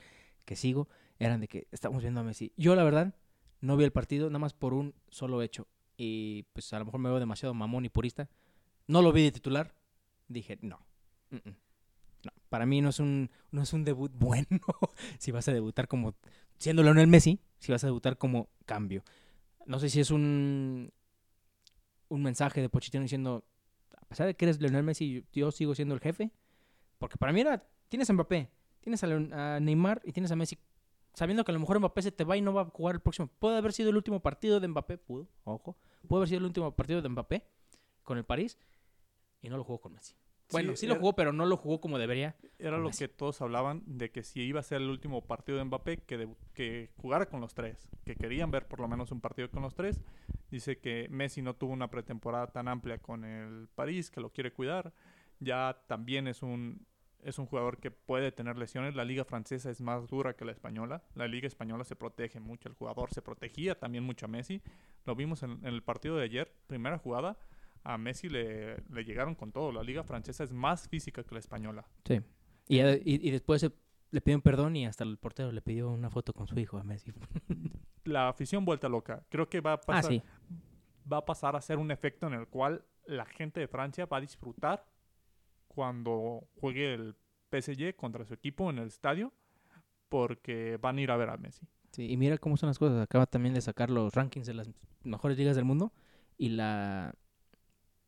que 0.46 0.56
sigo 0.56 0.90
eran 1.20 1.40
de 1.40 1.48
que 1.48 1.68
estamos 1.72 2.02
viendo 2.02 2.20
a 2.20 2.24
Messi 2.24 2.52
yo 2.58 2.76
la 2.76 2.84
verdad 2.84 3.16
no 3.62 3.78
vi 3.78 3.86
el 3.86 3.92
partido 3.92 4.30
nada 4.30 4.40
más 4.40 4.54
por 4.54 4.74
un 4.74 4.94
solo 5.10 5.42
hecho 5.42 5.68
y 5.96 6.44
pues 6.54 6.74
a 6.74 6.80
lo 6.80 6.86
mejor 6.86 7.00
me 7.00 7.10
veo 7.10 7.20
demasiado 7.20 7.54
mamón 7.54 7.86
y 7.86 7.90
purista 7.90 8.30
no 8.88 9.02
lo 9.02 9.12
vi 9.14 9.24
de 9.24 9.32
titular 9.32 9.74
dije 10.28 10.58
no 10.62 10.86
mm, 11.30 11.36
mm, 11.36 11.56
no 12.26 12.32
para 12.50 12.66
mí 12.66 12.82
no 12.82 12.90
es 12.90 13.00
un 13.00 13.30
no 13.52 13.62
es 13.62 13.72
un 13.72 13.86
debut 13.86 14.12
bueno 14.16 14.48
si 15.18 15.32
vas 15.32 15.48
a 15.48 15.54
debutar 15.54 15.88
como 15.88 16.16
siendo 16.58 16.84
Leonel 16.84 17.08
Messi 17.08 17.40
si 17.58 17.72
vas 17.72 17.84
a 17.84 17.88
debutar 17.88 18.18
como 18.18 18.50
cambio. 18.66 19.04
No 19.68 19.80
sé 19.80 19.90
si 19.90 20.00
es 20.00 20.10
un, 20.10 20.92
un 22.12 22.22
mensaje 22.22 22.62
de 22.62 22.68
Pochettino 22.68 23.04
diciendo, 23.04 23.46
a 23.98 24.06
pesar 24.06 24.28
de 24.28 24.36
que 24.36 24.44
eres 24.46 24.60
Lionel 24.60 24.84
Messi, 24.84 25.26
yo 25.32 25.52
sigo 25.52 25.74
siendo 25.74 25.96
el 25.96 26.02
jefe. 26.02 26.30
Porque 27.00 27.18
para 27.18 27.32
mí 27.32 27.40
era, 27.40 27.66
tienes 27.88 28.10
a 28.10 28.14
Mbappé, 28.14 28.50
tienes 28.82 29.04
a, 29.04 29.56
a 29.56 29.60
Neymar 29.60 30.02
y 30.04 30.12
tienes 30.12 30.30
a 30.32 30.36
Messi. 30.36 30.58
Sabiendo 31.14 31.44
que 31.46 31.52
a 31.52 31.54
lo 31.54 31.60
mejor 31.60 31.80
Mbappé 31.80 32.02
se 32.02 32.12
te 32.12 32.26
va 32.26 32.36
y 32.36 32.42
no 32.42 32.54
va 32.54 32.64
a 32.64 32.66
jugar 32.66 32.96
el 32.96 33.02
próximo. 33.02 33.30
Puede 33.40 33.58
haber 33.58 33.72
sido 33.72 33.90
el 33.90 33.96
último 33.96 34.20
partido 34.20 34.60
de 34.60 34.68
Mbappé, 34.68 34.98
pudo, 34.98 35.28
ojo. 35.46 35.78
Puede 36.08 36.20
haber 36.20 36.30
sido 36.30 36.40
el 36.40 36.46
último 36.46 36.76
partido 36.76 37.02
de 37.02 37.10
Mbappé 37.10 37.46
con 38.04 38.18
el 38.18 38.26
París 38.26 38.58
y 39.42 39.50
no 39.50 39.56
lo 39.56 39.64
jugó 39.64 39.80
con 39.80 39.94
Messi. 39.94 40.14
Bueno, 40.52 40.76
sí, 40.76 40.86
lo 40.86 40.94
era- 40.94 41.00
jugó, 41.02 41.14
pero 41.16 41.34
no 41.34 41.46
lo 41.46 41.58
jugó 41.58 41.80
como 41.82 41.98
debería. 41.98 42.36
Era 42.60 42.78
lo 42.78 42.90
que 42.92 43.08
todos 43.08 43.42
hablaban 43.42 43.84
de 43.86 44.12
que 44.12 44.24
si 44.24 44.42
iba 44.42 44.60
a 44.60 44.64
ser 44.64 44.82
el 44.82 44.90
último 44.90 45.26
partido 45.26 45.58
de 45.58 45.64
Mbappé, 45.66 45.98
que, 46.04 46.20
debu- 46.20 46.38
que 46.54 46.92
jugara 46.98 47.26
con 47.28 47.42
los 47.42 47.54
tres, 47.54 47.90
que 48.06 48.16
querían 48.16 48.52
ver 48.52 48.68
por 48.68 48.80
lo 48.80 48.88
menos 48.88 49.12
un 49.12 49.22
partido 49.22 49.50
con 49.50 49.62
los 49.64 49.76
tres. 49.76 50.02
Dice 50.50 50.80
que 50.80 51.08
Messi 51.10 51.42
no 51.42 51.56
tuvo 51.56 51.72
una 51.74 51.90
pretemporada 51.90 52.48
tan 52.48 52.68
amplia 52.68 52.98
con 53.00 53.24
el 53.26 53.68
París, 53.74 54.12
que 54.12 54.22
lo 54.22 54.32
quiere 54.32 54.52
cuidar. 54.54 54.94
Ya 55.40 55.82
también 55.88 56.28
es 56.28 56.44
un, 56.44 56.86
es 57.24 57.40
un 57.40 57.46
jugador 57.46 57.78
que 57.80 57.90
puede 57.90 58.32
tener 58.32 58.58
lesiones. 58.58 58.94
La 58.96 59.06
liga 59.06 59.24
francesa 59.26 59.70
es 59.72 59.82
más 59.82 60.08
dura 60.08 60.36
que 60.36 60.46
la 60.46 60.52
española. 60.52 61.04
La 61.16 61.28
liga 61.28 61.48
española 61.48 61.84
se 61.84 61.96
protege 61.96 62.40
mucho. 62.40 62.68
El 62.70 62.76
jugador 62.76 63.12
se 63.14 63.22
protegía 63.22 63.80
también 63.80 64.04
mucho 64.04 64.26
a 64.26 64.30
Messi. 64.30 64.62
Lo 65.06 65.16
vimos 65.16 65.42
en, 65.44 65.52
en 65.62 65.68
el 65.74 65.82
partido 65.84 66.18
de 66.18 66.26
ayer, 66.26 66.54
primera 66.68 66.98
jugada. 67.00 67.38
A 67.84 67.98
Messi 67.98 68.30
le, 68.30 68.78
le 68.90 69.04
llegaron 69.04 69.36
con 69.36 69.52
todo. 69.52 69.72
La 69.72 69.84
liga 69.84 70.04
francesa 70.04 70.44
es 70.44 70.52
más 70.54 70.88
física 70.88 71.24
que 71.24 71.34
la 71.36 71.40
española. 71.40 71.88
Sí. 72.06 72.22
Y, 72.68 72.80
y, 72.80 73.02
y 73.06 73.32
después 73.32 73.62
se- 73.62 73.72
le 74.12 74.22
pidieron 74.22 74.42
perdón 74.42 74.76
y 74.76 74.86
hasta 74.86 75.04
el 75.04 75.18
portero 75.18 75.52
le 75.52 75.62
pidió 75.62 75.90
una 75.90 76.10
foto 76.10 76.34
con 76.34 76.48
su 76.48 76.60
hijo 76.60 76.78
a 76.78 76.84
Messi. 76.84 77.12
la 78.04 78.30
afición 78.30 78.66
vuelta 78.66 78.88
loca. 78.90 79.26
Creo 79.30 79.50
que 79.50 79.62
va 79.62 79.72
a 79.72 79.76
Ah, 79.76 79.82
pasar, 79.86 80.12
sí. 80.12 80.22
va 81.12 81.18
a 81.18 81.26
pasar 81.26 81.56
a 81.56 81.62
ser 81.62 81.78
un 81.78 81.92
efecto 81.92 82.28
en 82.28 82.34
el 82.34 82.48
cual 82.48 82.84
la 83.08 83.26
gente 83.26 83.60
de 83.60 83.68
Francia 83.68 84.06
va 84.06 84.18
a 84.18 84.22
disfrutar 84.22 84.86
cuando 85.68 86.48
juegue 86.60 86.94
el 86.94 87.16
PSG 87.50 87.96
contra 87.96 88.26
su 88.26 88.34
equipo 88.34 88.70
en 88.70 88.80
el 88.80 88.88
estadio 88.88 89.34
porque 90.10 90.78
van 90.82 90.98
a 90.98 91.02
ir 91.02 91.12
a 91.12 91.18
ver 91.18 91.30
a 91.30 91.38
Messi. 91.38 91.66
Sí, 91.92 92.10
y 92.12 92.18
mira 92.18 92.38
cómo 92.38 92.58
son 92.58 92.68
las 92.68 92.80
cosas. 92.80 93.02
Acaba 93.02 93.26
también 93.26 93.54
de 93.54 93.62
sacar 93.62 93.90
los 93.90 94.14
rankings 94.14 94.48
de 94.48 94.54
las 94.54 94.70
mejores 95.04 95.38
ligas 95.38 95.56
del 95.56 95.66
mundo. 95.66 95.94
Y 96.38 96.50
la, 96.50 97.16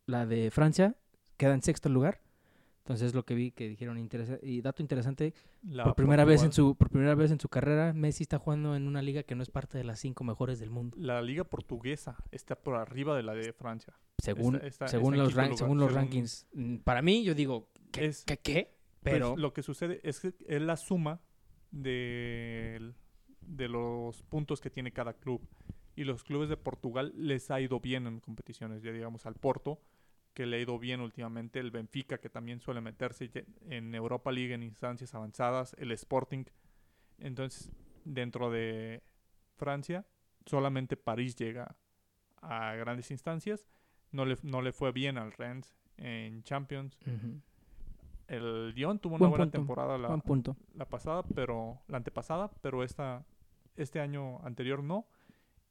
la 0.06 0.26
de 0.26 0.50
Francia 0.50 0.94
queda 1.36 1.54
en 1.54 1.62
sexto 1.62 1.88
lugar. 1.88 2.20
Entonces 2.78 3.14
lo 3.14 3.24
que 3.24 3.34
vi 3.34 3.50
que 3.50 3.66
dijeron 3.66 3.96
interesa- 3.98 4.38
y 4.42 4.60
dato 4.60 4.82
interesante, 4.82 5.32
La 5.62 5.84
por 5.84 5.94
primera 5.94 6.26
vez 6.26 6.42
en 6.42 6.52
su 6.52 6.74
por 6.76 6.90
primera 6.90 7.14
vez 7.14 7.30
en 7.30 7.40
su 7.40 7.48
carrera 7.48 7.94
Messi 7.94 8.24
está 8.24 8.38
jugando 8.38 8.76
en 8.76 8.86
una 8.86 9.00
liga 9.00 9.22
que 9.22 9.34
no 9.34 9.42
es 9.42 9.48
parte 9.50 9.78
de 9.78 9.84
las 9.84 10.00
cinco 10.00 10.22
mejores 10.22 10.58
del 10.58 10.68
mundo. 10.68 10.94
la 11.00 11.22
liga 11.22 11.44
portuguesa 11.44 12.14
está 12.30 12.56
por 12.56 12.74
arriba 12.76 13.16
de 13.16 13.22
la 13.22 13.32
de 13.32 13.54
Francia. 13.54 13.94
Según 14.18 14.56
Está- 14.56 14.66
está- 14.66 14.88
según 14.88 15.14
está 15.14 15.24
los 15.24 15.32
lugar, 15.32 15.56
según 15.56 15.78
los 15.78 15.86
según- 15.88 15.96
rankings. 16.02 16.46
Mm, 16.52 16.76
Para 16.78 17.00
mí 17.00 17.24
yo 17.24 17.34
digo, 17.34 17.70
¿qué? 17.90 18.04
Es- 18.04 18.24
¿Qué? 18.24 18.36
qué? 18.36 18.74
Pues, 19.02 19.14
Pero 19.14 19.34
lo 19.36 19.54
que 19.54 19.62
sucede 19.62 20.00
es 20.02 20.20
que 20.20 20.34
es 20.46 20.60
la 20.62 20.76
suma 20.76 21.20
de, 21.70 22.92
de 23.40 23.68
los 23.68 24.22
puntos 24.24 24.60
que 24.60 24.70
tiene 24.70 24.92
cada 24.92 25.14
club. 25.14 25.40
Y 25.96 26.04
los 26.04 26.24
clubes 26.24 26.48
de 26.48 26.56
Portugal 26.56 27.12
les 27.16 27.50
ha 27.50 27.60
ido 27.60 27.80
bien 27.80 28.06
en 28.06 28.20
competiciones. 28.20 28.82
Ya 28.82 28.92
digamos 28.92 29.26
al 29.26 29.34
Porto, 29.34 29.78
que 30.34 30.46
le 30.46 30.56
ha 30.56 30.60
ido 30.60 30.78
bien 30.78 31.00
últimamente. 31.00 31.60
El 31.60 31.70
Benfica, 31.70 32.18
que 32.18 32.28
también 32.28 32.60
suele 32.60 32.80
meterse 32.80 33.30
en 33.68 33.94
Europa 33.94 34.30
League 34.32 34.52
en 34.52 34.62
instancias 34.62 35.14
avanzadas. 35.14 35.74
El 35.78 35.92
Sporting. 35.92 36.44
Entonces, 37.18 37.70
dentro 38.04 38.50
de 38.50 39.02
Francia, 39.56 40.04
solamente 40.44 40.96
París 40.96 41.36
llega 41.36 41.76
a 42.42 42.74
grandes 42.74 43.10
instancias. 43.10 43.68
No 44.10 44.24
le, 44.24 44.36
no 44.42 44.60
le 44.60 44.72
fue 44.72 44.92
bien 44.92 45.16
al 45.16 45.32
Rennes 45.32 45.74
en 45.96 46.42
Champions. 46.42 46.98
El 48.26 48.70
Lyon 48.70 48.98
tuvo 48.98 49.14
una 49.14 49.20
Buen 49.20 49.30
buena 49.30 49.44
punto, 49.44 49.58
temporada 49.58 49.98
la, 49.98 50.16
punto. 50.18 50.56
la 50.74 50.86
pasada, 50.88 51.22
pero 51.34 51.80
la 51.88 51.98
antepasada, 51.98 52.50
pero 52.60 52.82
esta 52.82 53.24
este 53.76 54.00
año 54.00 54.40
anterior 54.44 54.82
no. 54.82 55.06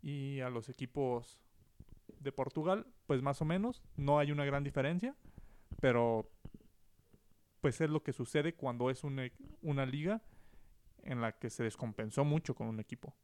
Y 0.01 0.41
a 0.41 0.49
los 0.49 0.70
equipos 0.70 1.39
de 2.24 2.32
Portugal, 2.32 2.88
pues 3.05 3.21
más 3.21 3.41
o 3.41 3.45
menos, 3.45 3.84
no 3.95 4.19
hay 4.19 4.32
una 4.32 4.45
gran 4.45 4.63
diferencia, 4.63 5.15
pero 5.80 6.30
pues 7.61 7.80
es 7.82 7.89
lo 7.89 8.03
que 8.03 8.13
sucede 8.13 8.55
cuando 8.55 8.89
es 8.89 9.03
una, 9.03 9.24
una 9.61 9.86
liga 9.86 10.21
en 11.03 11.21
la 11.21 11.34
que 11.34 11.49
se 11.49 11.63
descompensó 11.63 12.26
mucho 12.26 12.55
con 12.55 12.67
un 12.67 12.80
equipo. 12.80 13.15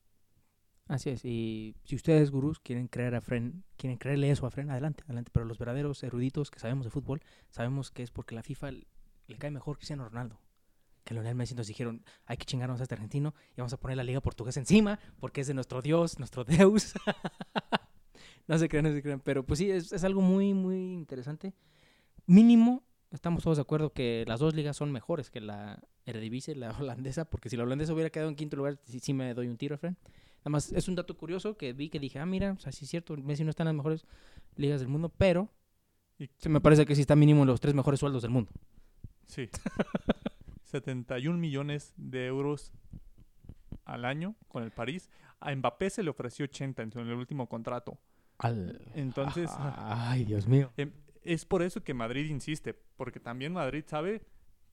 Así 0.90 1.12
es, 1.12 1.24
y 1.24 1.76
si 1.84 1.96
ustedes, 1.96 2.32
gurús, 2.32 2.60
quieren 2.60 2.88
creer 2.88 3.14
a 3.14 3.22
Fren, 3.22 3.64
quieren 3.78 4.00
creerle 4.00 4.32
eso 4.32 4.48
a 4.48 4.50
Fren, 4.50 4.72
adelante, 4.72 5.04
adelante. 5.04 5.30
Pero 5.32 5.46
los 5.46 5.60
verdaderos 5.60 6.02
eruditos 6.02 6.50
que 6.50 6.60
sabemos 6.60 6.86
de 6.86 6.90
fútbol, 6.90 7.22
sabemos 7.52 7.92
que 7.92 8.02
es 8.02 8.10
porque 8.10 8.34
la 8.34 8.42
FIFA 8.42 8.72
le 8.72 9.38
cae 9.38 9.52
mejor 9.52 9.78
Cristiano 9.78 10.04
Ronaldo. 10.10 10.42
Que 11.04 11.14
Lionel 11.14 11.36
Messi 11.36 11.54
nos 11.54 11.68
dijeron, 11.68 12.04
hay 12.26 12.38
que 12.38 12.46
chingarnos 12.46 12.80
a 12.80 12.84
este 12.84 12.96
argentino 12.96 13.36
y 13.52 13.58
vamos 13.58 13.74
a 13.74 13.78
poner 13.78 13.98
la 13.98 14.04
liga 14.04 14.20
portuguesa 14.20 14.60
encima 14.60 15.00
porque 15.20 15.42
es 15.42 15.48
de 15.48 15.54
nuestro 15.54 15.84
Dios, 15.84 16.18
nuestro 16.18 16.44
Deus. 16.44 16.94
no 18.50 18.58
se 18.58 18.68
crean, 18.68 18.84
no 18.86 18.92
se 18.92 19.02
crean. 19.02 19.22
Pero 19.22 19.46
pues 19.46 19.60
sí, 19.60 19.72
es, 19.72 19.94
es 19.94 20.04
algo 20.04 20.20
muy, 20.22 20.54
muy 20.54 20.92
interesante. 20.94 21.54
Mínimo, 22.26 22.84
estamos 23.12 23.44
todos 23.44 23.58
de 23.58 23.62
acuerdo 23.62 23.94
que 23.94 24.26
las 24.28 24.40
dos 24.42 24.54
ligas 24.54 24.76
son 24.76 24.92
mejores 24.92 25.30
que 25.30 25.40
la 25.40 25.80
Eredivisie, 26.06 26.56
la 26.56 26.72
holandesa, 26.80 27.26
porque 27.26 27.50
si 27.50 27.56
la 27.58 27.64
holandesa 27.64 27.94
hubiera 27.94 28.10
quedado 28.10 28.30
en 28.30 28.36
quinto 28.36 28.58
lugar, 28.58 28.78
sí, 28.84 29.00
sí 29.00 29.14
me 29.14 29.34
doy 29.34 29.48
un 29.48 29.58
tiro, 29.58 29.78
Fren. 29.78 29.96
Nada 30.40 30.50
más 30.52 30.72
es 30.72 30.88
un 30.88 30.96
dato 30.96 31.16
curioso 31.18 31.56
que 31.58 31.74
vi 31.74 31.90
que 31.90 32.00
dije, 32.00 32.18
ah, 32.20 32.26
mira, 32.26 32.54
o 32.54 32.60
sea, 32.60 32.72
sí 32.72 32.86
es 32.86 32.92
cierto, 32.92 33.16
Messi 33.18 33.44
no 33.44 33.50
está 33.50 33.64
en 33.64 33.68
las 33.68 33.76
mejores 33.76 34.06
ligas 34.56 34.80
del 34.80 34.90
mundo, 34.90 35.10
pero 35.10 35.50
Y- 36.18 36.30
se 36.38 36.50
me 36.50 36.60
parece 36.62 36.86
que 36.86 36.96
sí 36.96 37.02
está 37.02 37.16
mínimo 37.16 37.42
en 37.42 37.48
los 37.48 37.60
tres 37.60 37.74
mejores 37.76 38.00
sueldos 38.00 38.22
del 38.24 38.32
mundo. 38.32 38.52
Sí. 39.28 39.50
71 40.64 41.38
millones 41.38 41.94
de 41.98 42.28
euros 42.28 42.72
al 43.86 44.06
año 44.06 44.36
con 44.48 44.64
el 44.64 44.72
París. 44.72 45.10
A 45.40 45.54
Mbappé 45.56 45.90
se 45.90 46.04
le 46.04 46.10
ofreció 46.10 46.46
80 46.46 46.84
en 46.84 46.92
su- 46.92 47.00
en 47.00 47.08
el 47.08 47.16
último 47.16 47.48
contrato. 47.48 47.98
Entonces, 48.94 49.50
Ay, 49.60 50.26
Dios 50.26 50.48
mío. 50.48 50.72
Em, 50.78 50.92
Es 51.24 51.46
por 51.46 51.62
eso 51.62 51.84
que 51.84 51.94
Madrid 51.94 52.30
insiste, 52.30 52.74
porque 52.74 53.20
también 53.20 53.54
Madrid 53.54 53.84
sabe 53.88 54.22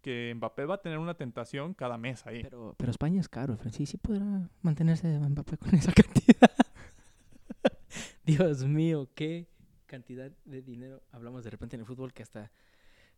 que 0.00 0.32
Mbappé 0.36 0.64
va 0.66 0.76
a 0.76 0.82
tener 0.82 0.98
una 0.98 1.14
tentación 1.14 1.74
cada 1.74 1.98
mes 1.98 2.26
ahí. 2.26 2.42
Pero, 2.42 2.74
pero 2.78 2.90
España 2.90 3.20
es 3.20 3.28
caro, 3.28 3.56
Fren. 3.56 3.72
Sí, 3.72 3.96
podrá 3.96 4.48
mantenerse 4.62 5.08
Mbappé 5.18 5.58
con 5.58 5.74
esa 5.74 5.92
cantidad. 6.02 6.50
Dios 8.24 8.64
mío, 8.64 9.08
qué 9.14 9.48
cantidad 9.86 10.30
de 10.44 10.62
dinero 10.62 11.02
hablamos 11.12 11.44
de 11.44 11.50
repente 11.50 11.76
en 11.76 11.80
el 11.80 11.86
fútbol 11.86 12.12
que 12.12 12.22
hasta... 12.22 12.50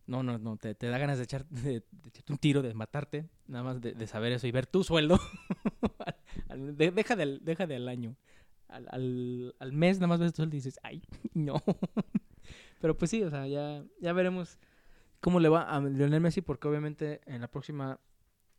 No, 0.07 0.23
no, 0.23 0.39
no, 0.39 0.57
te, 0.57 0.73
te 0.73 0.87
da 0.87 0.97
ganas 0.97 1.17
de, 1.19 1.25
echar, 1.25 1.45
de, 1.49 1.83
de 1.91 2.09
echarte 2.09 2.31
un 2.33 2.39
tiro, 2.39 2.63
de 2.63 2.73
matarte, 2.73 3.29
nada 3.45 3.63
más 3.63 3.79
de, 3.79 3.91
de 3.93 4.07
saber 4.07 4.31
eso 4.31 4.47
y 4.47 4.51
ver 4.51 4.65
tu 4.65 4.83
sueldo. 4.83 5.19
Deja, 6.75 7.15
del, 7.15 7.45
deja 7.45 7.67
del 7.67 7.87
año. 7.87 8.15
Al, 8.69 8.87
al, 8.91 9.55
al 9.59 9.73
mes 9.73 9.97
nada 9.97 10.07
más 10.07 10.19
ves 10.19 10.33
sueldo 10.35 10.55
y 10.55 10.59
dices, 10.59 10.79
ay, 10.83 11.01
no. 11.33 11.61
Pero 12.81 12.97
pues 12.97 13.11
sí, 13.11 13.23
o 13.23 13.29
sea, 13.29 13.47
ya, 13.47 13.83
ya 13.99 14.13
veremos 14.13 14.57
cómo 15.19 15.39
le 15.39 15.49
va 15.49 15.63
a 15.63 15.81
Lionel 15.81 16.21
Messi 16.21 16.41
porque 16.41 16.67
obviamente 16.67 17.21
en 17.25 17.41
la 17.41 17.49
próxima 17.49 17.99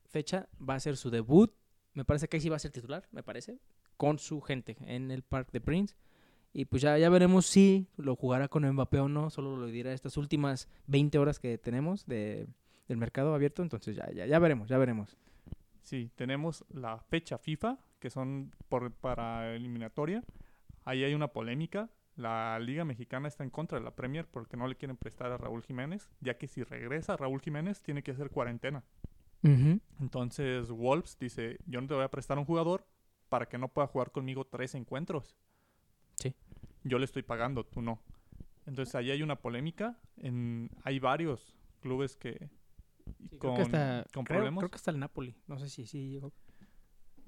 fecha 0.08 0.48
va 0.60 0.74
a 0.74 0.80
ser 0.80 0.96
su 0.96 1.10
debut. 1.10 1.52
Me 1.94 2.04
parece 2.04 2.28
que 2.28 2.36
ahí 2.36 2.40
sí 2.40 2.48
va 2.48 2.56
a 2.56 2.60
ser 2.60 2.70
titular, 2.70 3.08
me 3.12 3.22
parece, 3.22 3.58
con 3.96 4.18
su 4.18 4.40
gente 4.40 4.76
en 4.82 5.10
el 5.10 5.22
Parc 5.22 5.50
de 5.52 5.60
Prince. 5.60 5.96
Y 6.52 6.64
pues 6.64 6.82
ya, 6.82 6.98
ya 6.98 7.08
veremos 7.08 7.46
si 7.46 7.86
lo 7.96 8.16
jugará 8.16 8.48
con 8.48 8.68
Mbappé 8.68 8.98
o 8.98 9.08
no. 9.08 9.30
Solo 9.30 9.56
lo 9.56 9.66
dirá 9.66 9.92
estas 9.92 10.16
últimas 10.16 10.68
20 10.88 11.18
horas 11.18 11.38
que 11.38 11.58
tenemos 11.58 12.06
de, 12.06 12.48
del 12.88 12.98
mercado 12.98 13.34
abierto. 13.34 13.62
Entonces 13.62 13.96
ya, 13.96 14.10
ya, 14.12 14.26
ya 14.26 14.38
veremos, 14.38 14.68
ya 14.68 14.78
veremos. 14.78 15.16
Sí, 15.82 16.10
tenemos 16.16 16.64
la 16.70 16.98
fecha 16.98 17.38
FIFA, 17.38 17.78
que 18.00 18.10
son 18.10 18.52
por, 18.68 18.90
para 18.92 19.54
eliminatoria. 19.54 20.24
Ahí 20.84 21.04
hay 21.04 21.14
una 21.14 21.28
polémica. 21.28 21.88
La 22.16 22.58
Liga 22.58 22.84
Mexicana 22.84 23.28
está 23.28 23.44
en 23.44 23.50
contra 23.50 23.78
de 23.78 23.84
la 23.84 23.94
Premier 23.94 24.26
porque 24.26 24.56
no 24.56 24.66
le 24.66 24.74
quieren 24.74 24.96
prestar 24.96 25.30
a 25.32 25.38
Raúl 25.38 25.62
Jiménez, 25.62 26.10
ya 26.20 26.36
que 26.36 26.48
si 26.48 26.64
regresa 26.64 27.16
Raúl 27.16 27.40
Jiménez 27.40 27.80
tiene 27.82 28.02
que 28.02 28.10
hacer 28.10 28.30
cuarentena. 28.30 28.82
Entonces 30.00 30.70
Wolves 30.70 31.16
dice, 31.18 31.58
yo 31.66 31.80
no 31.80 31.86
te 31.86 31.94
voy 31.94 32.04
a 32.04 32.10
prestar 32.10 32.36
a 32.36 32.40
un 32.40 32.46
jugador 32.46 32.86
para 33.28 33.46
que 33.46 33.58
no 33.58 33.68
pueda 33.68 33.86
jugar 33.86 34.10
conmigo 34.10 34.44
tres 34.46 34.74
encuentros. 34.74 35.36
Sí. 36.16 36.34
Yo 36.84 36.98
le 36.98 37.04
estoy 37.04 37.22
pagando, 37.22 37.64
tú 37.64 37.80
no. 37.80 38.00
Entonces 38.66 38.94
ahí 38.94 39.10
hay 39.10 39.22
una 39.22 39.36
polémica. 39.36 39.98
En, 40.18 40.70
hay 40.84 40.98
varios 40.98 41.56
clubes 41.80 42.16
que 42.16 42.50
Sí, 43.30 43.38
con, 43.38 43.54
creo 43.54 43.54
que 43.56 43.62
hasta, 43.62 44.06
con 44.12 44.24
creo- 44.24 44.38
problemas. 44.38 44.58
creo 44.62 44.70
que 44.70 44.76
hasta 44.76 44.90
el 44.90 44.98
Napoli. 44.98 45.34
No 45.46 45.58
sé 45.58 45.68
si 45.68 45.86
sí 45.86 46.10
llegó. 46.10 46.32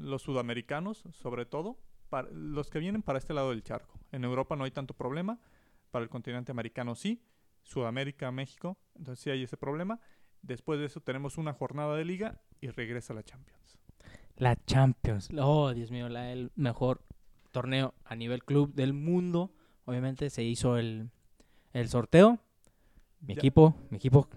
Los 0.02 0.22
sudamericanos, 0.22 1.04
sobre 1.12 1.46
todo, 1.46 1.78
para, 2.08 2.28
los 2.30 2.70
que 2.70 2.78
vienen 2.78 3.02
para 3.02 3.18
este 3.18 3.32
lado 3.34 3.50
del 3.50 3.62
charco. 3.62 3.98
En 4.10 4.24
Europa 4.24 4.56
no 4.56 4.64
hay 4.64 4.70
tanto 4.70 4.94
problema. 4.94 5.38
Para 5.90 6.02
el 6.04 6.08
continente 6.10 6.50
americano 6.52 6.94
sí. 6.94 7.22
Sudamérica, 7.62 8.30
México. 8.32 8.76
Entonces 8.94 9.22
sí 9.22 9.30
hay 9.30 9.42
ese 9.44 9.56
problema. 9.56 10.00
Después 10.42 10.80
de 10.80 10.86
eso 10.86 11.00
tenemos 11.00 11.38
una 11.38 11.52
jornada 11.52 11.96
de 11.96 12.04
liga 12.04 12.40
y 12.60 12.68
regresa 12.68 13.14
la 13.14 13.22
Champions. 13.22 13.78
La 14.36 14.56
Champions. 14.64 15.28
Oh, 15.38 15.72
Dios 15.72 15.90
mío, 15.90 16.08
la, 16.08 16.32
el 16.32 16.50
mejor 16.56 17.02
torneo 17.52 17.94
a 18.04 18.16
nivel 18.16 18.42
club 18.44 18.74
del 18.74 18.92
mundo. 18.92 19.52
Obviamente 19.84 20.30
se 20.30 20.42
hizo 20.42 20.78
el, 20.78 21.10
el 21.72 21.88
sorteo. 21.88 22.38
Mi 23.20 23.34
Ya. 23.34 23.38
equipo, 23.40 23.76
mi 23.90 23.98
equipo 23.98 24.28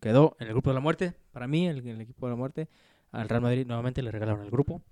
quedó 0.00 0.36
en 0.38 0.48
el 0.48 0.52
grupo 0.52 0.70
de 0.70 0.74
la 0.74 0.80
muerte. 0.80 1.14
Para 1.32 1.46
mí, 1.46 1.66
el, 1.66 1.86
el 1.86 2.00
equipo 2.02 2.26
de 2.26 2.32
la 2.32 2.36
muerte. 2.36 2.68
Al 3.12 3.28
Real 3.28 3.40
Madrid 3.42 3.64
nuevamente 3.66 4.02
le 4.02 4.10
regalaron 4.10 4.42
el 4.44 4.50
grupo. 4.50 4.82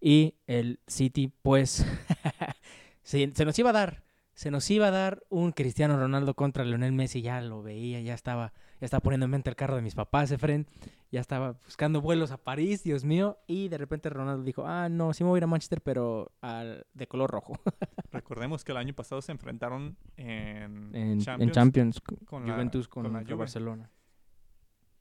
Y 0.00 0.34
el 0.46 0.80
City, 0.86 1.32
pues, 1.42 1.84
se, 3.02 3.32
se 3.34 3.44
nos 3.44 3.58
iba 3.58 3.70
a 3.70 3.74
dar. 3.74 4.02
Se 4.34 4.52
nos 4.52 4.70
iba 4.70 4.86
a 4.86 4.90
dar 4.92 5.24
un 5.30 5.50
Cristiano 5.50 5.98
Ronaldo 5.98 6.34
contra 6.34 6.64
Lionel 6.64 6.92
Messi. 6.92 7.22
Ya 7.22 7.40
lo 7.40 7.60
veía, 7.60 8.00
ya 8.00 8.14
estaba, 8.14 8.52
ya 8.80 8.84
estaba 8.84 9.00
poniendo 9.00 9.24
en 9.24 9.30
mente 9.32 9.50
el 9.50 9.56
carro 9.56 9.74
de 9.74 9.82
mis 9.82 9.96
papás, 9.96 10.30
Efren. 10.30 10.68
Ya 11.10 11.20
estaba 11.20 11.52
buscando 11.64 12.00
vuelos 12.00 12.30
a 12.30 12.36
París, 12.36 12.84
Dios 12.84 13.02
mío. 13.04 13.38
Y 13.48 13.66
de 13.68 13.78
repente 13.78 14.10
Ronaldo 14.10 14.44
dijo, 14.44 14.64
ah, 14.64 14.88
no, 14.88 15.12
sí 15.12 15.24
me 15.24 15.30
voy 15.30 15.38
a 15.38 15.40
ir 15.40 15.44
a 15.44 15.48
Manchester, 15.48 15.80
pero 15.80 16.30
al, 16.40 16.86
de 16.94 17.08
color 17.08 17.30
rojo. 17.32 17.58
Recordemos 18.12 18.62
que 18.64 18.70
el 18.70 18.78
año 18.78 18.94
pasado 18.94 19.20
se 19.22 19.32
enfrentaron 19.32 19.96
en, 20.16 20.94
en 20.94 21.18
Champions. 21.20 21.40
en 21.40 21.50
Champions, 21.50 22.00
con 22.26 22.46
la- 22.46 22.52
Juventus 22.54 22.86
con 22.86 23.04
con, 23.04 23.12
la 23.14 23.22
Juve. 23.22 23.34
Barcelona. 23.34 23.90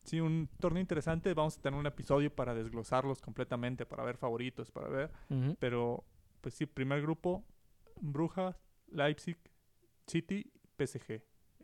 Sí, 0.07 0.21
un 0.21 0.49
torneo 0.61 0.79
interesante. 0.79 1.33
Vamos 1.33 1.57
a 1.57 1.61
tener 1.61 1.77
un 1.77 1.85
episodio 1.85 2.33
para 2.33 2.55
desglosarlos 2.55 3.21
completamente, 3.21 3.85
para 3.85 4.05
ver 4.05 4.15
favoritos, 4.15 4.71
para 4.71 4.87
ver. 4.87 5.11
Pero, 5.59 6.05
pues 6.39 6.55
sí, 6.55 6.65
primer 6.65 7.01
grupo, 7.01 7.43
Brujas, 7.99 8.55
Leipzig, 8.89 9.37
City, 10.07 10.49
PSG. 10.77 11.21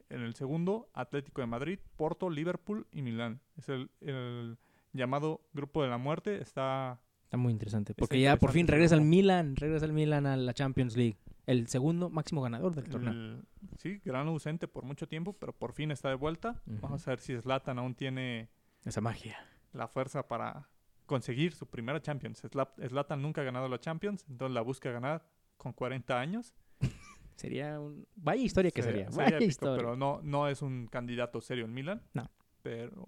En 0.10 0.22
el 0.22 0.36
segundo, 0.36 0.90
Atlético 0.94 1.40
de 1.40 1.48
Madrid, 1.48 1.80
Porto, 1.96 2.30
Liverpool 2.30 2.86
y 2.92 3.02
Milán. 3.02 3.40
Es 3.56 3.70
el, 3.70 3.90
el 4.02 4.58
llamado 4.92 5.48
grupo 5.54 5.82
de 5.82 5.88
la 5.88 5.98
muerte. 5.98 6.42
Está 6.42 7.00
Está 7.34 7.42
muy 7.42 7.52
interesante. 7.52 7.96
Porque 7.96 8.22
ya 8.22 8.38
por 8.38 8.52
fin 8.52 8.68
regresa 8.68 8.94
el 8.94 9.02
grupo. 9.02 9.10
Milan, 9.10 9.56
regresa 9.56 9.86
el 9.86 9.94
Milan 9.94 10.28
a 10.28 10.38
la 10.38 10.54
Champions 10.54 10.96
League. 10.96 11.18
El 11.46 11.68
segundo 11.68 12.10
máximo 12.10 12.42
ganador 12.42 12.74
del 12.76 12.90
torneo. 12.90 13.12
el- 13.12 13.44
sí, 13.78 14.00
gran 14.06 14.28
ausente 14.28 14.68
por 14.68 14.86
mucho 14.86 15.08
tiempo, 15.08 15.34
pero 15.34 15.54
por 15.54 15.74
fin 15.74 15.92
está 15.92 16.10
de 16.10 16.16
vuelta. 16.16 16.62
Vamos 16.66 17.08
a 17.08 17.12
ver 17.12 17.20
si 17.20 17.36
Zlatan 17.40 17.80
aún 17.80 17.96
tiene 17.96 18.50
Esa 18.86 19.02
magia. 19.02 19.38
la 19.74 19.88
fuerza 19.88 20.28
para 20.28 20.70
conseguir 21.06 21.54
su 21.54 21.68
primera 21.68 22.02
Champions. 22.02 22.44
Zla- 22.46 22.72
Zlatan 22.88 23.22
nunca 23.22 23.42
ha 23.42 23.44
ganado 23.44 23.68
la 23.68 23.80
Champions, 23.80 24.26
entonces 24.30 24.54
la 24.54 24.62
busca 24.62 24.90
ganar 24.92 25.26
con 25.58 25.74
40 25.74 26.20
años. 26.20 26.54
Sería 27.36 27.80
un... 27.80 28.08
Vaya 28.16 28.42
historia 28.44 28.72
que 28.72 28.82
sería. 28.82 29.06
sería 29.12 29.26
Vaya 29.26 29.36
épico, 29.38 29.50
historia. 29.50 29.76
pero 29.78 29.96
no, 29.98 30.22
no 30.24 30.48
es 30.48 30.62
un 30.62 30.88
candidato 30.88 31.42
serio 31.42 31.66
en 31.66 31.74
Milan. 31.74 32.02
No. 32.14 32.30
Pero 32.62 33.06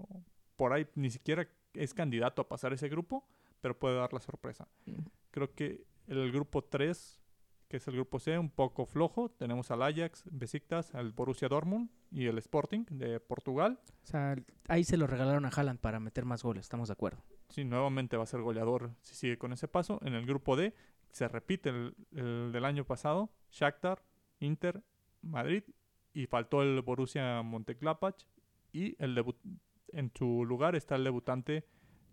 por 0.58 0.74
ahí 0.74 0.88
ni 0.96 1.10
siquiera 1.10 1.48
es 1.74 1.94
candidato 1.94 2.42
a 2.42 2.48
pasar 2.50 2.74
ese 2.74 2.90
grupo, 2.90 3.26
pero 3.62 3.78
puede 3.80 3.96
dar 3.96 4.12
la 4.14 4.20
sorpresa. 4.20 4.68
Creo 5.32 5.54
que 5.54 5.86
el 6.08 6.32
grupo 6.32 6.64
3, 6.64 7.22
que 7.68 7.78
es 7.78 7.88
el 7.88 7.96
grupo 7.96 8.20
C, 8.20 8.38
un 8.38 8.50
poco 8.50 8.86
flojo. 8.86 9.30
Tenemos 9.30 9.72
al 9.72 9.82
Ajax, 9.82 10.24
Besiktas, 10.32 10.94
al 10.94 11.12
Borussia 11.12 11.48
Dortmund 11.50 11.90
y 12.12 12.26
el 12.28 12.38
Sporting 12.38 12.86
de 12.90 13.20
Portugal. 13.20 13.80
O 14.04 14.06
sea, 14.08 14.36
ahí 14.68 14.84
se 14.84 14.98
lo 14.98 15.08
regalaron 15.08 15.46
a 15.46 15.50
Haaland 15.50 15.80
para 15.80 16.00
meter 16.00 16.26
más 16.26 16.44
goles, 16.44 16.66
estamos 16.66 16.90
de 16.90 16.94
acuerdo. 16.94 17.24
Sí, 17.50 17.64
nuevamente 17.64 18.18
va 18.18 18.24
a 18.24 18.28
ser 18.28 18.42
goleador 18.42 18.92
si 19.02 19.16
sigue 19.16 19.38
con 19.38 19.54
ese 19.54 19.68
paso. 19.68 20.00
En 20.04 20.14
el 20.14 20.26
grupo 20.26 20.56
D 20.56 20.74
se 21.12 21.28
repite 21.28 21.70
el, 21.70 21.96
el 22.12 22.52
del 22.52 22.66
año 22.66 22.86
pasado. 22.86 23.30
Shakhtar, 23.52 24.04
Inter, 24.40 24.84
Madrid 25.22 25.64
y 26.14 26.28
faltó 26.28 26.62
el 26.62 26.82
Borussia 26.82 27.42
Mönchengladbach 27.44 28.16
y 28.74 28.96
el 29.04 29.16
debut 29.16 29.38
en 29.94 30.12
su 30.14 30.46
lugar 30.46 30.76
está 30.76 30.96
el 30.96 31.04
debutante 31.04 31.66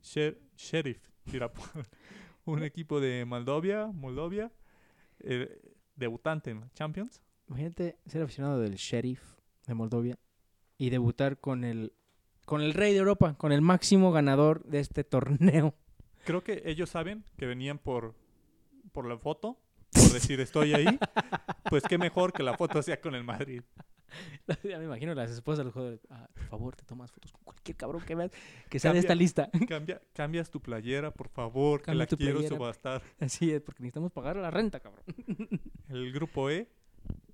Sher- 0.03 0.39
Sheriff 0.57 1.09
Tiraspol, 1.25 1.85
un 2.45 2.63
equipo 2.63 3.01
de 3.01 3.25
Moldovia, 3.25 3.87
Moldovia, 3.89 4.51
eh, 5.25 5.61
debutante 5.97 6.51
en 6.51 6.71
Champions. 6.73 7.23
Imagínate 7.49 7.99
ser 8.07 8.23
aficionado 8.23 8.61
del 8.61 8.75
Sheriff 8.77 9.23
de 9.67 9.75
Moldovia 9.75 10.19
y 10.79 10.91
debutar 10.91 11.39
con 11.39 11.65
el, 11.65 11.93
con 12.47 12.61
el 12.63 12.75
rey 12.75 12.93
de 12.93 12.99
Europa, 12.99 13.35
con 13.37 13.53
el 13.53 13.61
máximo 13.61 14.13
ganador 14.13 14.65
de 14.65 14.81
este 14.81 15.05
torneo. 15.05 15.75
Creo 16.25 16.43
que 16.43 16.63
ellos 16.67 16.91
saben 16.91 17.25
que 17.37 17.47
venían 17.47 17.79
por, 17.79 18.15
por 18.93 19.07
la 19.07 19.19
foto, 19.19 19.59
por 19.93 20.13
decir 20.13 20.41
estoy 20.41 20.75
ahí, 20.75 20.87
pues 21.71 21.83
qué 21.85 21.99
mejor 21.99 22.33
que 22.33 22.43
la 22.43 22.57
foto 22.57 22.83
sea 22.83 23.01
con 23.01 23.15
el 23.15 23.25
Madrid. 23.25 23.63
ya 24.65 24.79
me 24.79 24.85
imagino 24.85 25.15
las 25.15 25.31
esposas 25.31 25.59
de 25.59 25.65
los 25.65 25.73
jugadores. 25.73 26.07
"Ah, 26.11 26.29
por 26.35 26.45
favor, 26.45 26.77
te 26.77 26.85
tomas 26.85 27.11
fotos 27.11 27.33
con 27.33 27.43
cualquier 27.45 27.77
cabrón 27.77 28.03
que 28.03 28.15
veas 28.15 28.31
que 28.69 28.79
sea 28.79 28.93
de 28.93 28.99
esta 29.01 29.15
lista. 29.15 29.51
Cambia, 29.69 30.01
cambias 30.13 30.51
tu 30.51 30.61
playera, 30.61 31.11
por 31.13 31.29
favor, 31.29 31.81
que 31.81 31.87
Cambia 31.87 32.01
la 32.05 32.07
tu 32.07 32.17
quiero 32.17 32.39
playera. 32.39 32.57
subastar. 32.57 33.03
Así 33.21 33.51
es, 33.53 33.61
porque 33.63 33.83
necesitamos 33.83 34.13
pagar 34.13 34.37
la 34.37 34.51
renta, 34.51 34.81
cabrón. 34.81 35.05
El 35.89 36.13
grupo 36.13 36.51
E, 36.51 36.69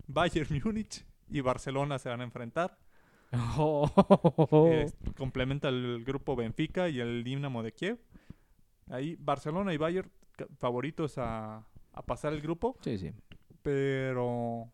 Bayern 0.07 0.61
Múnich 0.65 1.05
y 1.31 1.41
Barcelona 1.41 1.99
se 1.99 2.09
van 2.09 2.21
a 2.21 2.25
enfrentar. 2.25 2.79
Oh. 3.59 3.91
Complementa 5.17 5.69
el 5.69 6.03
grupo 6.05 6.35
Benfica 6.35 6.89
y 6.89 6.99
el 7.01 7.23
Dinamo 7.25 7.63
de 7.63 7.73
Kiev. 7.73 7.99
Ahí 8.91 9.17
Barcelona 9.19 9.75
y 9.75 9.77
Bayern 9.77 10.11
favoritos 10.59 11.19
a, 11.19 11.67
a 11.93 12.03
pasar 12.03 12.33
el 12.33 12.41
grupo, 12.41 12.77
Sí, 12.81 12.97
sí. 12.97 13.13
pero 13.61 14.73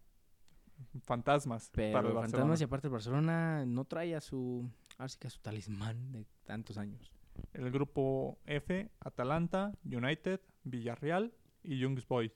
fantasmas 1.03 1.70
Pero 1.72 1.93
para 1.93 2.09
el 2.09 2.14
Barcelona. 2.14 2.30
Fantasmas 2.43 2.61
y 2.61 2.64
aparte 2.64 2.87
el 2.89 2.93
Barcelona 2.93 3.64
no 3.66 3.85
trae 3.85 4.14
a 4.14 4.20
su, 4.20 4.68
ahora 4.99 5.09
sí 5.09 5.18
que 5.18 5.26
a 5.26 5.30
su 5.30 5.41
talismán 5.41 6.12
de 6.12 6.24
tantos 6.45 6.78
años. 6.78 7.11
El 7.53 7.70
grupo 7.70 8.39
F, 8.47 8.91
Atalanta, 9.01 9.72
United, 9.85 10.41
Villarreal 10.64 11.32
y 11.62 11.78
Young 11.78 11.99
Boys. 12.09 12.32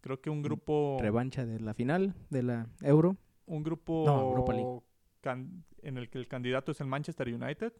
Creo 0.00 0.20
que 0.20 0.30
un 0.30 0.42
grupo 0.42 0.98
Revancha 1.00 1.44
de 1.46 1.60
la 1.60 1.74
final 1.74 2.14
de 2.30 2.42
la 2.42 2.66
Euro. 2.80 3.16
un 3.46 3.62
grupo 3.62 4.04
No, 4.06 4.20
Europa 4.30 4.52
League. 4.54 4.80
can- 5.20 5.64
en 5.82 5.98
el 5.98 6.08
que 6.08 6.18
el 6.18 6.28
candidato 6.28 6.72
es 6.72 6.80
el 6.80 6.86
Manchester 6.86 7.28
United, 7.28 7.72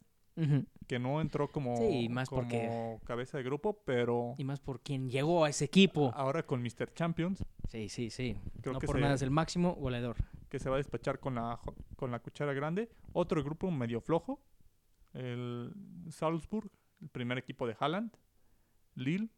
Que 0.86 0.98
no 0.98 1.20
entró 1.20 1.48
como, 1.50 1.76
Sí, 1.76 2.08
más 2.08 2.28
como 2.28 2.42
porque- 2.42 2.98
cabeza 3.04 3.36
de 3.38 3.44
grupo, 3.44 3.82
pero 3.84 4.34
Y 4.38 4.44
más 4.44 4.60
por 4.60 4.80
quien 4.80 5.10
llegó 5.10 5.44
a 5.44 5.48
ese 5.50 5.64
equipo. 5.66 6.10
ahora 6.14 6.42
con 6.44 6.62
Mr. 6.62 6.92
Champions, 6.94 7.44
Sí, 7.68 7.88
sí, 7.88 8.10
sí. 8.10 8.36
creo 8.60 8.72
no 8.74 8.78
que, 8.80 8.86
por 8.86 8.96
se, 8.96 9.02
nada 9.02 9.14
es 9.14 9.22
el 9.22 9.30
máximo 9.30 9.74
goleador. 9.74 10.16
que 10.48 10.58
se 10.58 10.68
va 10.68 10.76
a 10.76 10.78
despachar 10.78 11.18
con 11.20 11.34
la, 11.34 11.58
con 11.96 12.10
la 12.10 12.18
cuchara 12.20 12.52
grande. 12.52 12.90
Otro 13.12 13.42
grupo 13.44 13.70
medio 13.70 14.00
flojo, 14.00 14.40
el 15.14 15.72
Salzburg, 16.10 16.70
el 17.00 17.08
primer 17.08 17.38
equipo 17.38 17.66
de 17.66 17.76
Haaland, 17.78 18.12
Lille, 18.94 19.28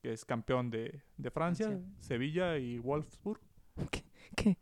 que 0.00 0.12
es 0.12 0.24
campeón 0.24 0.70
de, 0.70 1.02
de 1.16 1.30
Francia, 1.30 1.66
Francia. 1.68 1.92
Sevilla 2.00 2.58
y 2.58 2.78
Wolfsburg. 2.78 3.40
¿Qué, 3.90 4.04
qué, 4.36 4.58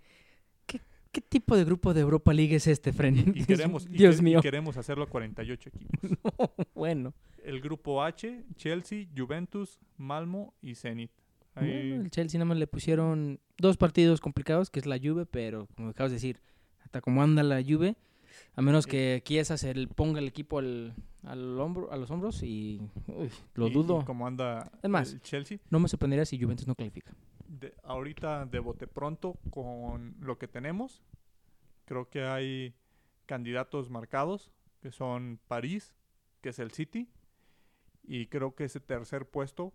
qué 1.12 1.20
tipo 1.20 1.56
de 1.56 1.64
grupo 1.64 1.92
de 1.94 2.00
Europa 2.00 2.32
League 2.32 2.54
es 2.54 2.66
este, 2.66 2.92
Fren? 2.92 3.32
Y 3.34 3.44
queremos, 3.46 3.86
y 3.86 3.90
Dios 3.96 4.16
que- 4.16 4.20
y 4.22 4.24
mío. 4.24 4.40
queremos 4.42 4.76
hacerlo 4.76 5.04
a 5.04 5.06
48 5.08 5.70
equipos. 5.70 6.00
bueno. 6.74 7.14
El 7.44 7.60
grupo 7.60 8.02
H, 8.02 8.44
Chelsea, 8.56 9.06
Juventus, 9.16 9.78
Malmo 9.96 10.52
y 10.62 10.74
Zenit. 10.74 11.10
Ahí- 11.54 11.88
Bueno, 11.88 12.04
el 12.04 12.10
Chelsea 12.10 12.38
nada 12.38 12.46
más 12.48 12.58
le 12.58 12.66
pusieron 12.66 13.40
dos 13.58 13.76
partidos 13.76 14.20
complicados, 14.20 14.70
que 14.70 14.78
es 14.80 14.86
la 14.86 14.98
Juve, 14.98 15.26
pero 15.26 15.66
como 15.74 15.88
acabas 15.88 16.10
de 16.12 16.16
decir, 16.16 16.40
hasta 16.84 17.00
como 17.00 17.22
anda 17.22 17.42
la 17.42 17.62
Juve, 17.62 17.96
a 18.54 18.62
menos 18.62 18.86
que 18.86 19.22
Chiesa 19.24 19.56
se 19.56 19.74
ponga 19.88 20.20
el 20.20 20.28
equipo 20.28 20.58
al, 20.58 20.94
al 21.24 21.58
hombro, 21.58 21.90
a 21.92 21.96
los 21.96 22.10
hombros 22.10 22.42
y 22.42 22.80
uy, 23.08 23.28
lo 23.54 23.68
y- 23.68 23.72
dudo. 23.72 24.04
como 24.04 24.26
anda 24.26 24.70
Es 24.82 24.88
más. 24.90 25.12
el 25.12 25.20
Chelsea. 25.22 25.58
No 25.70 25.80
me 25.80 25.88
sorprendería 25.88 26.24
si 26.24 26.40
Juventus 26.40 26.66
no 26.66 26.74
califica. 26.74 27.12
De- 27.50 27.74
ahorita 27.82 28.46
de 28.46 28.60
bote 28.60 28.86
pronto 28.86 29.34
con 29.50 30.14
lo 30.20 30.38
que 30.38 30.46
tenemos, 30.46 31.02
creo 31.84 32.08
que 32.08 32.22
hay 32.22 32.74
candidatos 33.26 33.90
marcados, 33.90 34.52
que 34.80 34.92
son 34.92 35.40
París, 35.48 35.92
que 36.42 36.50
es 36.50 36.60
el 36.60 36.70
City, 36.70 37.08
y 38.04 38.26
creo 38.26 38.54
que 38.54 38.64
ese 38.64 38.78
tercer 38.78 39.26
puesto 39.28 39.72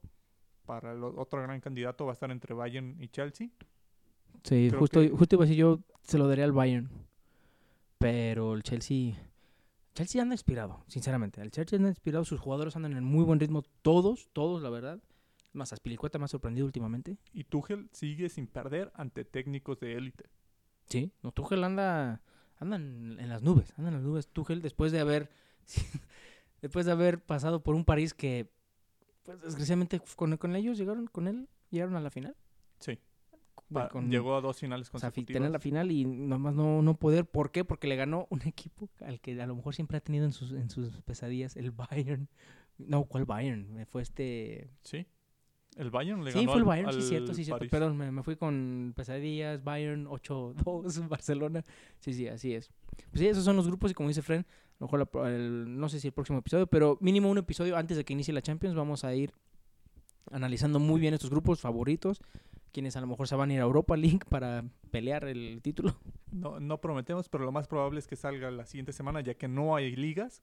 para 0.65 0.93
el 0.93 1.03
otro 1.03 1.41
gran 1.41 1.59
candidato 1.59 2.05
va 2.05 2.11
a 2.11 2.13
estar 2.13 2.31
entre 2.31 2.53
Bayern 2.53 2.95
y 3.01 3.09
Chelsea. 3.09 3.49
Sí, 4.43 4.67
Creo 4.69 4.79
justo, 4.79 5.01
que- 5.01 5.09
justo 5.09 5.35
iba 5.35 5.43
a 5.43 5.47
decir 5.47 5.59
yo 5.59 5.79
se 6.01 6.17
lo 6.17 6.27
daría 6.29 6.45
al 6.45 6.53
Bayern. 6.53 6.89
Pero 7.97 8.53
el 8.53 8.63
Chelsea. 8.63 9.13
Chelsea 9.93 10.21
anda 10.21 10.33
inspirado, 10.33 10.83
sinceramente. 10.87 11.41
El 11.41 11.51
Chelsea 11.51 11.77
anda 11.77 11.89
inspirado, 11.89 12.23
sus 12.25 12.39
jugadores 12.39 12.75
andan 12.75 12.93
en 12.97 13.03
muy 13.03 13.23
buen 13.25 13.39
ritmo, 13.39 13.63
todos, 13.81 14.29
todos, 14.33 14.61
la 14.61 14.69
verdad. 14.69 14.99
Más 15.55 15.73
Aspilicueta 15.73 16.19
me 16.19 16.25
ha 16.25 16.27
sorprendido 16.27 16.65
últimamente. 16.65 17.17
Y 17.33 17.45
Tuchel 17.45 17.89
sigue 17.91 18.29
sin 18.29 18.47
perder 18.47 18.91
ante 18.95 19.25
técnicos 19.25 19.79
de 19.79 19.93
élite. 19.93 20.25
Sí, 20.87 21.11
no, 21.23 21.31
Tuchel 21.31 21.63
anda, 21.63 22.21
anda 22.57 22.75
en, 22.75 23.17
en 23.19 23.29
las 23.29 23.41
nubes, 23.41 23.73
anda 23.77 23.89
en 23.89 23.95
las 23.95 24.03
nubes. 24.03 24.27
Tuchel 24.27 24.61
después 24.61 24.91
de 24.91 24.99
haber, 24.99 25.29
después 26.61 26.85
de 26.85 26.91
haber 26.91 27.19
pasado 27.23 27.63
por 27.63 27.75
un 27.75 27.85
París 27.85 28.13
que, 28.13 28.51
pues 29.23 29.41
desgraciadamente 29.41 30.01
con, 30.15 30.35
con 30.37 30.55
ellos 30.55 30.77
llegaron, 30.77 31.07
con 31.07 31.27
él, 31.27 31.47
llegaron 31.71 31.95
a 31.95 32.01
la 32.01 32.09
final. 32.11 32.35
Sí. 32.79 32.99
Bueno, 33.69 33.87
Pa- 33.87 33.91
con- 33.93 34.11
Llegó 34.11 34.35
a 34.35 34.41
dos 34.41 34.59
finales 34.59 34.87
o 34.89 34.99
sea, 34.99 35.09
consecutivas. 35.09 35.39
tener 35.39 35.51
la 35.51 35.59
final 35.59 35.91
y 35.91 36.05
nomás 36.05 36.53
no, 36.53 36.81
no 36.83 36.97
poder. 36.99 37.25
¿Por 37.25 37.51
qué? 37.51 37.65
Porque 37.65 37.87
le 37.87 37.95
ganó 37.95 38.27
un 38.29 38.41
equipo 38.43 38.89
al 39.01 39.19
que 39.21 39.41
a 39.41 39.47
lo 39.47 39.55
mejor 39.55 39.73
siempre 39.73 39.97
ha 39.97 40.01
tenido 40.01 40.25
en 40.25 40.33
sus, 40.33 40.51
en 40.51 40.69
sus 40.69 41.01
pesadillas, 41.01 41.55
el 41.55 41.71
Bayern 41.71 42.29
No, 42.77 43.05
¿cuál 43.05 43.25
Bayern? 43.25 43.73
Me 43.73 43.85
fue 43.87 44.01
este... 44.03 44.69
Sí. 44.83 45.07
El 45.75 45.89
Bayern 45.91 46.23
le 46.23 46.31
Sí, 46.31 46.39
ganó 46.39 46.51
fue 46.51 46.55
el 46.55 46.61
al- 46.61 46.67
Bayern, 46.67 46.93
sí, 46.93 47.01
cierto, 47.09 47.33
sí, 47.33 47.43
cierto. 47.43 47.65
Perdón, 47.69 47.97
me, 47.97 48.11
me 48.11 48.23
fui 48.23 48.35
con 48.37 48.93
pesadillas, 48.95 49.63
Bayern 49.63 50.05
8-2, 50.07 50.55
Barcelona. 51.09 51.65
Sí, 51.99 52.13
sí, 52.13 52.27
así 52.27 52.53
es. 52.53 52.71
Pues 53.11 53.19
sí, 53.19 53.27
esos 53.27 53.43
son 53.43 53.55
los 53.57 53.67
grupos 53.67 53.91
y 53.91 53.93
como 53.93 54.07
dice 54.09 54.21
Fren, 54.21 54.41
a 54.49 54.75
lo 54.79 54.87
mejor 54.87 55.09
la 55.23 55.29
el- 55.35 55.77
no 55.77 55.89
sé 55.89 55.99
si 55.99 56.07
el 56.07 56.13
próximo 56.13 56.39
episodio, 56.39 56.67
pero 56.67 56.97
mínimo 57.01 57.29
un 57.29 57.37
episodio 57.37 57.75
antes 57.75 57.97
de 57.97 58.05
que 58.05 58.13
inicie 58.13 58.33
la 58.33 58.41
Champions 58.41 58.75
vamos 58.75 59.03
a 59.03 59.13
ir 59.13 59.33
analizando 60.31 60.79
muy 60.79 60.99
bien 60.99 61.13
estos 61.13 61.29
grupos 61.29 61.59
favoritos, 61.61 62.21
quienes 62.71 62.95
a 62.95 63.01
lo 63.01 63.07
mejor 63.07 63.27
se 63.27 63.35
van 63.35 63.51
a 63.51 63.53
ir 63.53 63.59
a 63.59 63.63
Europa 63.63 63.95
League 63.97 64.19
para 64.29 64.63
pelear 64.91 65.25
el 65.25 65.59
título. 65.61 65.97
No, 66.31 66.59
no 66.59 66.79
prometemos, 66.81 67.29
pero 67.29 67.43
lo 67.45 67.51
más 67.51 67.67
probable 67.67 67.99
es 67.99 68.07
que 68.07 68.15
salga 68.15 68.49
la 68.51 68.65
siguiente 68.65 68.93
semana, 68.93 69.21
ya 69.21 69.33
que 69.35 69.47
no 69.47 69.75
hay 69.75 69.95
ligas. 69.95 70.41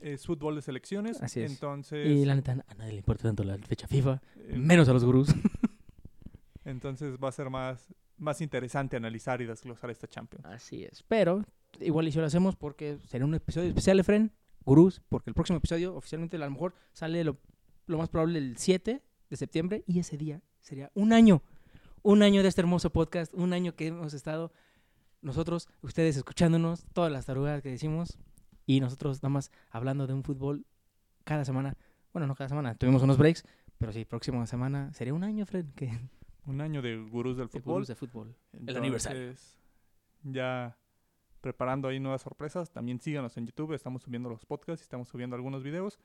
Es 0.00 0.26
fútbol 0.26 0.56
de 0.56 0.62
selecciones. 0.62 1.22
Así 1.22 1.40
es. 1.40 1.50
Entonces, 1.50 2.06
Y 2.06 2.24
la 2.24 2.34
neta, 2.34 2.52
a 2.52 2.74
nadie 2.74 2.92
le 2.92 2.98
importa 2.98 3.24
tanto 3.24 3.44
la 3.44 3.58
fecha 3.58 3.86
FIFA, 3.88 4.20
eh, 4.36 4.56
menos 4.56 4.88
a 4.88 4.92
los 4.92 5.04
gurús. 5.04 5.28
entonces 6.64 7.16
va 7.22 7.28
a 7.28 7.32
ser 7.32 7.50
más, 7.50 7.92
más 8.16 8.40
interesante 8.40 8.96
analizar 8.96 9.40
y 9.40 9.46
desglosar 9.46 9.90
esta 9.90 10.06
Champions. 10.06 10.44
Así 10.46 10.84
es. 10.84 11.02
Pero 11.08 11.44
igual 11.80 12.08
y 12.08 12.12
si 12.12 12.18
lo 12.18 12.26
hacemos 12.26 12.56
porque 12.56 12.98
será 13.06 13.24
un 13.24 13.34
episodio 13.34 13.68
especial, 13.68 13.98
Efren, 14.00 14.32
gurús, 14.64 15.00
porque 15.08 15.30
el 15.30 15.34
próximo 15.34 15.58
episodio 15.58 15.94
oficialmente 15.94 16.36
a 16.36 16.40
lo 16.40 16.50
mejor 16.50 16.74
sale 16.92 17.24
lo, 17.24 17.38
lo 17.86 17.98
más 17.98 18.08
probable 18.08 18.38
el 18.38 18.56
7 18.56 19.02
de 19.30 19.36
septiembre 19.36 19.84
y 19.86 19.98
ese 19.98 20.16
día 20.16 20.42
sería 20.60 20.90
un 20.94 21.12
año. 21.12 21.42
Un 22.02 22.22
año 22.22 22.42
de 22.42 22.48
este 22.48 22.60
hermoso 22.60 22.90
podcast, 22.90 23.34
un 23.34 23.52
año 23.52 23.74
que 23.74 23.88
hemos 23.88 24.14
estado 24.14 24.52
nosotros, 25.20 25.68
ustedes 25.82 26.16
escuchándonos, 26.16 26.86
todas 26.92 27.10
las 27.10 27.26
tarugadas 27.26 27.62
que 27.62 27.70
decimos 27.70 28.18
y 28.68 28.80
nosotros 28.80 29.22
nada 29.22 29.30
más 29.30 29.50
hablando 29.70 30.06
de 30.06 30.12
un 30.12 30.22
fútbol 30.22 30.66
cada 31.24 31.44
semana. 31.46 31.74
Bueno, 32.12 32.26
no 32.26 32.34
cada 32.34 32.48
semana, 32.50 32.74
tuvimos 32.74 33.02
unos 33.02 33.16
breaks, 33.16 33.44
pero 33.78 33.92
sí, 33.92 34.04
próxima 34.04 34.46
semana 34.46 34.92
sería 34.92 35.14
un 35.14 35.24
año, 35.24 35.46
Fred, 35.46 35.64
que 35.74 35.90
Un 36.46 36.60
año 36.60 36.82
de 36.82 36.96
gurús 36.98 37.38
del 37.38 37.48
de 37.48 37.52
fútbol. 37.60 37.74
gurús 37.74 37.88
de 37.88 37.94
fútbol. 37.94 38.34
el 38.66 38.76
aniversario. 38.76 39.20
Entonces, 39.22 39.58
Ya 40.22 40.76
preparando 41.40 41.88
ahí 41.88 41.98
nuevas 41.98 42.22
sorpresas. 42.22 42.70
También 42.70 43.00
síganos 43.00 43.36
en 43.36 43.46
YouTube. 43.46 43.72
Estamos 43.72 44.02
subiendo 44.02 44.28
los 44.28 44.44
podcasts 44.44 44.82
y 44.82 44.84
estamos 44.84 45.08
subiendo 45.08 45.36
algunos 45.36 45.62
videos. 45.62 45.98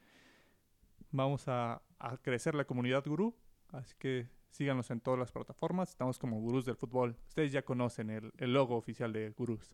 Vamos 1.11 1.47
a, 1.47 1.81
a 1.99 2.17
crecer 2.17 2.55
la 2.55 2.65
comunidad 2.65 3.03
gurú. 3.05 3.33
Así 3.71 3.93
que 3.97 4.27
síganos 4.49 4.91
en 4.91 4.99
todas 4.99 5.17
las 5.19 5.31
plataformas. 5.31 5.89
Estamos 5.89 6.19
como 6.19 6.39
gurús 6.41 6.65
del 6.65 6.75
fútbol. 6.75 7.15
Ustedes 7.29 7.51
ya 7.51 7.63
conocen 7.63 8.09
el, 8.09 8.31
el 8.37 8.53
logo 8.53 8.75
oficial 8.75 9.13
de 9.13 9.29
gurús. 9.31 9.73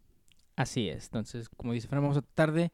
Así 0.59 0.89
es. 0.89 1.05
Entonces, 1.05 1.47
como 1.47 1.71
dice 1.71 1.87
Fran, 1.87 2.01
vamos 2.01 2.17
a 2.17 2.21
tratar 2.21 2.51
de 2.51 2.73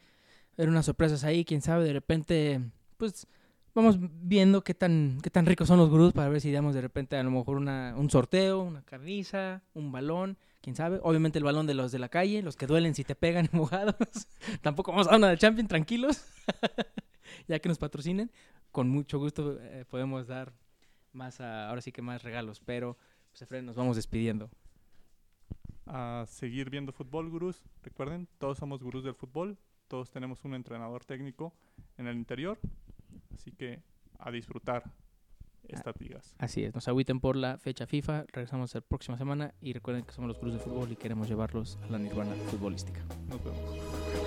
ver 0.58 0.70
unas 0.70 0.88
sorpresas 0.88 1.24
ahí. 1.24 1.46
Quién 1.46 1.62
sabe, 1.62 1.86
de 1.86 1.94
repente, 1.94 2.60
pues 2.98 3.28
vamos 3.76 3.98
viendo 4.00 4.64
qué 4.64 4.74
tan, 4.74 5.20
qué 5.22 5.30
tan 5.30 5.46
ricos 5.46 5.68
son 5.68 5.78
los 5.78 5.92
gurús 5.92 6.12
para 6.12 6.28
ver 6.28 6.42
si 6.42 6.52
damos 6.52 6.74
de 6.74 6.82
repente 6.82 7.16
a 7.16 7.22
lo 7.22 7.30
mejor 7.30 7.58
una, 7.58 7.94
un 7.96 8.10
sorteo, 8.10 8.64
una 8.64 8.82
carniza, 8.82 9.62
un 9.76 9.92
balón. 9.92 10.36
Quién 10.62 10.76
sabe. 10.76 11.00
Obviamente 11.04 11.38
el 11.38 11.44
balón 11.44 11.68
de 11.68 11.76
los 11.76 11.92
de 11.92 12.00
la 12.00 12.10
calle, 12.10 12.42
los 12.42 12.56
que 12.56 12.66
duelen 12.66 12.96
si 12.96 13.04
te 13.04 13.14
pegan 13.14 13.50
mojados. 13.52 13.96
Tampoco 14.64 14.92
vamos 14.92 15.08
a 15.08 15.18
una 15.18 15.30
de 15.30 15.38
Champions, 15.38 15.70
tranquilos. 15.70 16.26
ya 17.48 17.60
que 17.60 17.70
nos 17.70 17.78
patrocinen. 17.78 18.32
Con 18.72 18.90
mucho 18.90 19.20
gusto 19.20 19.60
eh, 19.62 19.86
podemos 19.88 20.26
dar 20.26 20.54
más, 21.14 21.40
ah, 21.40 21.70
ahora 21.70 21.82
sí 21.82 21.92
que 21.92 22.02
más 22.02 22.24
regalos. 22.24 22.62
Pero, 22.66 22.98
pues, 23.30 23.44
Efraín, 23.44 23.68
nos 23.68 23.76
vamos 23.76 23.96
despidiendo. 23.96 24.50
A 25.86 26.26
seguir 26.28 26.70
viendo 26.70 26.92
fútbol, 26.92 27.30
gurús. 27.30 27.64
Recuerden, 27.84 28.28
todos 28.38 28.58
somos 28.58 28.82
gurús 28.82 29.04
del 29.04 29.16
fútbol. 29.16 29.58
Todos 29.88 30.10
tenemos 30.10 30.44
un 30.46 30.56
entrenador 30.56 31.06
técnico 31.06 31.54
en 31.98 32.08
el 32.08 32.16
interior. 32.16 32.58
Así 33.34 33.52
que 33.52 33.82
a 34.18 34.32
disfrutar 34.32 34.92
estas 35.68 36.00
ligas. 36.00 36.36
Así 36.38 36.64
es, 36.64 36.74
nos 36.74 36.88
agüiten 36.88 37.20
por 37.20 37.36
la 37.36 37.58
fecha 37.58 37.88
FIFA, 37.88 38.26
regresamos 38.32 38.74
la 38.76 38.82
próxima 38.82 39.18
semana 39.18 39.54
y 39.62 39.74
recuerden 39.74 40.04
que 40.04 40.12
somos 40.12 40.28
los 40.28 40.38
Cruz 40.38 40.54
de 40.54 40.60
Fútbol 40.60 40.92
y 40.92 40.96
queremos 40.96 41.28
llevarlos 41.28 41.78
a 41.84 41.88
la 41.88 41.98
nirvana 41.98 42.36
futbolística. 42.36 43.02
Nos 43.28 43.44
vemos. 43.44 44.25